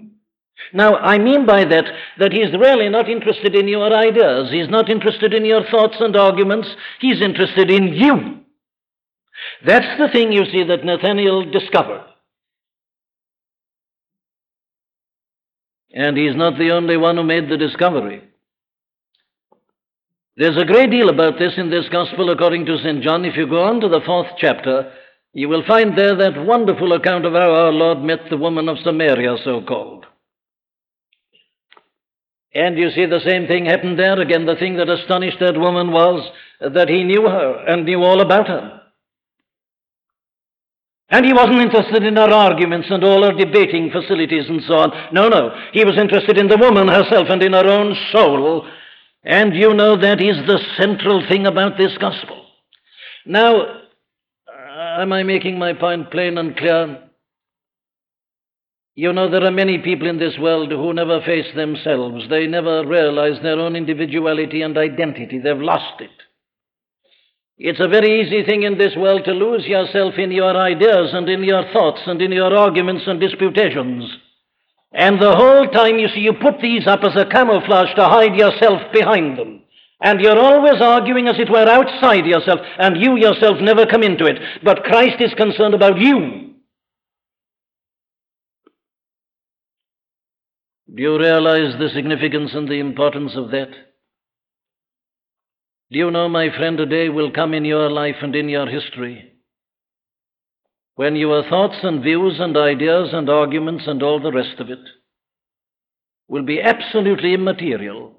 Now, 0.72 0.96
I 0.96 1.18
mean 1.18 1.46
by 1.46 1.64
that 1.64 1.84
that 2.18 2.32
He's 2.32 2.52
really 2.58 2.88
not 2.88 3.08
interested 3.08 3.54
in 3.54 3.68
your 3.68 3.94
ideas, 3.94 4.50
He's 4.50 4.68
not 4.68 4.90
interested 4.90 5.32
in 5.32 5.44
your 5.44 5.64
thoughts 5.70 5.96
and 6.00 6.16
arguments, 6.16 6.68
He's 7.00 7.20
interested 7.22 7.70
in 7.70 7.88
you. 7.88 8.40
That's 9.64 9.98
the 9.98 10.08
thing 10.12 10.32
you 10.32 10.44
see 10.46 10.64
that 10.64 10.84
Nathanael 10.84 11.50
discovered. 11.50 12.04
And 15.96 16.14
he's 16.14 16.36
not 16.36 16.58
the 16.58 16.72
only 16.72 16.98
one 16.98 17.16
who 17.16 17.22
made 17.22 17.48
the 17.48 17.56
discovery. 17.56 18.22
There's 20.36 20.58
a 20.58 20.66
great 20.66 20.90
deal 20.90 21.08
about 21.08 21.38
this 21.38 21.54
in 21.56 21.70
this 21.70 21.88
Gospel 21.90 22.28
according 22.28 22.66
to 22.66 22.76
St. 22.76 23.02
John. 23.02 23.24
If 23.24 23.34
you 23.34 23.46
go 23.46 23.64
on 23.64 23.80
to 23.80 23.88
the 23.88 24.02
fourth 24.04 24.26
chapter, 24.36 24.92
you 25.32 25.48
will 25.48 25.64
find 25.66 25.96
there 25.96 26.14
that 26.14 26.44
wonderful 26.44 26.92
account 26.92 27.24
of 27.24 27.32
how 27.32 27.50
our 27.50 27.72
Lord 27.72 28.02
met 28.02 28.18
the 28.28 28.36
woman 28.36 28.68
of 28.68 28.76
Samaria, 28.84 29.38
so 29.42 29.62
called. 29.62 30.04
And 32.54 32.76
you 32.76 32.90
see 32.90 33.06
the 33.06 33.20
same 33.24 33.46
thing 33.46 33.64
happened 33.64 33.98
there. 33.98 34.20
Again, 34.20 34.44
the 34.44 34.56
thing 34.56 34.76
that 34.76 34.90
astonished 34.90 35.38
that 35.40 35.58
woman 35.58 35.92
was 35.92 36.30
that 36.60 36.90
he 36.90 37.04
knew 37.04 37.22
her 37.22 37.64
and 37.66 37.86
knew 37.86 38.02
all 38.02 38.20
about 38.20 38.48
her. 38.48 38.82
And 41.08 41.24
he 41.24 41.32
wasn't 41.32 41.60
interested 41.60 42.02
in 42.02 42.16
her 42.16 42.32
arguments 42.32 42.88
and 42.90 43.04
all 43.04 43.22
her 43.22 43.32
debating 43.32 43.90
facilities 43.90 44.48
and 44.48 44.60
so 44.66 44.74
on. 44.74 44.92
No, 45.12 45.28
no. 45.28 45.56
He 45.72 45.84
was 45.84 45.96
interested 45.96 46.36
in 46.36 46.48
the 46.48 46.56
woman 46.56 46.88
herself 46.88 47.28
and 47.30 47.42
in 47.42 47.52
her 47.52 47.66
own 47.66 47.96
soul. 48.10 48.66
And 49.22 49.54
you 49.54 49.72
know 49.72 49.96
that 50.00 50.20
is 50.20 50.36
the 50.46 50.58
central 50.76 51.22
thing 51.28 51.46
about 51.46 51.78
this 51.78 51.96
gospel. 51.98 52.44
Now, 53.24 53.60
uh, 53.60 55.00
am 55.00 55.12
I 55.12 55.22
making 55.22 55.58
my 55.58 55.74
point 55.74 56.10
plain 56.10 56.38
and 56.38 56.56
clear? 56.56 57.02
You 58.96 59.12
know, 59.12 59.30
there 59.30 59.44
are 59.44 59.52
many 59.52 59.78
people 59.78 60.08
in 60.08 60.18
this 60.18 60.38
world 60.38 60.70
who 60.70 60.92
never 60.92 61.20
face 61.20 61.54
themselves. 61.54 62.24
They 62.30 62.46
never 62.46 62.84
realize 62.84 63.40
their 63.42 63.60
own 63.60 63.76
individuality 63.76 64.62
and 64.62 64.76
identity. 64.76 65.38
They've 65.38 65.56
lost 65.56 66.00
it. 66.00 66.10
It's 67.58 67.80
a 67.80 67.88
very 67.88 68.20
easy 68.20 68.44
thing 68.44 68.64
in 68.64 68.76
this 68.76 68.94
world 68.96 69.24
to 69.24 69.32
lose 69.32 69.64
yourself 69.64 70.14
in 70.18 70.30
your 70.30 70.56
ideas 70.56 71.10
and 71.14 71.28
in 71.28 71.42
your 71.42 71.64
thoughts 71.72 72.02
and 72.06 72.20
in 72.20 72.32
your 72.32 72.54
arguments 72.54 73.04
and 73.06 73.18
disputations. 73.18 74.04
And 74.92 75.20
the 75.20 75.34
whole 75.34 75.66
time, 75.68 75.98
you 75.98 76.08
see, 76.08 76.20
you 76.20 76.34
put 76.34 76.60
these 76.60 76.86
up 76.86 77.00
as 77.02 77.16
a 77.16 77.24
camouflage 77.26 77.94
to 77.96 78.04
hide 78.04 78.36
yourself 78.36 78.92
behind 78.92 79.38
them. 79.38 79.62
And 80.00 80.20
you're 80.20 80.38
always 80.38 80.80
arguing 80.82 81.28
as 81.28 81.38
it 81.38 81.50
were 81.50 81.66
outside 81.68 82.26
yourself, 82.26 82.60
and 82.78 82.98
you 82.98 83.16
yourself 83.16 83.56
never 83.60 83.86
come 83.86 84.02
into 84.02 84.26
it. 84.26 84.38
But 84.62 84.84
Christ 84.84 85.20
is 85.20 85.32
concerned 85.34 85.74
about 85.74 85.98
you. 85.98 86.54
Do 90.94 91.02
you 91.02 91.18
realize 91.18 91.78
the 91.78 91.88
significance 91.94 92.52
and 92.54 92.68
the 92.68 92.78
importance 92.78 93.32
of 93.34 93.50
that? 93.50 93.85
Do 95.90 95.98
you 95.98 96.10
know, 96.10 96.28
my 96.28 96.48
friend, 96.56 96.78
a 96.80 96.86
day 96.86 97.08
will 97.08 97.30
come 97.30 97.54
in 97.54 97.64
your 97.64 97.88
life 97.90 98.16
and 98.22 98.34
in 98.34 98.48
your 98.48 98.66
history 98.66 99.32
when 100.96 101.14
your 101.14 101.42
thoughts 101.48 101.76
and 101.82 102.02
views 102.02 102.36
and 102.40 102.56
ideas 102.56 103.10
and 103.12 103.28
arguments 103.28 103.84
and 103.86 104.02
all 104.02 104.18
the 104.18 104.32
rest 104.32 104.58
of 104.58 104.70
it 104.70 104.78
will 106.26 106.42
be 106.42 106.60
absolutely 106.60 107.34
immaterial 107.34 108.12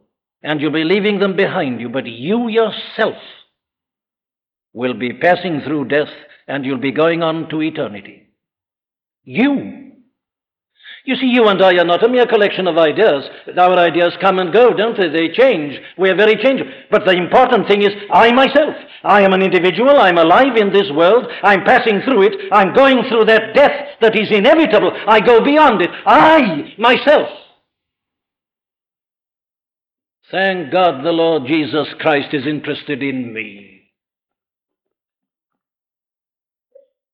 and 0.43 0.61
you'll 0.61 0.71
be 0.71 0.83
leaving 0.83 1.19
them 1.19 1.35
behind 1.35 1.81
you, 1.81 1.89
but 1.89 2.05
you 2.05 2.47
yourself 2.47 3.17
will 4.73 4.93
be 4.93 5.11
passing 5.11 5.61
through 5.61 5.87
death 5.87 6.13
and 6.47 6.63
you'll 6.63 6.77
be 6.77 6.91
going 6.91 7.23
on 7.23 7.49
to 7.49 7.61
eternity. 7.61 8.27
You. 9.23 9.86
You 11.07 11.15
see, 11.15 11.27
you 11.27 11.47
and 11.47 11.63
I 11.63 11.77
are 11.77 11.85
not 11.85 12.03
a 12.03 12.09
mere 12.09 12.27
collection 12.27 12.67
of 12.67 12.77
ideas. 12.77 13.23
Our 13.57 13.77
ideas 13.79 14.11
come 14.19 14.39
and 14.39 14.51
go, 14.51 14.73
don't 14.73 14.97
they? 14.97 15.07
They 15.07 15.33
change. 15.33 15.79
We 15.97 16.09
are 16.09 16.17
very 16.17 16.35
changeable. 16.35 16.69
But 16.91 17.05
the 17.05 17.13
important 17.13 17.65
thing 17.65 17.81
is 17.81 17.91
I 18.11 18.33
myself. 18.33 18.75
I 19.05 19.21
am 19.21 19.31
an 19.31 19.41
individual. 19.41 20.01
I'm 20.01 20.17
alive 20.17 20.57
in 20.57 20.73
this 20.73 20.91
world. 20.93 21.25
I'm 21.43 21.63
passing 21.63 22.01
through 22.01 22.23
it. 22.23 22.33
I'm 22.51 22.73
going 22.73 23.03
through 23.07 23.23
that 23.23 23.55
death 23.55 23.87
that 24.01 24.17
is 24.17 24.29
inevitable. 24.31 24.91
I 25.07 25.21
go 25.21 25.41
beyond 25.41 25.81
it. 25.81 25.89
I, 26.05 26.73
myself. 26.77 27.29
Thank 30.29 30.73
God 30.73 31.05
the 31.05 31.11
Lord 31.11 31.43
Jesus 31.47 31.87
Christ 32.01 32.33
is 32.33 32.45
interested 32.45 33.01
in 33.01 33.31
me. 33.33 33.93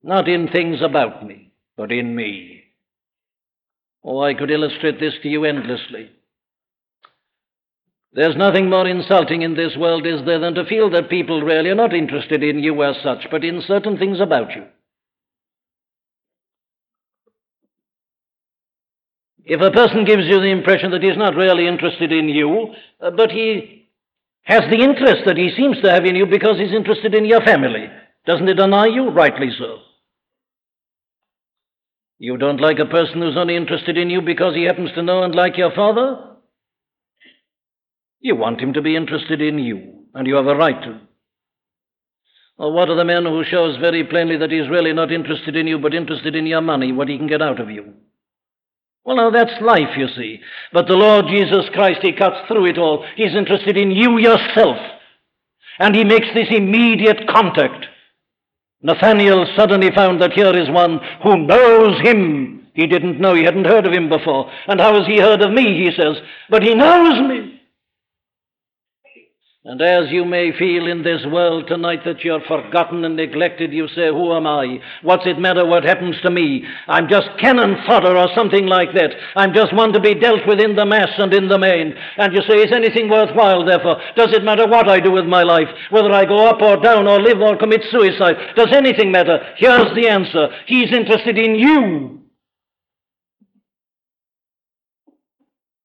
Not 0.02 0.28
in 0.28 0.48
things 0.48 0.82
about 0.82 1.24
me, 1.24 1.52
but 1.78 1.92
in 1.92 2.16
me. 2.16 2.53
Oh, 4.04 4.22
I 4.22 4.34
could 4.34 4.52
illustrate 4.52 5.00
this 5.00 5.14
to 5.22 5.30
you 5.30 5.46
endlessly. 5.46 6.12
There's 8.14 8.36
nothing 8.36 8.70
more 8.70 8.88
insulting 8.88 9.42
in 9.42 9.56
this 9.56 9.76
world, 9.76 10.06
is 10.06 10.24
there, 10.26 10.40
than 10.40 10.54
to 10.56 10.66
feel 10.66 10.90
that 10.92 11.10
people 11.10 11.42
really 11.42 11.70
are 11.70 11.76
not 11.76 11.96
interested 11.96 12.44
in 12.44 12.60
you 12.60 12.84
as 12.84 12.96
such, 13.02 13.26
but 13.32 13.44
in 13.44 13.64
certain 13.66 13.98
things 13.98 14.20
about 14.20 14.52
you. 14.56 14.66
If 19.46 19.62
a 19.62 19.72
person 19.72 20.06
gives 20.06 20.26
you 20.26 20.40
the 20.40 20.52
impression 20.52 20.92
that 20.92 21.04
he's 21.04 21.18
not 21.18 21.36
really 21.36 21.68
interested 21.68 22.12
in 22.12 22.30
you, 22.30 22.74
uh, 23.02 23.12
but 23.12 23.32
he 23.32 23.90
has 24.44 24.62
the 24.70 24.82
interest 24.82 25.24
that 25.26 25.38
he 25.38 25.52
seems 25.56 25.82
to 25.82 25.90
have 25.90 26.06
in 26.06 26.16
you 26.16 26.26
because 26.26 26.58
he's 26.58 26.74
interested 26.74 27.16
in 27.16 27.26
your 27.26 27.42
family, 27.42 27.90
doesn't 28.26 28.48
it 28.48 28.60
annoy 28.60 28.86
you? 28.86 29.10
Rightly 29.10 29.50
so. 29.58 29.80
You 32.24 32.38
don't 32.38 32.62
like 32.62 32.80
a 32.80 32.86
person 32.86 33.22
who's 33.22 33.36
only 33.36 33.58
interested 33.58 33.98
in 33.98 34.10
you 34.10 34.22
because 34.22 34.56
he 34.56 34.64
happens 34.64 34.92
to 34.96 35.04
know 35.04 35.24
and 35.24 35.36
like 35.36 35.58
your 35.58 35.76
father? 35.76 36.38
You 38.22 38.38
want 38.38 38.62
him 38.62 38.72
to 38.76 38.82
be 38.82 38.96
interested 38.96 39.42
in 39.42 39.60
you, 39.60 40.06
and 40.14 40.26
you 40.26 40.36
have 40.36 40.48
a 40.48 40.56
right 40.56 40.82
to. 40.84 41.02
Or 42.58 42.72
what 42.72 42.90
of 42.90 42.96
the 42.96 43.04
man 43.04 43.26
who 43.26 43.44
shows 43.44 43.76
very 43.76 44.06
plainly 44.06 44.38
that 44.38 44.52
he's 44.52 44.70
really 44.70 44.94
not 44.94 45.12
interested 45.12 45.58
in 45.58 45.68
you, 45.68 45.78
but 45.80 45.94
interested 45.94 46.34
in 46.34 46.46
your 46.46 46.62
money, 46.62 46.94
what 46.94 47.10
he 47.10 47.18
can 47.18 47.28
get 47.28 47.42
out 47.42 47.60
of 47.60 47.70
you? 47.70 47.92
Well, 49.04 49.18
now 49.18 49.30
that's 49.30 49.62
life, 49.62 49.98
you 49.98 50.08
see. 50.16 50.40
But 50.72 50.88
the 50.88 50.94
Lord 50.94 51.26
Jesus 51.28 51.66
Christ, 51.74 52.00
He 52.04 52.14
cuts 52.14 52.48
through 52.48 52.68
it 52.68 52.78
all. 52.78 53.06
He's 53.18 53.36
interested 53.36 53.76
in 53.76 53.92
you 53.92 54.18
yourself. 54.18 54.78
And 55.78 55.94
He 55.94 56.06
makes 56.06 56.28
this 56.34 56.48
immediate 56.52 57.28
contact. 57.28 57.88
Nathanael 58.84 59.46
suddenly 59.56 59.92
found 59.92 60.22
that 60.22 60.34
here 60.34 60.56
is 60.56 60.70
one 60.70 61.00
who 61.24 61.46
knows 61.46 62.00
Him. 62.02 62.68
He 62.74 62.88
didn't 62.88 63.20
know, 63.20 63.34
he 63.34 63.44
hadn't 63.44 63.66
heard 63.66 63.86
of 63.86 63.94
Him 63.94 64.10
before. 64.10 64.52
And 64.68 64.80
how 64.80 64.94
has 64.94 65.08
He 65.08 65.20
heard 65.20 65.42
of 65.42 65.52
me, 65.52 65.84
he 65.84 65.92
says. 65.96 66.18
But 66.50 66.64
He 66.64 66.76
knows 66.76 67.28
me. 67.28 67.53
And 69.66 69.82
as 69.82 70.12
you 70.12 70.26
may 70.26 70.52
feel 70.60 70.88
in 70.88 71.04
this 71.04 71.26
world 71.32 71.68
tonight 71.70 72.02
that 72.04 72.20
you're 72.22 72.44
forgotten 72.50 73.06
and 73.06 73.16
neglected, 73.16 73.72
you 73.72 73.88
say, 73.88 74.10
Who 74.10 74.36
am 74.36 74.46
I? 74.46 74.80
What's 75.04 75.26
it 75.26 75.40
matter 75.40 75.66
what 75.66 75.86
happens 75.86 76.20
to 76.24 76.30
me? 76.30 76.66
I'm 76.90 77.08
just 77.08 77.30
cannon 77.40 77.78
fodder 77.88 78.18
or 78.18 78.28
something 78.36 78.66
like 78.66 78.90
that. 78.94 79.12
I'm 79.38 79.54
just 79.54 79.74
one 79.74 79.94
to 79.94 80.02
be 80.02 80.16
dealt 80.16 80.46
with 80.46 80.60
in 80.60 80.76
the 80.76 80.86
mass 80.86 81.12
and 81.18 81.34
in 81.34 81.48
the 81.48 81.58
main. 81.58 81.94
And 82.18 82.34
you 82.34 82.42
say, 82.42 82.56
Is 82.56 82.74
anything 82.74 83.10
worthwhile, 83.10 83.66
therefore? 83.66 84.02
Does 84.18 84.34
it 84.34 84.44
matter 84.44 84.68
what 84.68 84.90
I 84.90 85.00
do 85.00 85.12
with 85.12 85.26
my 85.26 85.44
life? 85.44 85.70
Whether 85.92 86.12
I 86.12 86.26
go 86.26 86.46
up 86.46 86.62
or 86.62 86.76
down 86.84 87.08
or 87.08 87.22
live 87.22 87.40
or 87.40 87.56
commit 87.56 87.84
suicide? 87.90 88.36
Does 88.58 88.74
anything 88.74 89.14
matter? 89.14 89.40
Here's 89.56 89.96
the 89.96 90.10
answer 90.10 90.50
He's 90.68 90.92
interested 90.92 91.38
in 91.38 91.56
you. 91.56 92.23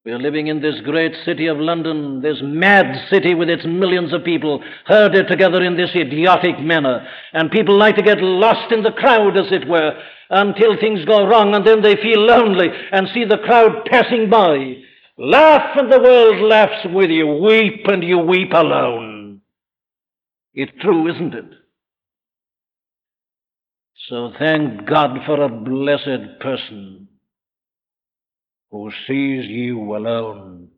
We're 0.08 0.18
living 0.18 0.46
in 0.46 0.62
this 0.62 0.80
great 0.84 1.14
city 1.26 1.48
of 1.48 1.58
London, 1.58 2.22
this 2.22 2.38
mad 2.42 3.10
city 3.10 3.34
with 3.34 3.50
its 3.50 3.66
millions 3.66 4.14
of 4.14 4.24
people 4.24 4.64
herded 4.86 5.28
together 5.28 5.62
in 5.62 5.76
this 5.76 5.90
idiotic 5.94 6.58
manner. 6.60 7.06
And 7.34 7.50
people 7.50 7.76
like 7.76 7.96
to 7.96 8.02
get 8.02 8.22
lost 8.22 8.72
in 8.72 8.82
the 8.82 8.92
crowd, 8.92 9.36
as 9.36 9.52
it 9.52 9.68
were, 9.68 10.00
until 10.30 10.80
things 10.80 11.04
go 11.04 11.26
wrong, 11.26 11.54
and 11.54 11.66
then 11.66 11.82
they 11.82 11.96
feel 11.96 12.20
lonely 12.20 12.68
and 12.90 13.06
see 13.12 13.26
the 13.26 13.36
crowd 13.36 13.84
passing 13.90 14.30
by. 14.30 14.76
Laugh, 15.18 15.76
and 15.76 15.92
the 15.92 16.00
world 16.00 16.40
laughs 16.40 16.86
with 16.90 17.10
you. 17.10 17.26
Weep, 17.26 17.84
and 17.88 18.02
you 18.02 18.16
weep 18.16 18.54
alone. 18.54 19.42
It's 20.54 20.72
true, 20.80 21.14
isn't 21.14 21.34
it? 21.34 21.52
So 24.08 24.32
thank 24.38 24.86
God 24.86 25.18
for 25.26 25.42
a 25.42 25.50
blessed 25.50 26.40
person 26.40 27.07
who 28.70 28.90
sees 29.06 29.46
you 29.46 29.96
alone 29.96 30.68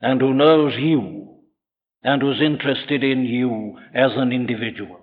and 0.00 0.20
who 0.20 0.34
knows 0.34 0.74
you 0.78 1.36
and 2.02 2.22
who's 2.22 2.40
interested 2.40 3.02
in 3.02 3.24
you 3.24 3.78
as 3.94 4.12
an 4.16 4.32
individual. 4.32 5.00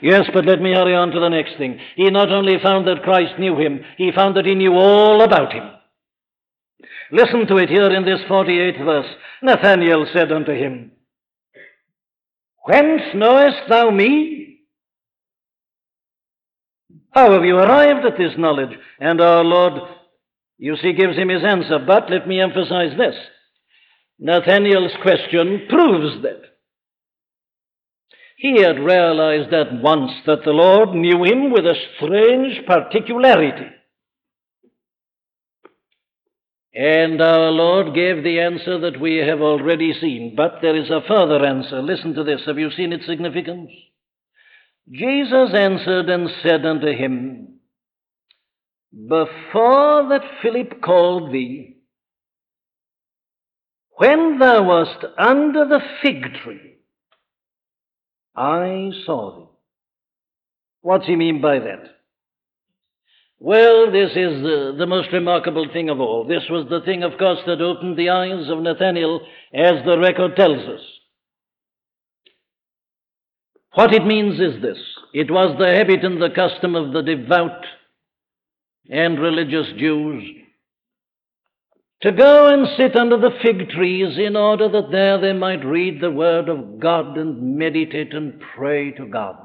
Yes, 0.00 0.24
but 0.32 0.46
let 0.46 0.60
me 0.60 0.72
hurry 0.72 0.94
on 0.94 1.10
to 1.10 1.20
the 1.20 1.28
next 1.28 1.58
thing. 1.58 1.78
He 1.96 2.10
not 2.10 2.30
only 2.30 2.54
found 2.62 2.86
that 2.88 3.02
Christ 3.02 3.38
knew 3.38 3.58
him, 3.58 3.80
he 3.98 4.10
found 4.12 4.36
that 4.36 4.46
he 4.46 4.54
knew 4.54 4.72
all 4.72 5.20
about 5.22 5.52
him. 5.52 5.70
Listen 7.12 7.46
to 7.46 7.56
it 7.58 7.68
here 7.68 7.90
in 7.92 8.04
this 8.04 8.20
48th 8.28 8.84
verse. 8.84 9.06
Nathanael 9.42 10.06
said 10.12 10.32
unto 10.32 10.52
him, 10.52 10.92
Whence 12.64 13.02
knowest 13.14 13.68
thou 13.68 13.90
me? 13.90 14.60
How 17.12 17.32
have 17.32 17.44
you 17.44 17.56
arrived 17.56 18.04
at 18.04 18.18
this 18.18 18.32
knowledge? 18.36 18.76
And 18.98 19.20
our 19.20 19.44
Lord 19.44 19.74
you 20.58 20.76
see, 20.76 20.92
gives 20.92 21.16
him 21.16 21.28
his 21.28 21.44
answer. 21.44 21.78
But 21.86 22.10
let 22.10 22.26
me 22.26 22.40
emphasize 22.40 22.96
this 22.96 23.16
Nathanael's 24.18 24.94
question 25.02 25.66
proves 25.68 26.22
that. 26.22 26.42
He 28.38 28.60
had 28.60 28.78
realized 28.78 29.52
at 29.52 29.82
once 29.82 30.12
that 30.26 30.44
the 30.44 30.50
Lord 30.50 30.90
knew 30.90 31.24
him 31.24 31.50
with 31.50 31.64
a 31.64 31.74
strange 31.96 32.66
particularity. 32.66 33.70
And 36.74 37.22
our 37.22 37.50
Lord 37.50 37.94
gave 37.94 38.22
the 38.22 38.40
answer 38.40 38.78
that 38.80 39.00
we 39.00 39.16
have 39.16 39.40
already 39.40 39.94
seen. 39.98 40.34
But 40.36 40.58
there 40.60 40.76
is 40.76 40.90
a 40.90 41.00
further 41.08 41.42
answer. 41.46 41.80
Listen 41.80 42.12
to 42.14 42.24
this. 42.24 42.42
Have 42.46 42.58
you 42.58 42.70
seen 42.70 42.92
its 42.92 43.06
significance? 43.06 43.70
Jesus 44.92 45.54
answered 45.54 46.10
and 46.10 46.28
said 46.42 46.66
unto 46.66 46.88
him, 46.88 47.55
before 48.96 50.08
that 50.08 50.22
Philip 50.42 50.80
called 50.80 51.32
thee, 51.32 51.76
when 53.98 54.38
thou 54.38 54.62
wast 54.62 55.04
under 55.18 55.66
the 55.66 55.80
fig 56.02 56.22
tree, 56.42 56.76
I 58.34 58.90
saw 59.04 59.36
thee. 59.36 59.50
What's 60.80 61.06
he 61.06 61.16
mean 61.16 61.40
by 61.40 61.58
that? 61.58 61.96
Well, 63.38 63.92
this 63.92 64.10
is 64.12 64.42
the, 64.42 64.74
the 64.78 64.86
most 64.86 65.12
remarkable 65.12 65.66
thing 65.70 65.90
of 65.90 66.00
all. 66.00 66.24
This 66.24 66.44
was 66.48 66.66
the 66.70 66.80
thing, 66.80 67.02
of 67.02 67.18
course, 67.18 67.40
that 67.46 67.60
opened 67.60 67.98
the 67.98 68.08
eyes 68.08 68.48
of 68.48 68.62
Nathanael, 68.62 69.20
as 69.52 69.84
the 69.84 69.98
record 69.98 70.36
tells 70.36 70.66
us. 70.66 70.80
What 73.74 73.92
it 73.92 74.06
means 74.06 74.40
is 74.40 74.62
this 74.62 74.78
it 75.12 75.30
was 75.30 75.54
the 75.58 75.66
habit 75.66 76.02
and 76.02 76.20
the 76.20 76.30
custom 76.30 76.74
of 76.74 76.94
the 76.94 77.02
devout 77.02 77.62
and 78.90 79.18
religious 79.18 79.68
Jews 79.78 80.24
to 82.02 82.12
go 82.12 82.48
and 82.48 82.68
sit 82.76 82.94
under 82.94 83.16
the 83.16 83.36
fig 83.42 83.70
trees 83.70 84.18
in 84.18 84.36
order 84.36 84.68
that 84.68 84.90
there 84.90 85.18
they 85.18 85.32
might 85.32 85.64
read 85.64 86.00
the 86.00 86.10
word 86.10 86.48
of 86.48 86.78
God 86.78 87.16
and 87.16 87.56
meditate 87.56 88.12
and 88.12 88.40
pray 88.54 88.92
to 88.92 89.06
God. 89.06 89.36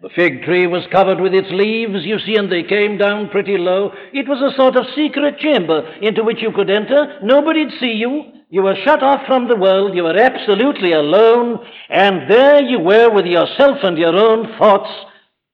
The 0.00 0.10
fig 0.16 0.42
tree 0.42 0.66
was 0.66 0.84
covered 0.90 1.20
with 1.20 1.32
its 1.32 1.50
leaves, 1.50 2.04
you 2.04 2.18
see, 2.20 2.36
and 2.36 2.50
they 2.50 2.64
came 2.64 2.98
down 2.98 3.30
pretty 3.30 3.56
low. 3.56 3.92
It 4.12 4.28
was 4.28 4.40
a 4.42 4.56
sort 4.56 4.76
of 4.76 4.86
secret 4.96 5.38
chamber 5.38 5.86
into 6.00 6.24
which 6.24 6.42
you 6.42 6.50
could 6.52 6.70
enter. 6.70 7.20
Nobody'd 7.22 7.78
see 7.78 7.92
you. 7.92 8.24
You 8.50 8.62
were 8.62 8.76
shut 8.84 9.02
off 9.02 9.26
from 9.26 9.48
the 9.48 9.56
world. 9.56 9.94
You 9.94 10.02
were 10.02 10.16
absolutely 10.16 10.92
alone. 10.92 11.64
And 11.88 12.28
there 12.28 12.62
you 12.62 12.80
were 12.80 13.10
with 13.10 13.26
yourself 13.26 13.78
and 13.82 13.96
your 13.96 14.16
own 14.16 14.56
thoughts, 14.58 14.90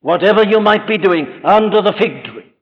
whatever 0.01 0.45
you 0.45 0.61
might 0.61 0.87
be 0.87 0.99
doing, 0.99 1.43
under 1.45 1.83
the 1.83 1.93
fig 1.99 2.25
tree. 2.25 2.53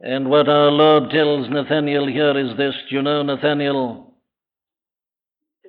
And 0.00 0.30
what 0.30 0.48
our 0.48 0.70
Lord 0.70 1.10
tells 1.10 1.48
Nathanael 1.50 2.06
here 2.06 2.38
is 2.38 2.56
this 2.56 2.74
Do 2.88 2.96
you 2.96 3.02
know, 3.02 3.22
Nathanael? 3.22 4.08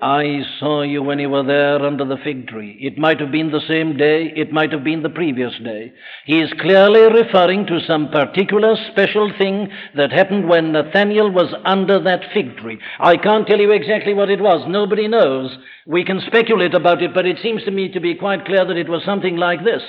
I 0.02 0.44
saw 0.60 0.84
you 0.84 1.04
when 1.04 1.20
you 1.20 1.30
were 1.30 1.44
there 1.44 1.86
under 1.86 2.06
the 2.06 2.16
fig 2.24 2.48
tree. 2.48 2.78
It 2.80 2.98
might 2.98 3.20
have 3.20 3.32
been 3.32 3.52
the 3.52 3.68
same 3.68 3.98
day, 3.98 4.32
it 4.34 4.54
might 4.54 4.72
have 4.72 4.84
been 4.84 5.04
the 5.04 5.10
previous 5.10 5.52
day. 5.62 5.92
He 6.26 6.40
is 6.40 6.54
clearly 6.62 7.02
referring 7.02 7.66
to 7.66 7.82
some 7.86 8.10
particular 8.10 8.78
special 8.92 9.30
thing 9.38 9.68
that 9.98 10.14
happened 10.14 10.48
when 10.48 10.72
Nathanael 10.72 11.32
was 11.32 11.54
under 11.66 12.00
that 12.02 12.32
fig 12.34 12.56
tree. 12.58 12.80
I 12.98 13.18
can't 13.18 13.46
tell 13.46 13.60
you 13.60 13.72
exactly 13.72 14.14
what 14.14 14.30
it 14.30 14.40
was, 14.40 14.66
nobody 14.70 15.10
knows. 15.10 15.58
We 15.90 16.06
can 16.06 16.22
speculate 16.28 16.76
about 16.76 17.02
it, 17.02 17.16
but 17.16 17.26
it 17.26 17.40
seems 17.42 17.64
to 17.64 17.72
me 17.72 17.90
to 17.90 18.00
be 18.00 18.14
quite 18.14 18.46
clear 18.46 18.64
that 18.64 18.78
it 18.78 18.88
was 18.88 19.04
something 19.04 19.38
like 19.38 19.64
this. 19.64 19.82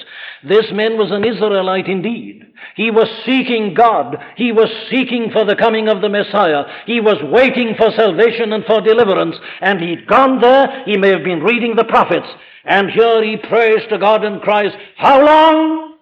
This 0.42 0.64
man 0.72 0.96
was 0.96 1.10
an 1.10 1.26
Israelite 1.26 1.88
indeed. 1.88 2.40
He 2.74 2.90
was 2.90 3.06
seeking 3.26 3.74
God. 3.74 4.16
He 4.34 4.50
was 4.50 4.70
seeking 4.90 5.28
for 5.30 5.44
the 5.44 5.56
coming 5.56 5.88
of 5.88 6.00
the 6.00 6.08
Messiah. 6.08 6.64
He 6.86 7.02
was 7.02 7.18
waiting 7.24 7.74
for 7.76 7.90
salvation 7.90 8.54
and 8.54 8.64
for 8.64 8.80
deliverance. 8.80 9.36
And 9.60 9.78
he'd 9.78 10.06
gone 10.06 10.40
there. 10.40 10.84
He 10.86 10.96
may 10.96 11.10
have 11.10 11.22
been 11.22 11.42
reading 11.42 11.76
the 11.76 11.84
prophets. 11.84 12.28
And 12.64 12.88
here 12.88 13.22
he 13.22 13.36
prays 13.36 13.86
to 13.90 13.98
God 13.98 14.24
and 14.24 14.40
cries, 14.40 14.72
How 14.96 15.22
long? 15.22 15.98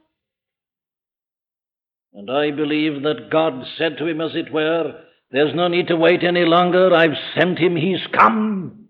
And 2.14 2.30
I 2.30 2.52
believe 2.52 3.02
that 3.02 3.30
God 3.32 3.64
said 3.76 3.98
to 3.98 4.06
him, 4.06 4.20
as 4.20 4.36
it 4.36 4.52
were, 4.52 4.94
There's 5.32 5.56
no 5.56 5.66
need 5.66 5.88
to 5.88 5.96
wait 5.96 6.22
any 6.22 6.44
longer. 6.44 6.94
I've 6.94 7.18
sent 7.36 7.58
him. 7.58 7.74
He's 7.74 8.06
come. 8.16 8.87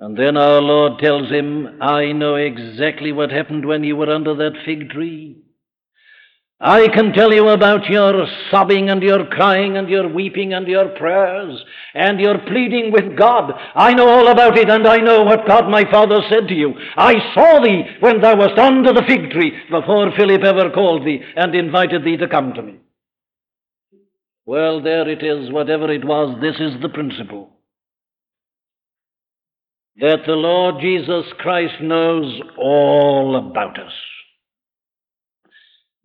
And 0.00 0.16
then 0.16 0.38
our 0.38 0.62
Lord 0.62 0.98
tells 0.98 1.28
him, 1.28 1.76
I 1.82 2.12
know 2.12 2.36
exactly 2.36 3.12
what 3.12 3.30
happened 3.30 3.66
when 3.66 3.84
you 3.84 3.96
were 3.96 4.10
under 4.10 4.34
that 4.34 4.62
fig 4.64 4.88
tree. 4.88 5.36
I 6.58 6.88
can 6.88 7.12
tell 7.12 7.32
you 7.32 7.48
about 7.48 7.88
your 7.88 8.26
sobbing 8.50 8.88
and 8.88 9.02
your 9.02 9.26
crying 9.26 9.76
and 9.76 9.88
your 9.90 10.08
weeping 10.08 10.54
and 10.54 10.66
your 10.66 10.88
prayers 10.96 11.62
and 11.94 12.18
your 12.18 12.38
pleading 12.38 12.92
with 12.92 13.16
God. 13.16 13.52
I 13.74 13.92
know 13.92 14.08
all 14.08 14.28
about 14.28 14.56
it 14.56 14.70
and 14.70 14.86
I 14.86 14.98
know 14.98 15.22
what 15.22 15.46
God 15.46 15.70
my 15.70 15.90
Father 15.90 16.20
said 16.30 16.48
to 16.48 16.54
you. 16.54 16.72
I 16.96 17.14
saw 17.34 17.62
thee 17.62 17.84
when 18.00 18.22
thou 18.22 18.36
wast 18.36 18.58
under 18.58 18.94
the 18.94 19.04
fig 19.06 19.30
tree 19.30 19.52
before 19.70 20.12
Philip 20.16 20.42
ever 20.44 20.70
called 20.70 21.06
thee 21.06 21.20
and 21.36 21.54
invited 21.54 22.04
thee 22.04 22.16
to 22.18 22.28
come 22.28 22.54
to 22.54 22.62
me. 22.62 22.76
Well, 24.46 24.82
there 24.82 25.08
it 25.08 25.22
is, 25.22 25.50
whatever 25.52 25.90
it 25.90 26.04
was, 26.04 26.38
this 26.40 26.56
is 26.58 26.80
the 26.80 26.88
principle 26.88 27.50
that 30.00 30.20
the 30.26 30.32
Lord 30.32 30.76
Jesus 30.80 31.26
Christ 31.38 31.74
knows 31.82 32.40
all 32.56 33.36
about 33.36 33.78
us. 33.78 33.92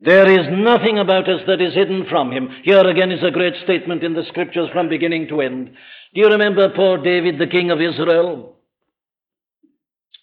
There 0.01 0.29
is 0.29 0.47
nothing 0.51 0.99
about 0.99 1.29
us 1.29 1.41
that 1.47 1.61
is 1.61 1.73
hidden 1.73 2.05
from 2.09 2.31
him. 2.31 2.49
Here 2.63 2.81
again 2.81 3.11
is 3.11 3.23
a 3.23 3.31
great 3.31 3.53
statement 3.63 4.03
in 4.03 4.13
the 4.13 4.25
scriptures 4.27 4.69
from 4.73 4.89
beginning 4.89 5.29
to 5.29 5.41
end. 5.41 5.71
Do 6.13 6.21
you 6.21 6.27
remember 6.27 6.69
poor 6.75 6.97
David, 7.01 7.39
the 7.39 7.47
king 7.47 7.71
of 7.71 7.81
Israel, 7.81 8.57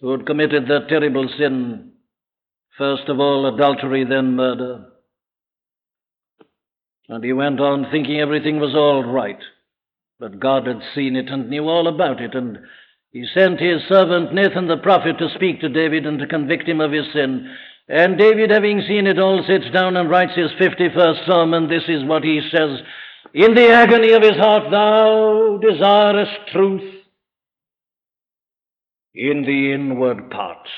who 0.01 0.13
had 0.13 0.27
committed 0.27 0.65
that 0.69 0.89
terrible 0.89 1.29
sin? 1.39 1.93
First 2.77 3.09
of 3.09 3.19
all, 3.21 3.55
adultery, 3.55 4.05
then 4.05 4.37
murder. 4.37 4.87
And 7.09 7.25
he 7.25 7.33
went 7.33 7.59
on 7.59 7.87
thinking 7.91 8.21
everything 8.21 8.61
was 8.61 8.75
all 8.75 9.03
right. 9.05 9.41
But 10.21 10.39
God 10.39 10.67
had 10.67 10.81
seen 10.95 11.17
it 11.17 11.29
and 11.29 11.51
knew 11.51 11.65
all 11.65 11.89
about 11.89 12.21
it, 12.21 12.35
and 12.35 12.59
he 13.13 13.27
sent 13.35 13.61
his 13.61 13.83
servant 13.89 14.33
Nathan 14.33 14.69
the 14.69 14.79
prophet 14.79 15.19
to 15.19 15.29
speak 15.35 15.61
to 15.61 15.69
David 15.69 16.07
and 16.07 16.19
to 16.19 16.27
convict 16.27 16.67
him 16.67 16.81
of 16.81 16.93
his 16.93 17.05
sin. 17.13 17.55
And 17.87 18.17
David, 18.17 18.51
having 18.51 18.81
seen 18.89 19.07
it 19.07 19.19
all, 19.19 19.45
sits 19.47 19.71
down 19.71 19.99
and 19.99 20.09
writes 20.09 20.33
his 20.35 20.51
51st 20.53 21.27
psalm, 21.27 21.53
and 21.53 21.71
this 21.71 21.83
is 21.89 22.05
what 22.05 22.25
he 22.25 22.41
says 22.51 22.81
In 23.35 23.55
the 23.55 23.69
agony 23.69 24.13
of 24.13 24.23
his 24.23 24.37
heart, 24.37 24.71
thou 24.71 25.59
desirest 25.61 26.53
truth 26.53 27.03
in 29.15 29.43
the 29.43 29.75
inward 29.75 30.31
parts. 30.31 30.71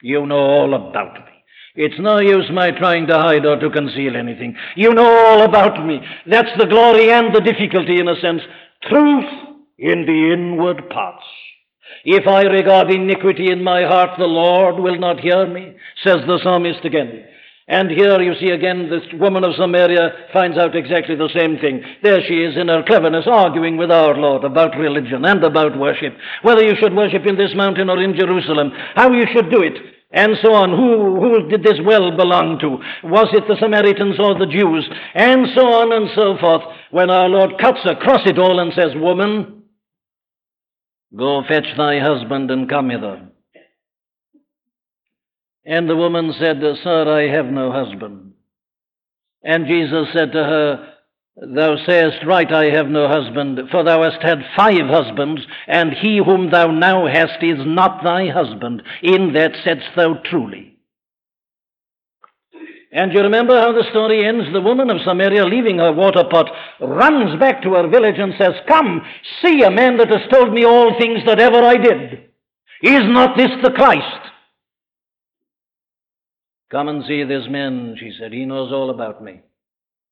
You 0.00 0.24
know 0.24 0.38
all 0.38 0.72
about 0.72 1.14
me. 1.16 1.32
It's 1.74 2.00
no 2.00 2.18
use 2.18 2.48
my 2.50 2.70
trying 2.70 3.08
to 3.08 3.18
hide 3.18 3.44
or 3.44 3.58
to 3.58 3.68
conceal 3.68 4.16
anything. 4.16 4.56
You 4.74 4.94
know 4.94 5.26
all 5.26 5.42
about 5.42 5.84
me. 5.84 6.00
That's 6.26 6.56
the 6.56 6.66
glory 6.66 7.10
and 7.10 7.34
the 7.34 7.40
difficulty, 7.40 8.00
in 8.00 8.08
a 8.08 8.18
sense. 8.20 8.40
Truth 8.88 9.53
in 9.78 10.06
the 10.06 10.32
inward 10.32 10.88
parts. 10.90 11.24
If 12.04 12.26
I 12.26 12.42
regard 12.42 12.90
iniquity 12.90 13.50
in 13.50 13.62
my 13.62 13.82
heart, 13.84 14.18
the 14.18 14.26
Lord 14.26 14.76
will 14.76 14.98
not 14.98 15.20
hear 15.20 15.46
me, 15.46 15.76
says 16.02 16.18
the 16.26 16.40
psalmist 16.42 16.84
again. 16.84 17.24
And 17.66 17.90
here 17.90 18.20
you 18.20 18.34
see 18.38 18.50
again 18.50 18.90
this 18.90 19.04
woman 19.18 19.42
of 19.42 19.54
Samaria 19.56 20.28
finds 20.34 20.58
out 20.58 20.76
exactly 20.76 21.16
the 21.16 21.30
same 21.34 21.56
thing. 21.58 21.82
There 22.02 22.20
she 22.28 22.44
is 22.44 22.58
in 22.58 22.68
her 22.68 22.82
cleverness 22.86 23.24
arguing 23.26 23.78
with 23.78 23.90
our 23.90 24.14
Lord 24.14 24.44
about 24.44 24.76
religion 24.76 25.24
and 25.24 25.42
about 25.42 25.78
worship, 25.78 26.14
whether 26.42 26.62
you 26.62 26.74
should 26.78 26.94
worship 26.94 27.24
in 27.26 27.38
this 27.38 27.54
mountain 27.54 27.88
or 27.88 28.02
in 28.02 28.16
Jerusalem, 28.16 28.70
how 28.94 29.12
you 29.12 29.24
should 29.32 29.50
do 29.50 29.62
it, 29.62 29.78
and 30.12 30.36
so 30.42 30.52
on. 30.52 30.70
Who, 30.70 31.20
who 31.20 31.48
did 31.48 31.64
this 31.64 31.80
well 31.84 32.14
belong 32.14 32.58
to? 32.60 33.08
Was 33.08 33.28
it 33.32 33.48
the 33.48 33.56
Samaritans 33.58 34.20
or 34.20 34.38
the 34.38 34.46
Jews? 34.46 34.86
And 35.14 35.48
so 35.54 35.66
on 35.66 35.92
and 35.92 36.10
so 36.14 36.36
forth. 36.38 36.62
When 36.90 37.08
our 37.08 37.30
Lord 37.30 37.58
cuts 37.58 37.80
across 37.86 38.26
it 38.26 38.38
all 38.38 38.60
and 38.60 38.72
says, 38.74 38.94
Woman, 38.94 39.63
Go 41.16 41.42
fetch 41.46 41.76
thy 41.76 42.00
husband 42.00 42.50
and 42.50 42.68
come 42.68 42.90
hither. 42.90 43.28
And 45.64 45.88
the 45.88 45.96
woman 45.96 46.34
said, 46.38 46.60
Sir, 46.82 47.08
I 47.08 47.34
have 47.34 47.46
no 47.46 47.72
husband. 47.72 48.32
And 49.42 49.66
Jesus 49.66 50.08
said 50.12 50.32
to 50.32 50.44
her, 50.44 50.94
Thou 51.36 51.76
sayest 51.86 52.24
right, 52.26 52.50
I 52.52 52.66
have 52.76 52.86
no 52.86 53.08
husband, 53.08 53.58
for 53.70 53.82
thou 53.82 54.02
hast 54.02 54.22
had 54.22 54.38
five 54.56 54.86
husbands, 54.88 55.42
and 55.66 55.92
he 55.92 56.18
whom 56.18 56.50
thou 56.50 56.70
now 56.70 57.06
hast 57.06 57.42
is 57.42 57.58
not 57.64 58.04
thy 58.04 58.28
husband. 58.28 58.82
In 59.02 59.32
that 59.32 59.52
saidst 59.64 59.88
thou 59.96 60.14
truly. 60.24 60.73
And 62.94 63.12
you 63.12 63.22
remember 63.22 63.58
how 63.58 63.72
the 63.72 63.82
story 63.90 64.24
ends? 64.24 64.46
The 64.52 64.60
woman 64.60 64.88
of 64.88 64.98
Samaria, 65.04 65.44
leaving 65.46 65.78
her 65.78 65.92
water 65.92 66.22
pot, 66.30 66.48
runs 66.80 67.36
back 67.40 67.60
to 67.62 67.74
her 67.74 67.88
village 67.88 68.18
and 68.18 68.32
says, 68.38 68.52
Come, 68.68 69.02
see 69.42 69.62
a 69.62 69.70
man 69.70 69.96
that 69.96 70.10
has 70.10 70.30
told 70.32 70.52
me 70.52 70.64
all 70.64 70.96
things 70.96 71.18
that 71.26 71.40
ever 71.40 71.58
I 71.58 71.76
did. 71.76 72.12
Is 72.82 73.02
not 73.02 73.36
this 73.36 73.50
the 73.64 73.72
Christ? 73.72 74.30
Come 76.70 76.86
and 76.86 77.04
see 77.04 77.24
this 77.24 77.46
man, 77.50 77.96
she 77.98 78.12
said. 78.16 78.32
He 78.32 78.44
knows 78.44 78.72
all 78.72 78.90
about 78.90 79.24
me. 79.24 79.40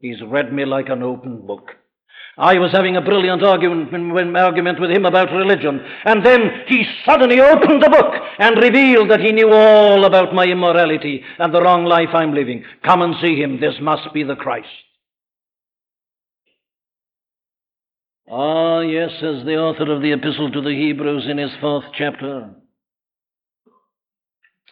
He's 0.00 0.20
read 0.20 0.52
me 0.52 0.64
like 0.64 0.88
an 0.88 1.04
open 1.04 1.46
book. 1.46 1.70
I 2.38 2.58
was 2.58 2.72
having 2.72 2.96
a 2.96 3.02
brilliant 3.02 3.42
argument, 3.42 3.92
argument 4.36 4.80
with 4.80 4.90
him 4.90 5.04
about 5.04 5.30
religion, 5.32 5.84
and 6.04 6.24
then 6.24 6.64
he 6.66 6.84
suddenly 7.04 7.40
opened 7.40 7.82
the 7.82 7.90
book 7.90 8.14
and 8.38 8.56
revealed 8.56 9.10
that 9.10 9.20
he 9.20 9.32
knew 9.32 9.52
all 9.52 10.06
about 10.06 10.34
my 10.34 10.44
immorality 10.44 11.22
and 11.38 11.52
the 11.52 11.60
wrong 11.60 11.84
life 11.84 12.08
I'm 12.14 12.34
living. 12.34 12.64
Come 12.84 13.02
and 13.02 13.14
see 13.20 13.36
him. 13.36 13.60
This 13.60 13.74
must 13.82 14.14
be 14.14 14.22
the 14.22 14.34
Christ. 14.34 14.68
Ah, 18.30 18.80
yes, 18.80 19.10
says 19.20 19.44
the 19.44 19.56
author 19.56 19.92
of 19.92 20.00
the 20.00 20.12
Epistle 20.12 20.50
to 20.52 20.62
the 20.62 20.74
Hebrews 20.74 21.26
in 21.28 21.36
his 21.36 21.50
fourth 21.60 21.84
chapter. 21.94 22.48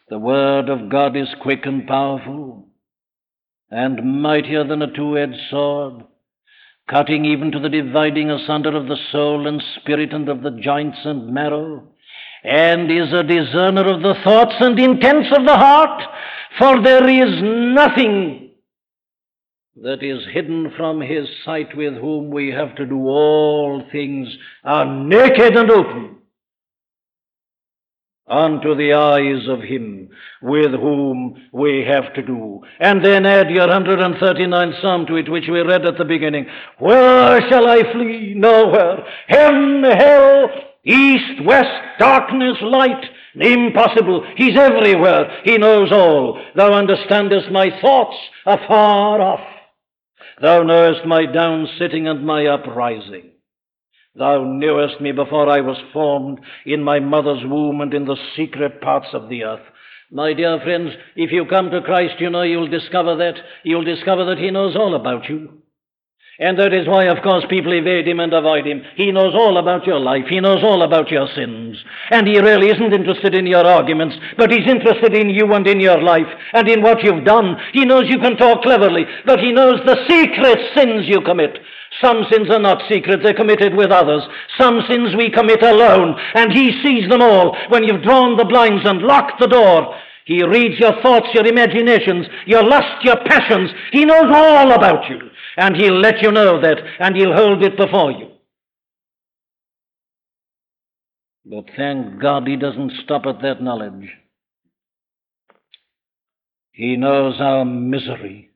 The 0.09 0.17
Word 0.17 0.67
of 0.67 0.89
God 0.89 1.15
is 1.15 1.27
quick 1.41 1.65
and 1.65 1.85
powerful, 1.87 2.69
and 3.69 4.23
mightier 4.23 4.63
than 4.63 4.81
a 4.81 4.91
two 4.91 5.15
edged 5.15 5.37
sword 5.51 6.05
cutting 6.91 7.23
even 7.23 7.51
to 7.51 7.59
the 7.59 7.69
dividing 7.69 8.29
asunder 8.29 8.75
of 8.75 8.87
the 8.87 8.97
soul 9.11 9.47
and 9.47 9.63
spirit 9.79 10.13
and 10.13 10.27
of 10.27 10.43
the 10.43 10.51
joints 10.51 10.97
and 11.05 11.33
marrow, 11.33 11.87
and 12.43 12.91
is 12.91 13.13
a 13.13 13.23
discerner 13.23 13.87
of 13.89 14.01
the 14.01 14.15
thoughts 14.23 14.55
and 14.59 14.77
intents 14.77 15.29
of 15.35 15.45
the 15.45 15.55
heart, 15.55 16.03
for 16.59 16.83
there 16.83 17.07
is 17.07 17.41
nothing 17.41 18.51
that 19.81 20.03
is 20.03 20.19
hidden 20.33 20.73
from 20.75 20.99
his 20.99 21.27
sight 21.45 21.75
with 21.77 21.93
whom 21.93 22.29
we 22.29 22.51
have 22.51 22.75
to 22.75 22.85
do 22.85 23.07
all 23.07 23.81
things 23.91 24.27
are 24.65 24.85
naked 24.85 25.55
and 25.55 25.71
open. 25.71 26.17
Unto 28.31 28.73
the 28.75 28.93
eyes 28.93 29.47
of 29.49 29.61
him 29.61 30.09
with 30.41 30.71
whom 30.71 31.49
we 31.51 31.85
have 31.85 32.13
to 32.13 32.21
do. 32.21 32.61
And 32.79 33.03
then 33.03 33.25
add 33.25 33.49
your 33.49 33.67
139th 33.67 34.81
Psalm 34.81 35.05
to 35.07 35.17
it, 35.17 35.29
which 35.29 35.49
we 35.51 35.59
read 35.59 35.85
at 35.85 35.97
the 35.97 36.05
beginning. 36.05 36.47
Where 36.79 37.41
shall 37.49 37.67
I 37.67 37.91
flee? 37.91 38.33
Nowhere. 38.35 39.05
Heaven, 39.27 39.83
hell, 39.83 40.49
east, 40.85 41.43
west, 41.45 41.99
darkness, 41.99 42.57
light. 42.61 43.05
Impossible. 43.35 44.25
He's 44.37 44.57
everywhere. 44.57 45.41
He 45.43 45.57
knows 45.57 45.91
all. 45.91 46.41
Thou 46.55 46.73
understandest 46.73 47.51
my 47.51 47.69
thoughts 47.81 48.15
afar 48.45 49.21
off. 49.21 49.47
Thou 50.41 50.63
knowest 50.63 51.05
my 51.05 51.25
down 51.25 51.67
sitting 51.77 52.07
and 52.07 52.25
my 52.25 52.47
uprising. 52.47 53.30
Thou 54.15 54.43
knewest 54.43 54.99
me 54.99 55.13
before 55.13 55.49
I 55.49 55.61
was 55.61 55.77
formed 55.93 56.41
in 56.65 56.83
my 56.83 56.99
mother's 56.99 57.43
womb 57.45 57.79
and 57.79 57.93
in 57.93 58.05
the 58.05 58.17
secret 58.35 58.81
parts 58.81 59.07
of 59.13 59.29
the 59.29 59.43
earth. 59.45 59.61
My 60.11 60.33
dear 60.33 60.59
friends, 60.59 60.91
if 61.15 61.31
you 61.31 61.45
come 61.45 61.69
to 61.71 61.81
Christ, 61.81 62.15
you 62.19 62.29
know 62.29 62.41
you'll 62.41 62.67
discover 62.67 63.15
that. 63.15 63.35
You'll 63.63 63.85
discover 63.85 64.25
that 64.25 64.37
He 64.37 64.51
knows 64.51 64.75
all 64.75 64.95
about 64.95 65.29
you. 65.29 65.60
And 66.39 66.57
that 66.57 66.73
is 66.73 66.87
why, 66.87 67.05
of 67.05 67.21
course, 67.21 67.45
people 67.49 67.73
evade 67.73 68.07
him 68.07 68.19
and 68.19 68.33
avoid 68.33 68.65
him. 68.65 68.81
He 68.95 69.11
knows 69.11 69.35
all 69.35 69.57
about 69.57 69.85
your 69.85 69.99
life. 69.99 70.25
He 70.27 70.39
knows 70.39 70.63
all 70.63 70.81
about 70.81 71.11
your 71.11 71.27
sins. 71.35 71.77
And 72.09 72.27
he 72.27 72.39
really 72.39 72.69
isn't 72.69 72.93
interested 72.93 73.35
in 73.35 73.45
your 73.45 73.65
arguments, 73.65 74.15
but 74.37 74.49
he's 74.49 74.67
interested 74.67 75.13
in 75.13 75.29
you 75.29 75.53
and 75.53 75.67
in 75.67 75.79
your 75.79 76.01
life 76.01 76.27
and 76.53 76.67
in 76.67 76.81
what 76.81 77.03
you've 77.03 77.25
done. 77.25 77.57
He 77.73 77.85
knows 77.85 78.09
you 78.09 78.17
can 78.17 78.37
talk 78.37 78.63
cleverly, 78.63 79.05
but 79.25 79.39
he 79.39 79.51
knows 79.51 79.81
the 79.85 80.03
secret 80.09 80.59
sins 80.75 81.05
you 81.07 81.21
commit. 81.21 81.59
Some 82.01 82.23
sins 82.31 82.49
are 82.49 82.59
not 82.59 82.81
secret, 82.89 83.21
they're 83.21 83.33
committed 83.33 83.75
with 83.75 83.91
others. 83.91 84.23
Some 84.57 84.81
sins 84.89 85.15
we 85.15 85.29
commit 85.29 85.61
alone, 85.61 86.15
and 86.33 86.51
he 86.51 86.81
sees 86.81 87.09
them 87.09 87.21
all 87.21 87.55
when 87.69 87.83
you've 87.83 88.03
drawn 88.03 88.37
the 88.37 88.45
blinds 88.45 88.83
and 88.85 89.01
locked 89.01 89.39
the 89.39 89.47
door. 89.47 89.93
He 90.25 90.43
reads 90.43 90.79
your 90.79 91.01
thoughts, 91.01 91.27
your 91.33 91.45
imaginations, 91.45 92.27
your 92.45 92.63
lust, 92.63 93.03
your 93.03 93.17
passions. 93.25 93.71
He 93.91 94.05
knows 94.05 94.31
all 94.33 94.71
about 94.71 95.09
you. 95.09 95.30
And 95.61 95.75
he'll 95.75 95.99
let 95.99 96.23
you 96.23 96.31
know 96.31 96.59
that, 96.59 96.77
and 96.99 97.15
he'll 97.15 97.35
hold 97.35 97.63
it 97.63 97.77
before 97.77 98.11
you. 98.11 98.29
But 101.45 101.65
thank 101.77 102.19
God 102.19 102.47
he 102.47 102.55
doesn't 102.55 102.93
stop 103.03 103.27
at 103.27 103.43
that 103.43 103.61
knowledge. 103.61 104.09
He 106.71 106.95
knows 106.95 107.35
our 107.39 107.63
misery. 107.63 108.49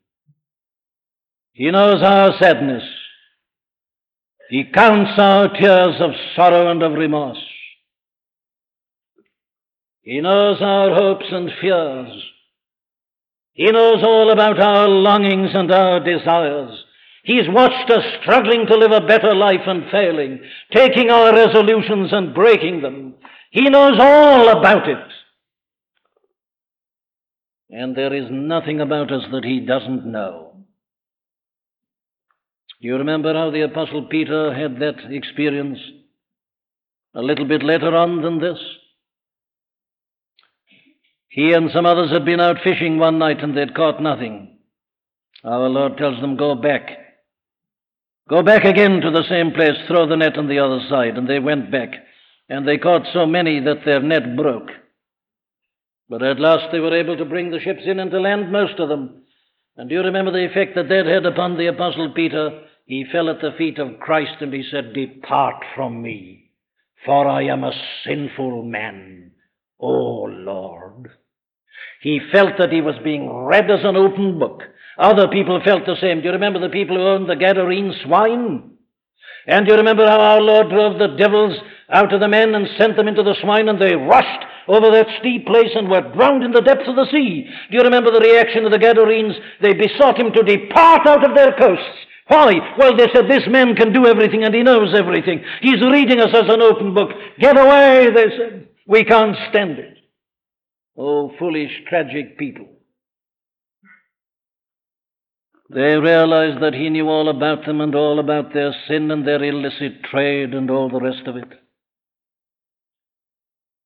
He 1.52 1.70
knows 1.70 2.02
our 2.02 2.34
sadness. 2.42 2.84
He 4.50 4.64
counts 4.74 5.12
our 5.20 5.50
tears 5.50 6.02
of 6.02 6.10
sorrow 6.36 6.72
and 6.72 6.82
of 6.82 6.94
remorse. 6.94 7.44
He 10.02 10.22
knows 10.22 10.58
our 10.60 10.96
hopes 10.96 11.28
and 11.30 11.52
fears. 11.62 12.24
He 13.54 13.72
knows 13.72 14.02
all 14.04 14.32
about 14.32 14.60
our 14.60 14.88
longings 14.88 15.52
and 15.54 15.72
our 15.72 16.00
desires. 16.00 16.85
He's 17.26 17.50
watched 17.50 17.90
us 17.90 18.04
struggling 18.22 18.68
to 18.68 18.78
live 18.78 18.92
a 18.92 19.06
better 19.06 19.34
life 19.34 19.66
and 19.66 19.90
failing, 19.92 20.42
taking 20.72 21.10
our 21.10 21.34
resolutions 21.34 22.14
and 22.14 22.36
breaking 22.36 22.84
them. 22.84 23.16
He 23.50 23.68
knows 23.68 23.98
all 24.00 24.48
about 24.50 24.88
it. 24.88 25.08
And 27.72 27.98
there 27.98 28.14
is 28.14 28.28
nothing 28.30 28.80
about 28.80 29.12
us 29.12 29.24
that 29.32 29.44
he 29.44 29.60
doesn't 29.60 30.06
know. 30.06 30.54
Do 32.80 32.88
you 32.88 32.98
remember 32.98 33.34
how 33.34 33.50
the 33.50 33.62
Apostle 33.62 34.04
Peter 34.04 34.54
had 34.54 34.80
that 34.80 35.12
experience 35.12 35.80
a 37.16 37.24
little 37.24 37.46
bit 37.46 37.64
later 37.64 37.96
on 37.96 38.22
than 38.22 38.40
this? 38.40 38.60
He 41.30 41.54
and 41.54 41.72
some 41.74 41.88
others 41.88 42.12
had 42.12 42.24
been 42.24 42.40
out 42.40 42.58
fishing 42.64 43.00
one 43.00 43.18
night 43.18 43.42
and 43.42 43.58
they'd 43.58 43.74
caught 43.74 44.00
nothing. 44.00 44.60
Our 45.44 45.68
Lord 45.70 45.98
tells 45.98 46.22
them, 46.22 46.38
Go 46.38 46.54
back. 46.54 47.05
Go 48.28 48.42
back 48.42 48.66
again 48.66 49.02
to 49.02 49.12
the 49.12 49.24
same 49.30 49.52
place, 49.52 49.78
throw 49.88 50.08
the 50.08 50.16
net 50.16 50.38
on 50.38 50.48
the 50.48 50.60
other 50.60 50.80
side. 50.90 51.18
And 51.18 51.30
they 51.30 51.40
went 51.40 51.72
back. 51.72 51.90
And 52.50 52.68
they 52.68 52.78
caught 52.78 53.08
so 53.14 53.26
many 53.26 53.60
that 53.60 53.86
their 53.86 54.02
net 54.02 54.36
broke. 54.36 54.70
But 56.10 56.24
at 56.24 56.40
last 56.40 56.72
they 56.72 56.80
were 56.80 56.96
able 56.96 57.18
to 57.18 57.26
bring 57.26 57.52
the 57.52 57.60
ships 57.60 57.82
in 57.86 58.00
and 58.00 58.12
to 58.12 58.20
land 58.20 58.52
most 58.52 58.80
of 58.80 58.90
them. 58.90 59.24
And 59.78 59.90
do 59.90 59.96
you 59.96 60.02
remember 60.02 60.32
the 60.32 60.46
effect 60.46 60.76
that 60.76 60.90
that 60.90 61.06
had 61.06 61.26
upon 61.26 61.58
the 61.58 61.68
Apostle 61.68 62.14
Peter? 62.16 62.62
He 62.86 63.06
fell 63.12 63.30
at 63.30 63.42
the 63.42 63.52
feet 63.58 63.80
of 63.80 64.00
Christ 64.00 64.42
and 64.42 64.54
he 64.54 64.64
said, 64.70 64.94
Depart 64.94 65.64
from 65.76 66.02
me, 66.02 66.52
for 67.06 67.28
I 67.28 67.44
am 67.44 67.64
a 67.64 67.74
sinful 68.06 68.64
man, 68.64 69.32
O 69.80 69.90
Lord. 70.30 71.10
He 72.02 72.20
felt 72.32 72.54
that 72.60 72.72
he 72.72 72.82
was 72.82 72.96
being 73.04 73.34
read 73.34 73.70
as 73.72 73.84
an 73.84 73.96
open 73.96 74.38
book. 74.38 74.62
Other 74.98 75.28
people 75.28 75.62
felt 75.64 75.86
the 75.86 75.98
same. 76.00 76.20
Do 76.20 76.28
you 76.28 76.32
remember 76.32 76.60
the 76.60 76.70
people 76.70 76.96
who 76.96 77.08
owned 77.08 77.30
the 77.30 77.36
Gadarene 77.36 77.94
swine? 78.04 78.72
And 79.48 79.66
do 79.66 79.74
you 79.74 79.78
remember 79.78 80.08
how 80.08 80.20
our 80.20 80.42
Lord 80.42 80.70
drove 80.70 80.98
the 80.98 81.16
devils 81.18 81.58
out 81.90 82.14
of 82.14 82.20
the 82.20 82.28
men 82.28 82.56
and 82.56 82.68
sent 82.78 82.96
them 82.96 83.08
into 83.08 83.24
the 83.24 83.36
swine, 83.42 83.70
and 83.70 83.80
they 83.80 83.96
rushed 83.96 84.46
over 84.68 84.90
that 84.92 85.08
steep 85.20 85.46
place 85.46 85.70
and 85.76 85.90
were 85.90 86.14
drowned 86.14 86.44
in 86.44 86.52
the 86.52 86.62
depths 86.62 86.88
of 86.88 86.96
the 86.96 87.08
sea? 87.12 87.48
Do 87.70 87.78
you 87.78 87.84
remember 87.84 88.12
the 88.12 88.26
reaction 88.26 88.66
of 88.66 88.72
the 88.72 88.80
Gadarenes? 88.80 89.36
They 89.62 89.74
besought 89.74 90.20
him 90.20 90.32
to 90.34 90.44
depart 90.44 91.06
out 91.06 91.28
of 91.28 91.36
their 91.36 91.54
coasts. 91.54 92.00
Why? 92.28 92.56
Well, 92.78 92.98
they 92.98 93.08
said, 93.14 93.30
This 93.30 93.48
man 93.48 93.76
can 93.76 93.94
do 93.94 94.08
everything 94.08 94.44
and 94.44 94.56
he 94.56 94.64
knows 94.64 94.96
everything. 94.96 95.44
He's 95.62 95.82
reading 95.82 96.20
us 96.20 96.34
as 96.34 96.50
an 96.50 96.62
open 96.62 96.94
book. 96.94 97.12
Get 97.40 97.58
away, 97.58 98.10
they 98.14 98.36
said. 98.38 98.68
We 98.88 99.04
can't 99.04 99.38
stand 99.50 99.78
it. 99.78 99.98
Oh, 100.98 101.32
foolish, 101.38 101.72
tragic 101.88 102.38
people. 102.38 102.68
They 105.70 105.96
realized 105.96 106.62
that 106.62 106.76
he 106.76 106.90
knew 106.90 107.08
all 107.08 107.28
about 107.28 107.66
them 107.66 107.82
and 107.82 107.96
all 107.96 108.20
about 108.20 108.54
their 108.54 108.74
sin 108.88 109.10
and 109.10 109.28
their 109.28 109.44
illicit 109.44 110.04
trade 110.04 110.54
and 110.54 110.70
all 110.70 110.90
the 110.90 111.00
rest 111.00 111.28
of 111.28 111.38
it. 111.38 111.52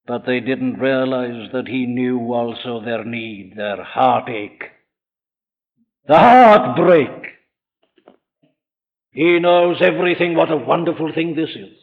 But 0.06 0.26
they 0.26 0.40
didn't 0.40 0.80
realize 0.80 1.52
that 1.54 1.68
he 1.68 1.86
knew 1.86 2.34
also 2.34 2.82
their 2.84 3.06
need, 3.06 3.54
their 3.56 3.82
heartache, 3.84 4.64
the 6.08 6.18
heartbreak. 6.18 7.28
He 9.12 9.40
knows 9.40 9.78
everything. 9.82 10.36
What 10.36 10.52
a 10.52 10.58
wonderful 10.58 11.14
thing 11.14 11.36
this 11.36 11.50
is. 11.52 11.78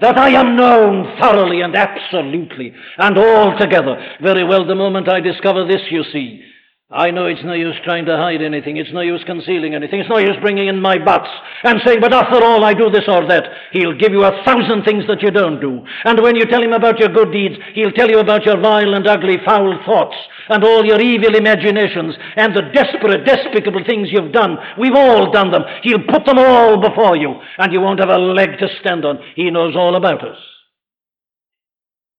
That 0.00 0.18
I 0.18 0.30
am 0.30 0.56
known 0.56 1.18
thoroughly 1.20 1.60
and 1.60 1.76
absolutely 1.76 2.72
and 2.96 3.18
altogether. 3.18 4.02
Very 4.22 4.44
well, 4.44 4.66
the 4.66 4.74
moment 4.74 5.08
I 5.08 5.20
discover 5.20 5.66
this, 5.66 5.82
you 5.90 6.02
see, 6.10 6.42
I 6.92 7.12
know 7.12 7.26
it's 7.26 7.44
no 7.44 7.52
use 7.52 7.76
trying 7.84 8.04
to 8.06 8.16
hide 8.16 8.42
anything. 8.42 8.76
It's 8.76 8.92
no 8.92 9.00
use 9.00 9.22
concealing 9.24 9.76
anything. 9.76 10.00
It's 10.00 10.10
no 10.10 10.18
use 10.18 10.36
bringing 10.42 10.66
in 10.66 10.82
my 10.82 10.98
butts 10.98 11.28
and 11.62 11.78
saying, 11.86 12.00
but 12.00 12.12
after 12.12 12.44
all, 12.44 12.64
I 12.64 12.74
do 12.74 12.90
this 12.90 13.06
or 13.06 13.28
that. 13.28 13.44
He'll 13.70 13.96
give 13.96 14.10
you 14.10 14.24
a 14.24 14.42
thousand 14.44 14.82
things 14.82 15.04
that 15.06 15.22
you 15.22 15.30
don't 15.30 15.60
do. 15.60 15.86
And 16.04 16.20
when 16.20 16.34
you 16.34 16.46
tell 16.46 16.60
him 16.60 16.72
about 16.72 16.98
your 16.98 17.10
good 17.10 17.30
deeds, 17.30 17.54
he'll 17.74 17.92
tell 17.92 18.10
you 18.10 18.18
about 18.18 18.44
your 18.44 18.60
vile 18.60 18.94
and 18.94 19.06
ugly, 19.06 19.36
foul 19.44 19.78
thoughts 19.86 20.16
and 20.48 20.64
all 20.64 20.84
your 20.84 21.00
evil 21.00 21.36
imaginations 21.36 22.16
and 22.34 22.56
the 22.56 22.62
desperate, 22.74 23.24
despicable 23.24 23.84
things 23.86 24.08
you've 24.10 24.32
done. 24.32 24.58
We've 24.76 24.96
all 24.96 25.30
done 25.30 25.52
them. 25.52 25.62
He'll 25.84 26.02
put 26.02 26.24
them 26.24 26.40
all 26.40 26.80
before 26.80 27.16
you 27.16 27.34
and 27.58 27.72
you 27.72 27.80
won't 27.80 28.00
have 28.00 28.08
a 28.08 28.18
leg 28.18 28.58
to 28.58 28.68
stand 28.80 29.04
on. 29.04 29.20
He 29.36 29.48
knows 29.52 29.76
all 29.76 29.94
about 29.94 30.26
us. 30.26 30.38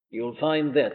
You'll 0.09 0.38
find 0.39 0.74
that. 0.76 0.93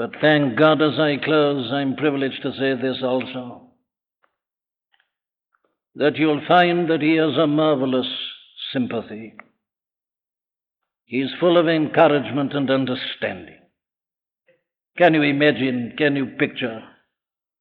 But 0.00 0.12
thank 0.18 0.56
God, 0.56 0.80
as 0.80 0.98
I 0.98 1.18
close, 1.22 1.70
I'm 1.70 1.94
privileged 1.94 2.40
to 2.40 2.52
say 2.52 2.72
this 2.72 3.02
also 3.02 3.68
that 5.94 6.16
you'll 6.16 6.40
find 6.48 6.88
that 6.88 7.02
He 7.02 7.16
has 7.16 7.36
a 7.36 7.46
marvelous 7.46 8.06
sympathy. 8.72 9.34
He's 11.04 11.28
full 11.38 11.58
of 11.58 11.68
encouragement 11.68 12.54
and 12.54 12.70
understanding. 12.70 13.58
Can 14.96 15.12
you 15.12 15.20
imagine, 15.20 15.92
can 15.98 16.16
you 16.16 16.28
picture 16.38 16.82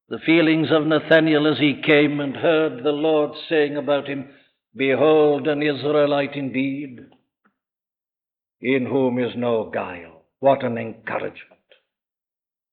the 0.07 0.19
feelings 0.19 0.69
of 0.71 0.87
Nathanael 0.87 1.45
as 1.45 1.59
he 1.59 1.81
came 1.85 2.21
and 2.21 2.37
heard 2.37 2.85
the 2.85 2.91
Lord 2.91 3.31
saying 3.49 3.75
about 3.75 4.07
him, 4.07 4.29
Behold, 4.73 5.45
an 5.49 5.61
Israelite 5.61 6.35
indeed, 6.35 7.01
in 8.61 8.85
whom 8.85 9.19
is 9.19 9.33
no 9.35 9.69
guile. 9.69 10.23
What 10.39 10.63
an 10.63 10.77
encouragement. 10.77 11.58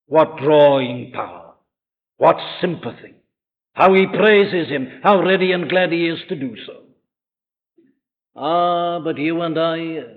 What 0.07 0.39
drawing 0.39 1.13
power. 1.13 1.55
What 2.17 2.37
sympathy. 2.61 3.15
How 3.73 3.93
he 3.95 4.07
praises 4.07 4.69
him. 4.69 5.01
How 5.03 5.23
ready 5.23 5.53
and 5.53 5.69
glad 5.69 5.93
he 5.93 6.07
is 6.07 6.21
to 6.29 6.37
do 6.37 6.57
so. 6.67 6.83
Ah, 8.35 9.01
but 9.01 9.19
you 9.19 9.41
and 9.43 9.59
I 9.59 10.17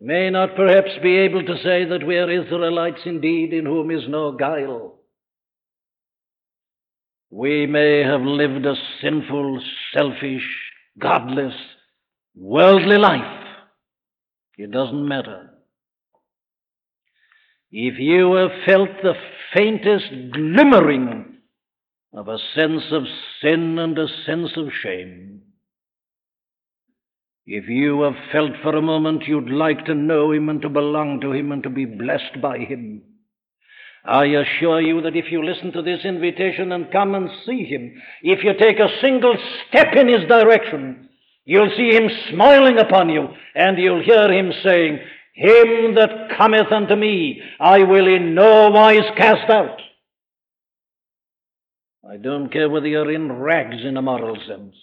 may 0.00 0.30
not 0.30 0.56
perhaps 0.56 0.90
be 1.02 1.16
able 1.18 1.42
to 1.44 1.56
say 1.62 1.84
that 1.86 2.06
we 2.06 2.16
are 2.16 2.30
Israelites 2.30 3.00
indeed, 3.04 3.52
in 3.52 3.64
whom 3.64 3.90
is 3.90 4.02
no 4.08 4.32
guile. 4.32 4.96
We 7.30 7.66
may 7.66 8.02
have 8.02 8.22
lived 8.22 8.66
a 8.66 8.74
sinful, 9.02 9.62
selfish, 9.92 10.46
godless, 10.98 11.54
worldly 12.34 12.98
life 12.98 13.44
It 14.58 14.70
doesn't 14.70 15.08
matter. 15.08 15.50
If 17.72 17.98
you 17.98 18.34
have 18.34 18.50
felt 18.64 18.90
the 19.02 19.14
faintest 19.54 20.32
glimmering 20.32 21.38
of 22.12 22.28
a 22.28 22.38
sense 22.54 22.84
of 22.92 23.02
sin 23.42 23.78
and 23.78 23.98
a 23.98 24.06
sense 24.24 24.50
of 24.56 24.68
shame, 24.82 25.42
if 27.44 27.68
you 27.68 28.02
have 28.02 28.14
felt 28.32 28.52
for 28.62 28.74
a 28.74 28.82
moment 28.82 29.26
you'd 29.26 29.50
like 29.50 29.84
to 29.86 29.94
know 29.94 30.32
Him 30.32 30.48
and 30.48 30.62
to 30.62 30.68
belong 30.68 31.20
to 31.20 31.32
Him 31.32 31.52
and 31.52 31.62
to 31.64 31.70
be 31.70 31.84
blessed 31.84 32.40
by 32.40 32.58
Him, 32.58 33.02
I 34.04 34.26
assure 34.26 34.80
you 34.80 35.00
that 35.02 35.16
if 35.16 35.32
you 35.32 35.44
listen 35.44 35.72
to 35.72 35.82
this 35.82 36.04
invitation 36.04 36.70
and 36.70 36.90
come 36.92 37.14
and 37.14 37.28
see 37.44 37.64
Him, 37.64 38.00
if 38.22 38.44
you 38.44 38.52
take 38.58 38.78
a 38.78 39.00
single 39.00 39.36
step 39.68 39.94
in 39.96 40.08
His 40.08 40.28
direction, 40.28 41.08
you'll 41.44 41.70
see 41.76 41.90
Him 41.90 42.08
smiling 42.30 42.78
upon 42.78 43.08
you 43.08 43.28
and 43.54 43.78
you'll 43.78 44.02
hear 44.02 44.32
Him 44.32 44.52
saying, 44.62 45.00
Him 45.36 45.94
that 45.96 46.30
cometh 46.36 46.72
unto 46.72 46.96
me, 46.96 47.42
I 47.60 47.82
will 47.82 48.06
in 48.06 48.34
no 48.34 48.70
wise 48.70 49.04
cast 49.18 49.50
out. 49.50 49.78
I 52.08 52.16
don't 52.16 52.50
care 52.50 52.70
whether 52.70 52.86
you're 52.86 53.12
in 53.12 53.30
rags 53.30 53.84
in 53.84 53.98
a 53.98 54.02
moral 54.02 54.36
sense. 54.48 54.74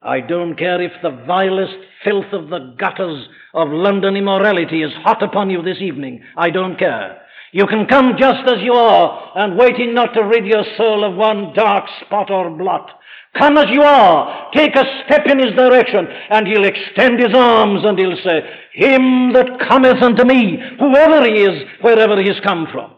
I 0.00 0.20
don't 0.20 0.56
care 0.56 0.80
if 0.80 0.92
the 1.02 1.10
vilest 1.26 1.76
filth 2.04 2.32
of 2.32 2.48
the 2.48 2.74
gutters 2.78 3.26
of 3.52 3.68
London 3.68 4.16
immorality 4.16 4.82
is 4.82 4.92
hot 5.04 5.22
upon 5.22 5.50
you 5.50 5.62
this 5.62 5.82
evening. 5.82 6.22
I 6.38 6.48
don't 6.48 6.78
care. 6.78 7.20
You 7.52 7.66
can 7.66 7.86
come 7.86 8.14
just 8.18 8.48
as 8.48 8.62
you 8.62 8.72
are 8.72 9.32
and 9.34 9.58
waiting 9.58 9.92
not 9.92 10.14
to 10.14 10.22
rid 10.22 10.46
your 10.46 10.64
soul 10.78 11.04
of 11.04 11.16
one 11.16 11.52
dark 11.52 11.84
spot 12.06 12.30
or 12.30 12.48
blot. 12.48 12.90
Come 13.38 13.58
as 13.58 13.70
you 13.70 13.82
are. 13.82 14.50
Take 14.52 14.74
a 14.74 14.84
step 15.04 15.26
in 15.26 15.38
his 15.38 15.54
direction 15.54 16.06
and 16.30 16.46
he'll 16.46 16.64
extend 16.64 17.20
his 17.20 17.34
arms 17.34 17.82
and 17.84 17.98
he'll 17.98 18.16
say, 18.24 18.40
Him 18.72 19.32
that 19.32 19.60
cometh 19.68 20.02
unto 20.02 20.24
me, 20.24 20.58
whoever 20.78 21.24
he 21.24 21.42
is, 21.42 21.62
wherever 21.80 22.20
he's 22.20 22.40
come 22.42 22.66
from. 22.72 22.94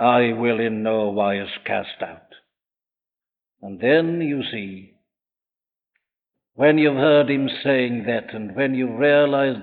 I 0.00 0.32
will 0.32 0.58
in 0.58 0.82
no 0.82 1.10
wise 1.10 1.46
cast 1.64 2.02
out. 2.02 2.34
And 3.62 3.78
then 3.80 4.20
you 4.20 4.42
see, 4.50 4.94
when 6.54 6.76
you've 6.76 6.96
heard 6.96 7.30
him 7.30 7.48
saying 7.62 8.04
that, 8.08 8.34
and 8.34 8.56
when 8.56 8.74
you've 8.74 8.98
realized 8.98 9.60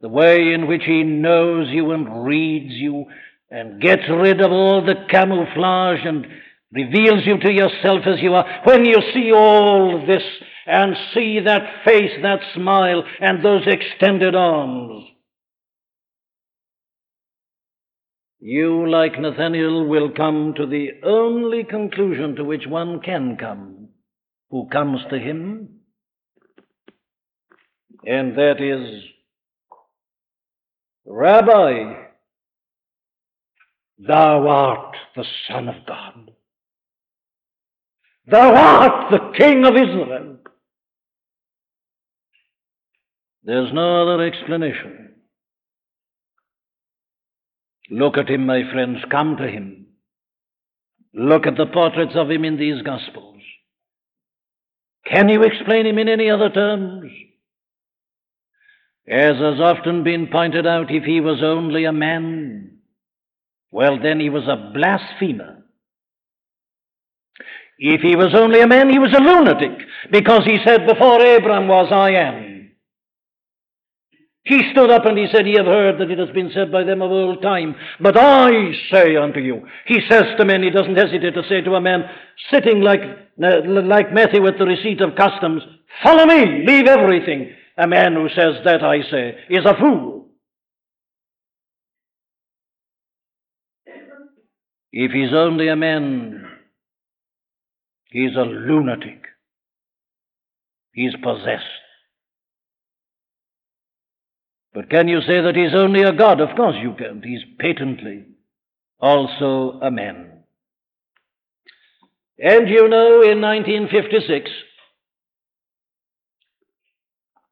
the 0.00 0.08
way 0.08 0.54
in 0.54 0.66
which 0.66 0.82
he 0.86 1.02
knows 1.02 1.68
you 1.68 1.92
and 1.92 2.24
reads 2.24 2.72
you, 2.72 3.04
and 3.50 3.82
gets 3.82 4.02
rid 4.08 4.40
of 4.40 4.50
all 4.50 4.82
the 4.82 5.04
camouflage 5.10 6.00
and 6.04 6.26
reveals 6.72 7.26
you 7.26 7.38
to 7.38 7.50
yourself 7.50 8.00
as 8.06 8.20
you 8.20 8.34
are, 8.34 8.62
when 8.64 8.84
you 8.84 8.96
see 9.12 9.30
all 9.32 10.04
this 10.06 10.22
and 10.66 10.96
see 11.12 11.40
that 11.44 11.84
face, 11.84 12.12
that 12.22 12.40
smile, 12.54 13.02
and 13.20 13.44
those 13.44 13.62
extended 13.66 14.34
arms, 14.34 15.04
you, 18.40 18.88
like 18.90 19.20
Nathanael, 19.20 19.86
will 19.86 20.10
come 20.10 20.54
to 20.56 20.66
the 20.66 21.00
only 21.04 21.62
conclusion 21.64 22.36
to 22.36 22.44
which 22.44 22.66
one 22.66 23.00
can 23.00 23.36
come 23.36 23.88
who 24.50 24.68
comes 24.68 25.00
to 25.10 25.18
him, 25.18 25.68
and 28.04 28.36
that 28.36 28.60
is, 28.60 29.04
Rabbi, 31.06 31.94
thou 33.98 34.48
art 34.48 34.96
the 35.14 35.24
Son 35.48 35.68
of 35.68 35.86
God. 35.86 36.31
Thou 38.26 38.54
art 38.54 39.10
the 39.10 39.32
King 39.36 39.64
of 39.64 39.74
Israel. 39.74 40.36
There's 43.44 43.72
no 43.72 44.02
other 44.02 44.24
explanation. 44.24 45.14
Look 47.90 48.16
at 48.16 48.30
him, 48.30 48.46
my 48.46 48.62
friends. 48.72 48.98
Come 49.10 49.36
to 49.38 49.48
him. 49.48 49.86
Look 51.12 51.46
at 51.46 51.56
the 51.56 51.66
portraits 51.66 52.14
of 52.14 52.30
him 52.30 52.44
in 52.44 52.56
these 52.56 52.80
Gospels. 52.82 53.42
Can 55.04 55.28
you 55.28 55.42
explain 55.42 55.86
him 55.86 55.98
in 55.98 56.08
any 56.08 56.30
other 56.30 56.48
terms? 56.48 57.10
As 59.06 59.36
has 59.36 59.60
often 59.60 60.04
been 60.04 60.28
pointed 60.28 60.66
out, 60.66 60.90
if 60.90 61.02
he 61.02 61.20
was 61.20 61.42
only 61.42 61.84
a 61.84 61.92
man, 61.92 62.78
well, 63.72 63.98
then 64.00 64.20
he 64.20 64.30
was 64.30 64.44
a 64.44 64.72
blasphemer. 64.72 65.61
If 67.84 68.00
he 68.00 68.14
was 68.14 68.32
only 68.32 68.60
a 68.60 68.68
man, 68.68 68.88
he 68.90 69.00
was 69.00 69.12
a 69.12 69.20
lunatic, 69.20 69.76
because 70.08 70.44
he 70.44 70.58
said, 70.64 70.86
Before 70.86 71.20
Abraham 71.20 71.66
was, 71.66 71.88
I 71.90 72.10
am. 72.10 72.70
He 74.44 74.70
stood 74.70 74.88
up 74.88 75.04
and 75.04 75.18
he 75.18 75.26
said, 75.32 75.48
Ye 75.48 75.56
have 75.56 75.66
heard 75.66 75.98
that 75.98 76.08
it 76.08 76.18
has 76.20 76.30
been 76.30 76.52
said 76.54 76.70
by 76.70 76.84
them 76.84 77.02
of 77.02 77.10
old 77.10 77.42
time, 77.42 77.74
but 77.98 78.16
I 78.16 78.70
say 78.88 79.16
unto 79.16 79.40
you. 79.40 79.66
He 79.86 79.98
says 80.08 80.22
to 80.38 80.44
men, 80.44 80.62
he 80.62 80.70
doesn't 80.70 80.94
hesitate 80.94 81.34
to 81.34 81.42
say 81.48 81.60
to 81.62 81.74
a 81.74 81.80
man 81.80 82.04
sitting 82.52 82.82
like, 82.82 83.00
uh, 83.42 83.62
like 83.66 84.12
Matthew 84.12 84.46
at 84.46 84.58
the 84.58 84.64
receipt 84.64 85.00
of 85.00 85.16
customs, 85.16 85.62
Follow 86.04 86.24
me, 86.24 86.64
leave 86.64 86.86
everything. 86.86 87.50
A 87.78 87.88
man 87.88 88.14
who 88.14 88.28
says 88.28 88.62
that, 88.64 88.84
I 88.84 89.02
say, 89.10 89.38
is 89.50 89.64
a 89.66 89.74
fool. 89.74 90.28
If 94.92 95.10
he's 95.10 95.34
only 95.34 95.66
a 95.66 95.76
man, 95.76 96.51
he's 98.12 98.36
a 98.36 98.42
lunatic. 98.42 99.24
He's 100.92 101.14
possessed. 101.22 101.64
But 104.74 104.88
can 104.88 105.08
you 105.08 105.20
say 105.20 105.40
that 105.40 105.56
he's 105.56 105.74
only 105.74 106.02
a 106.02 106.12
God? 106.12 106.40
Of 106.40 106.56
course 106.56 106.76
you 106.80 106.94
can't. 106.98 107.24
He's 107.24 107.42
patently 107.58 108.26
also 109.00 109.78
a 109.82 109.90
man. 109.90 110.30
And 112.38 112.68
you 112.68 112.88
know, 112.88 113.22
in 113.22 113.40
1956, 113.40 114.50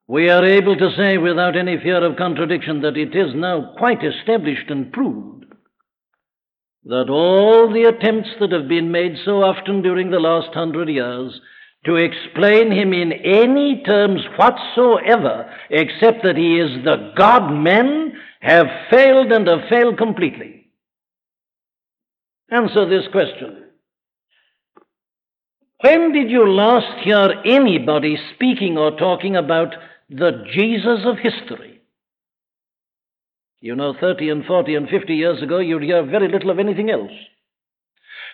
we 0.06 0.28
are 0.28 0.44
able 0.44 0.76
to 0.76 0.90
say 0.96 1.18
without 1.18 1.56
any 1.56 1.78
fear 1.78 2.04
of 2.04 2.16
contradiction 2.16 2.82
that 2.82 2.96
it 2.96 3.14
is 3.14 3.34
now 3.34 3.74
quite 3.78 4.02
established 4.02 4.68
and 4.68 4.92
proved 4.92 5.39
that 6.84 7.10
all 7.10 7.72
the 7.72 7.84
attempts 7.84 8.30
that 8.40 8.52
have 8.52 8.68
been 8.68 8.90
made 8.90 9.16
so 9.24 9.42
often 9.42 9.82
during 9.82 10.10
the 10.10 10.20
last 10.20 10.54
hundred 10.54 10.88
years 10.88 11.40
to 11.84 11.96
explain 11.96 12.70
him 12.70 12.92
in 12.92 13.12
any 13.12 13.82
terms 13.84 14.20
whatsoever 14.36 15.50
except 15.70 16.22
that 16.22 16.36
he 16.36 16.58
is 16.58 16.84
the 16.84 17.12
God 17.16 17.50
man 17.52 18.12
have 18.40 18.66
failed 18.90 19.32
and 19.32 19.46
have 19.46 19.68
failed 19.68 19.98
completely. 19.98 20.70
Answer 22.50 22.88
this 22.88 23.06
question. 23.12 23.64
When 25.82 26.12
did 26.12 26.30
you 26.30 26.50
last 26.50 27.04
hear 27.04 27.42
anybody 27.46 28.18
speaking 28.34 28.76
or 28.76 28.96
talking 28.98 29.36
about 29.36 29.74
the 30.10 30.44
Jesus 30.52 31.00
of 31.06 31.16
history? 31.18 31.69
You 33.60 33.76
know, 33.76 33.94
30 34.00 34.30
and 34.30 34.44
40 34.46 34.74
and 34.74 34.88
50 34.88 35.14
years 35.14 35.42
ago, 35.42 35.58
you'd 35.58 35.82
hear 35.82 36.02
very 36.04 36.28
little 36.28 36.50
of 36.50 36.58
anything 36.58 36.90
else. 36.90 37.12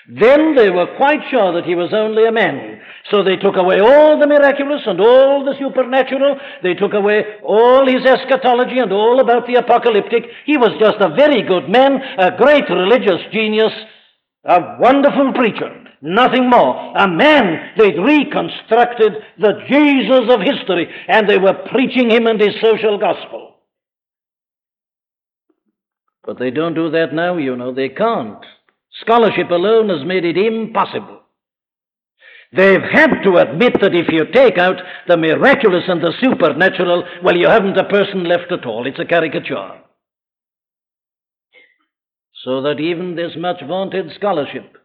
Then 0.09 0.55
they 0.55 0.71
were 0.71 0.87
quite 0.97 1.19
sure 1.31 1.53
that 1.55 1.65
he 1.67 1.75
was 1.75 1.93
only 1.93 2.27
a 2.27 2.33
man. 2.33 2.81
So 3.11 3.25
they 3.25 3.35
took 3.35 3.57
away 3.57 3.81
all 3.81 4.21
the 4.21 4.29
miraculous 4.29 4.83
and 4.87 5.01
all 5.01 5.45
the 5.45 5.59
supernatural. 5.59 6.39
They 6.63 6.75
took 6.75 6.95
away 6.95 7.25
all 7.43 7.85
his 7.87 8.07
eschatology 8.07 8.79
and 8.79 8.93
all 8.93 9.19
about 9.19 9.49
the 9.49 9.57
apocalyptic. 9.57 10.23
He 10.45 10.57
was 10.57 10.79
just 10.79 10.99
a 11.01 11.15
very 11.17 11.43
good 11.43 11.69
man, 11.69 11.99
a 12.19 12.37
great 12.37 12.71
religious 12.71 13.21
genius, 13.33 13.73
a 14.45 14.79
wonderful 14.79 15.33
preacher. 15.33 15.75
Nothing 16.03 16.49
more. 16.49 16.97
A 16.97 17.09
man. 17.09 17.73
They'd 17.77 17.99
reconstructed 17.99 19.13
the 19.41 19.59
Jesus 19.67 20.31
of 20.31 20.41
history 20.41 20.87
and 21.09 21.29
they 21.29 21.39
were 21.39 21.67
preaching 21.73 22.11
him 22.11 22.29
and 22.29 22.41
his 22.41 22.55
social 22.63 22.97
gospel. 22.97 23.56
But 26.27 26.41
they 26.41 26.51
don't 26.51 26.75
do 26.75 26.91
that 26.91 27.15
now, 27.15 27.37
you 27.37 27.57
know. 27.57 27.73
They 27.73 27.89
can't. 27.89 28.45
Scholarship 29.01 29.51
alone 29.51 29.89
has 29.89 30.05
made 30.05 30.25
it 30.25 30.37
impossible. 30.37 31.21
They've 32.53 32.83
had 32.83 33.23
to 33.25 33.37
admit 33.37 33.81
that 33.81 33.95
if 33.95 34.09
you 34.11 34.25
take 34.33 34.59
out 34.59 34.77
the 35.07 35.17
miraculous 35.17 35.85
and 35.89 36.01
the 36.01 36.13
supernatural, 36.21 37.05
well, 37.23 37.37
you 37.37 37.49
haven't 37.49 37.77
a 37.77 37.89
person 37.89 38.25
left 38.25 38.51
at 38.51 38.67
all. 38.67 38.87
It's 38.87 38.99
a 38.99 39.05
caricature. 39.05 39.81
So 42.45 42.63
that 42.63 42.81
even 42.81 43.17
this 43.17 43.33
much 43.37 43.61
vaunted 43.67 44.13
scholarship 44.17 44.77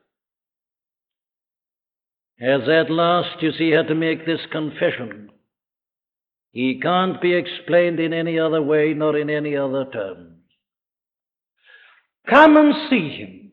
has 2.40 2.62
at 2.68 2.90
last, 2.90 3.42
you 3.42 3.52
see, 3.52 3.70
had 3.70 3.88
to 3.88 3.96
make 3.96 4.26
this 4.26 4.42
confession. 4.52 5.30
He 6.52 6.80
can't 6.82 7.22
be 7.22 7.34
explained 7.34 8.00
in 8.00 8.14
any 8.14 8.40
other 8.40 8.62
way 8.62 8.94
nor 8.96 9.16
in 9.18 9.30
any 9.30 9.56
other 9.56 9.86
terms. 9.86 10.31
Come 12.30 12.58
and 12.58 12.74
see 12.90 13.10
him. 13.10 13.52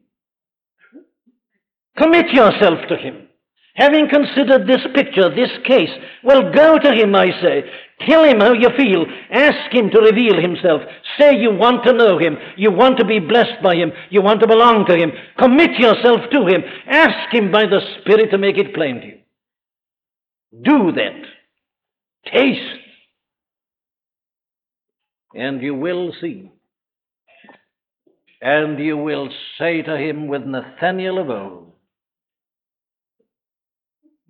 Commit 1.96 2.30
yourself 2.30 2.78
to 2.88 2.96
him. 2.96 3.28
Having 3.74 4.08
considered 4.08 4.66
this 4.66 4.84
picture, 4.92 5.32
this 5.32 5.50
case, 5.64 5.90
well, 6.24 6.52
go 6.52 6.78
to 6.78 6.92
him, 6.92 7.14
I 7.14 7.30
say. 7.40 7.62
Tell 8.08 8.24
him 8.24 8.40
how 8.40 8.52
you 8.52 8.70
feel. 8.76 9.06
Ask 9.30 9.72
him 9.72 9.90
to 9.90 10.00
reveal 10.00 10.40
himself. 10.40 10.82
Say 11.18 11.36
you 11.36 11.52
want 11.54 11.84
to 11.84 11.92
know 11.92 12.18
him. 12.18 12.36
You 12.56 12.72
want 12.72 12.98
to 12.98 13.04
be 13.04 13.20
blessed 13.20 13.62
by 13.62 13.76
him. 13.76 13.92
You 14.10 14.20
want 14.20 14.40
to 14.40 14.48
belong 14.48 14.84
to 14.86 14.96
him. 14.96 15.12
Commit 15.38 15.78
yourself 15.78 16.20
to 16.32 16.46
him. 16.46 16.62
Ask 16.88 17.32
him 17.32 17.52
by 17.52 17.66
the 17.66 17.80
Spirit 18.00 18.30
to 18.32 18.38
make 18.38 18.58
it 18.58 18.74
plain 18.74 19.00
to 19.00 19.06
you. 19.06 19.18
Do 20.62 20.92
that. 20.92 22.32
Taste. 22.32 22.80
And 25.34 25.62
you 25.62 25.74
will 25.74 26.12
see. 26.20 26.50
And 28.40 28.78
you 28.78 28.96
will 28.96 29.28
say 29.58 29.82
to 29.82 29.96
him 29.96 30.28
with 30.28 30.42
Nathanael 30.44 31.18
of 31.18 31.30
old, 31.30 31.72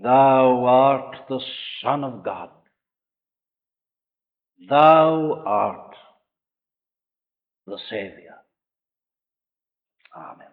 Thou 0.01 0.65
art 0.65 1.17
the 1.29 1.41
Son 1.83 2.05
of 2.05 2.25
God. 2.25 2.51
Thou 4.69 5.43
art 5.47 5.95
the 7.67 7.79
Savior. 7.91 8.37
Amen. 10.17 10.49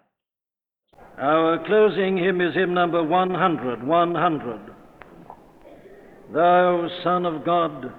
Our 1.17 1.65
closing 1.65 2.17
hymn 2.17 2.41
is 2.41 2.53
hymn 2.55 2.73
number 2.73 3.03
100. 3.03 3.85
100. 3.85 4.59
Thou 6.33 6.89
Son 7.03 7.25
of 7.25 7.45
God 7.45 7.93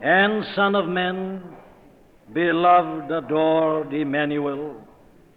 and 0.00 0.44
Son 0.54 0.74
of 0.74 0.88
men, 0.88 1.42
beloved, 2.32 3.10
adored 3.10 3.92
Emmanuel, 3.92 4.76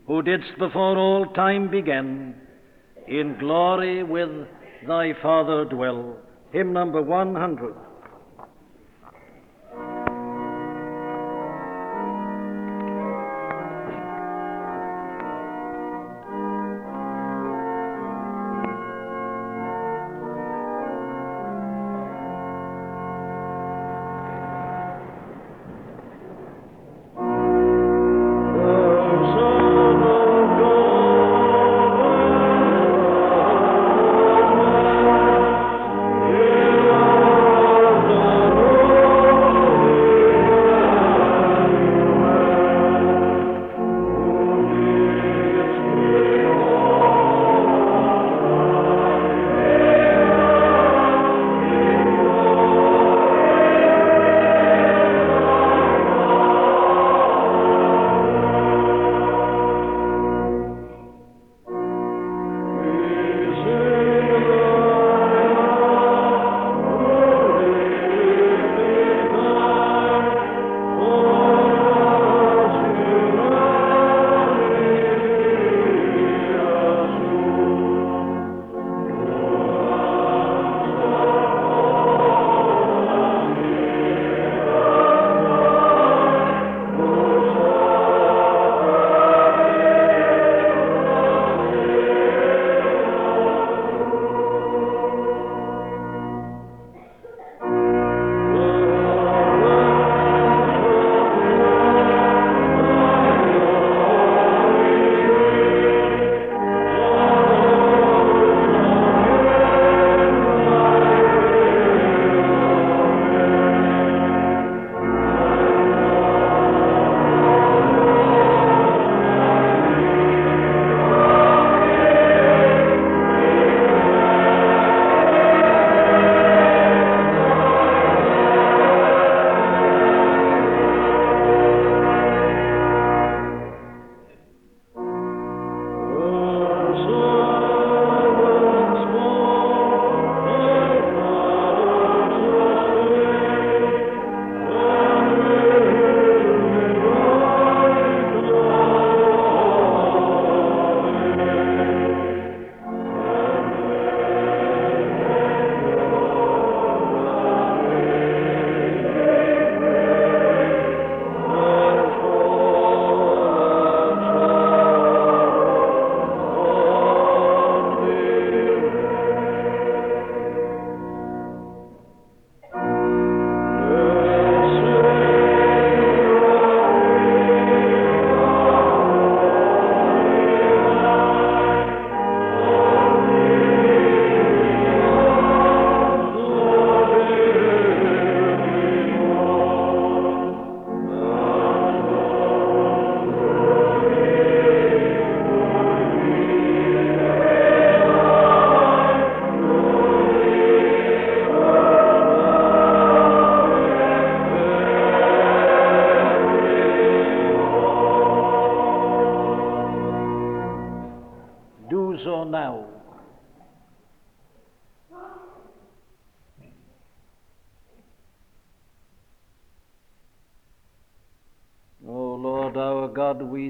who 0.08 0.22
didst 0.22 0.58
before 0.60 0.98
all 0.98 1.26
time 1.34 1.70
begin, 1.70 2.36
in 3.08 3.38
glory 3.39 4.04
with 4.04 4.30
thy 4.88 5.14
Father 5.22 5.66
dwell. 5.66 6.18
Hymn 6.52 6.74
number 6.74 7.02
100. 7.02 7.91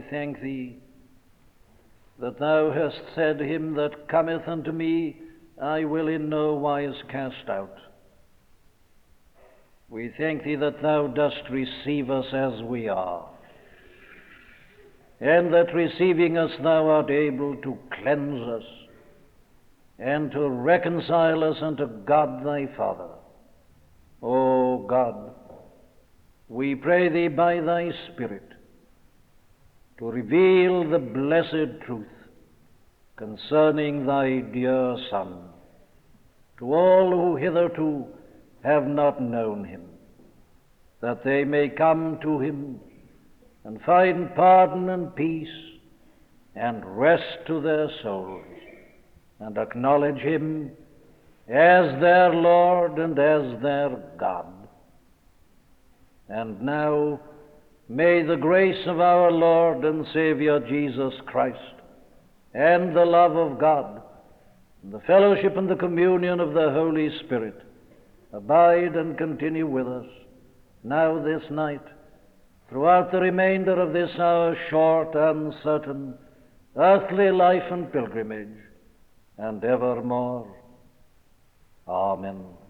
We 0.01 0.09
thank 0.09 0.41
thee 0.41 0.77
that 2.19 2.39
thou 2.39 2.71
hast 2.71 3.01
said, 3.15 3.39
Him 3.39 3.75
that 3.75 4.07
cometh 4.07 4.47
unto 4.47 4.71
me, 4.71 5.17
I 5.61 5.83
will 5.85 6.07
in 6.07 6.29
no 6.29 6.53
wise 6.53 6.95
cast 7.11 7.49
out. 7.49 7.75
We 9.89 10.11
thank 10.17 10.43
thee 10.43 10.55
that 10.55 10.81
thou 10.81 11.07
dost 11.07 11.41
receive 11.49 12.09
us 12.09 12.25
as 12.33 12.63
we 12.63 12.87
are, 12.87 13.27
and 15.19 15.53
that 15.53 15.73
receiving 15.73 16.37
us 16.37 16.51
thou 16.63 16.87
art 16.87 17.09
able 17.09 17.55
to 17.57 17.77
cleanse 18.01 18.41
us 18.47 18.63
and 19.99 20.31
to 20.31 20.49
reconcile 20.49 21.43
us 21.43 21.57
unto 21.61 21.85
God 21.85 22.45
thy 22.45 22.67
Father. 22.75 23.09
O 24.23 24.85
God, 24.87 25.31
we 26.47 26.75
pray 26.75 27.09
thee 27.09 27.27
by 27.27 27.59
thy 27.59 27.91
Spirit 28.13 28.51
to 30.01 30.09
reveal 30.09 30.89
the 30.89 30.97
blessed 30.97 31.79
truth 31.85 32.07
concerning 33.15 34.03
thy 34.03 34.39
dear 34.51 34.97
Son 35.11 35.43
to 36.57 36.73
all 36.73 37.11
who 37.11 37.35
hitherto 37.35 38.07
have 38.63 38.87
not 38.87 39.21
known 39.21 39.63
him, 39.63 39.83
that 41.01 41.23
they 41.23 41.43
may 41.43 41.69
come 41.69 42.17
to 42.23 42.39
him 42.39 42.79
and 43.63 43.79
find 43.83 44.33
pardon 44.33 44.89
and 44.89 45.15
peace 45.15 45.55
and 46.55 46.83
rest 46.97 47.45
to 47.45 47.61
their 47.61 47.87
souls 48.01 48.43
and 49.39 49.55
acknowledge 49.59 50.17
him 50.17 50.71
as 51.47 52.01
their 52.01 52.33
Lord 52.33 52.97
and 52.97 53.19
as 53.19 53.61
their 53.61 54.01
God. 54.19 54.67
And 56.27 56.59
now, 56.59 57.19
may 57.91 58.23
the 58.23 58.37
grace 58.37 58.87
of 58.87 59.01
our 59.01 59.29
Lord 59.29 59.83
and 59.83 60.05
Savior 60.13 60.61
Jesus 60.61 61.13
Christ 61.25 61.57
and 62.53 62.95
the 62.95 63.03
love 63.05 63.35
of 63.35 63.59
God 63.59 64.01
and 64.81 64.93
the 64.93 65.01
fellowship 65.01 65.57
and 65.57 65.69
the 65.69 65.75
communion 65.75 66.39
of 66.39 66.53
the 66.53 66.71
Holy 66.71 67.09
Spirit 67.25 67.61
abide 68.31 68.95
and 68.95 69.17
continue 69.17 69.67
with 69.67 69.87
us 69.87 70.05
now 70.83 71.21
this 71.21 71.43
night, 71.51 71.83
throughout 72.69 73.11
the 73.11 73.19
remainder 73.19 73.79
of 73.79 73.91
this 73.91 74.09
our 74.17 74.55
short, 74.69 75.13
uncertain, 75.13 76.13
earthly 76.77 77.29
life 77.29 77.69
and 77.71 77.91
pilgrimage, 77.91 78.57
and 79.37 79.63
evermore. 79.63 80.47
Amen. 81.87 82.60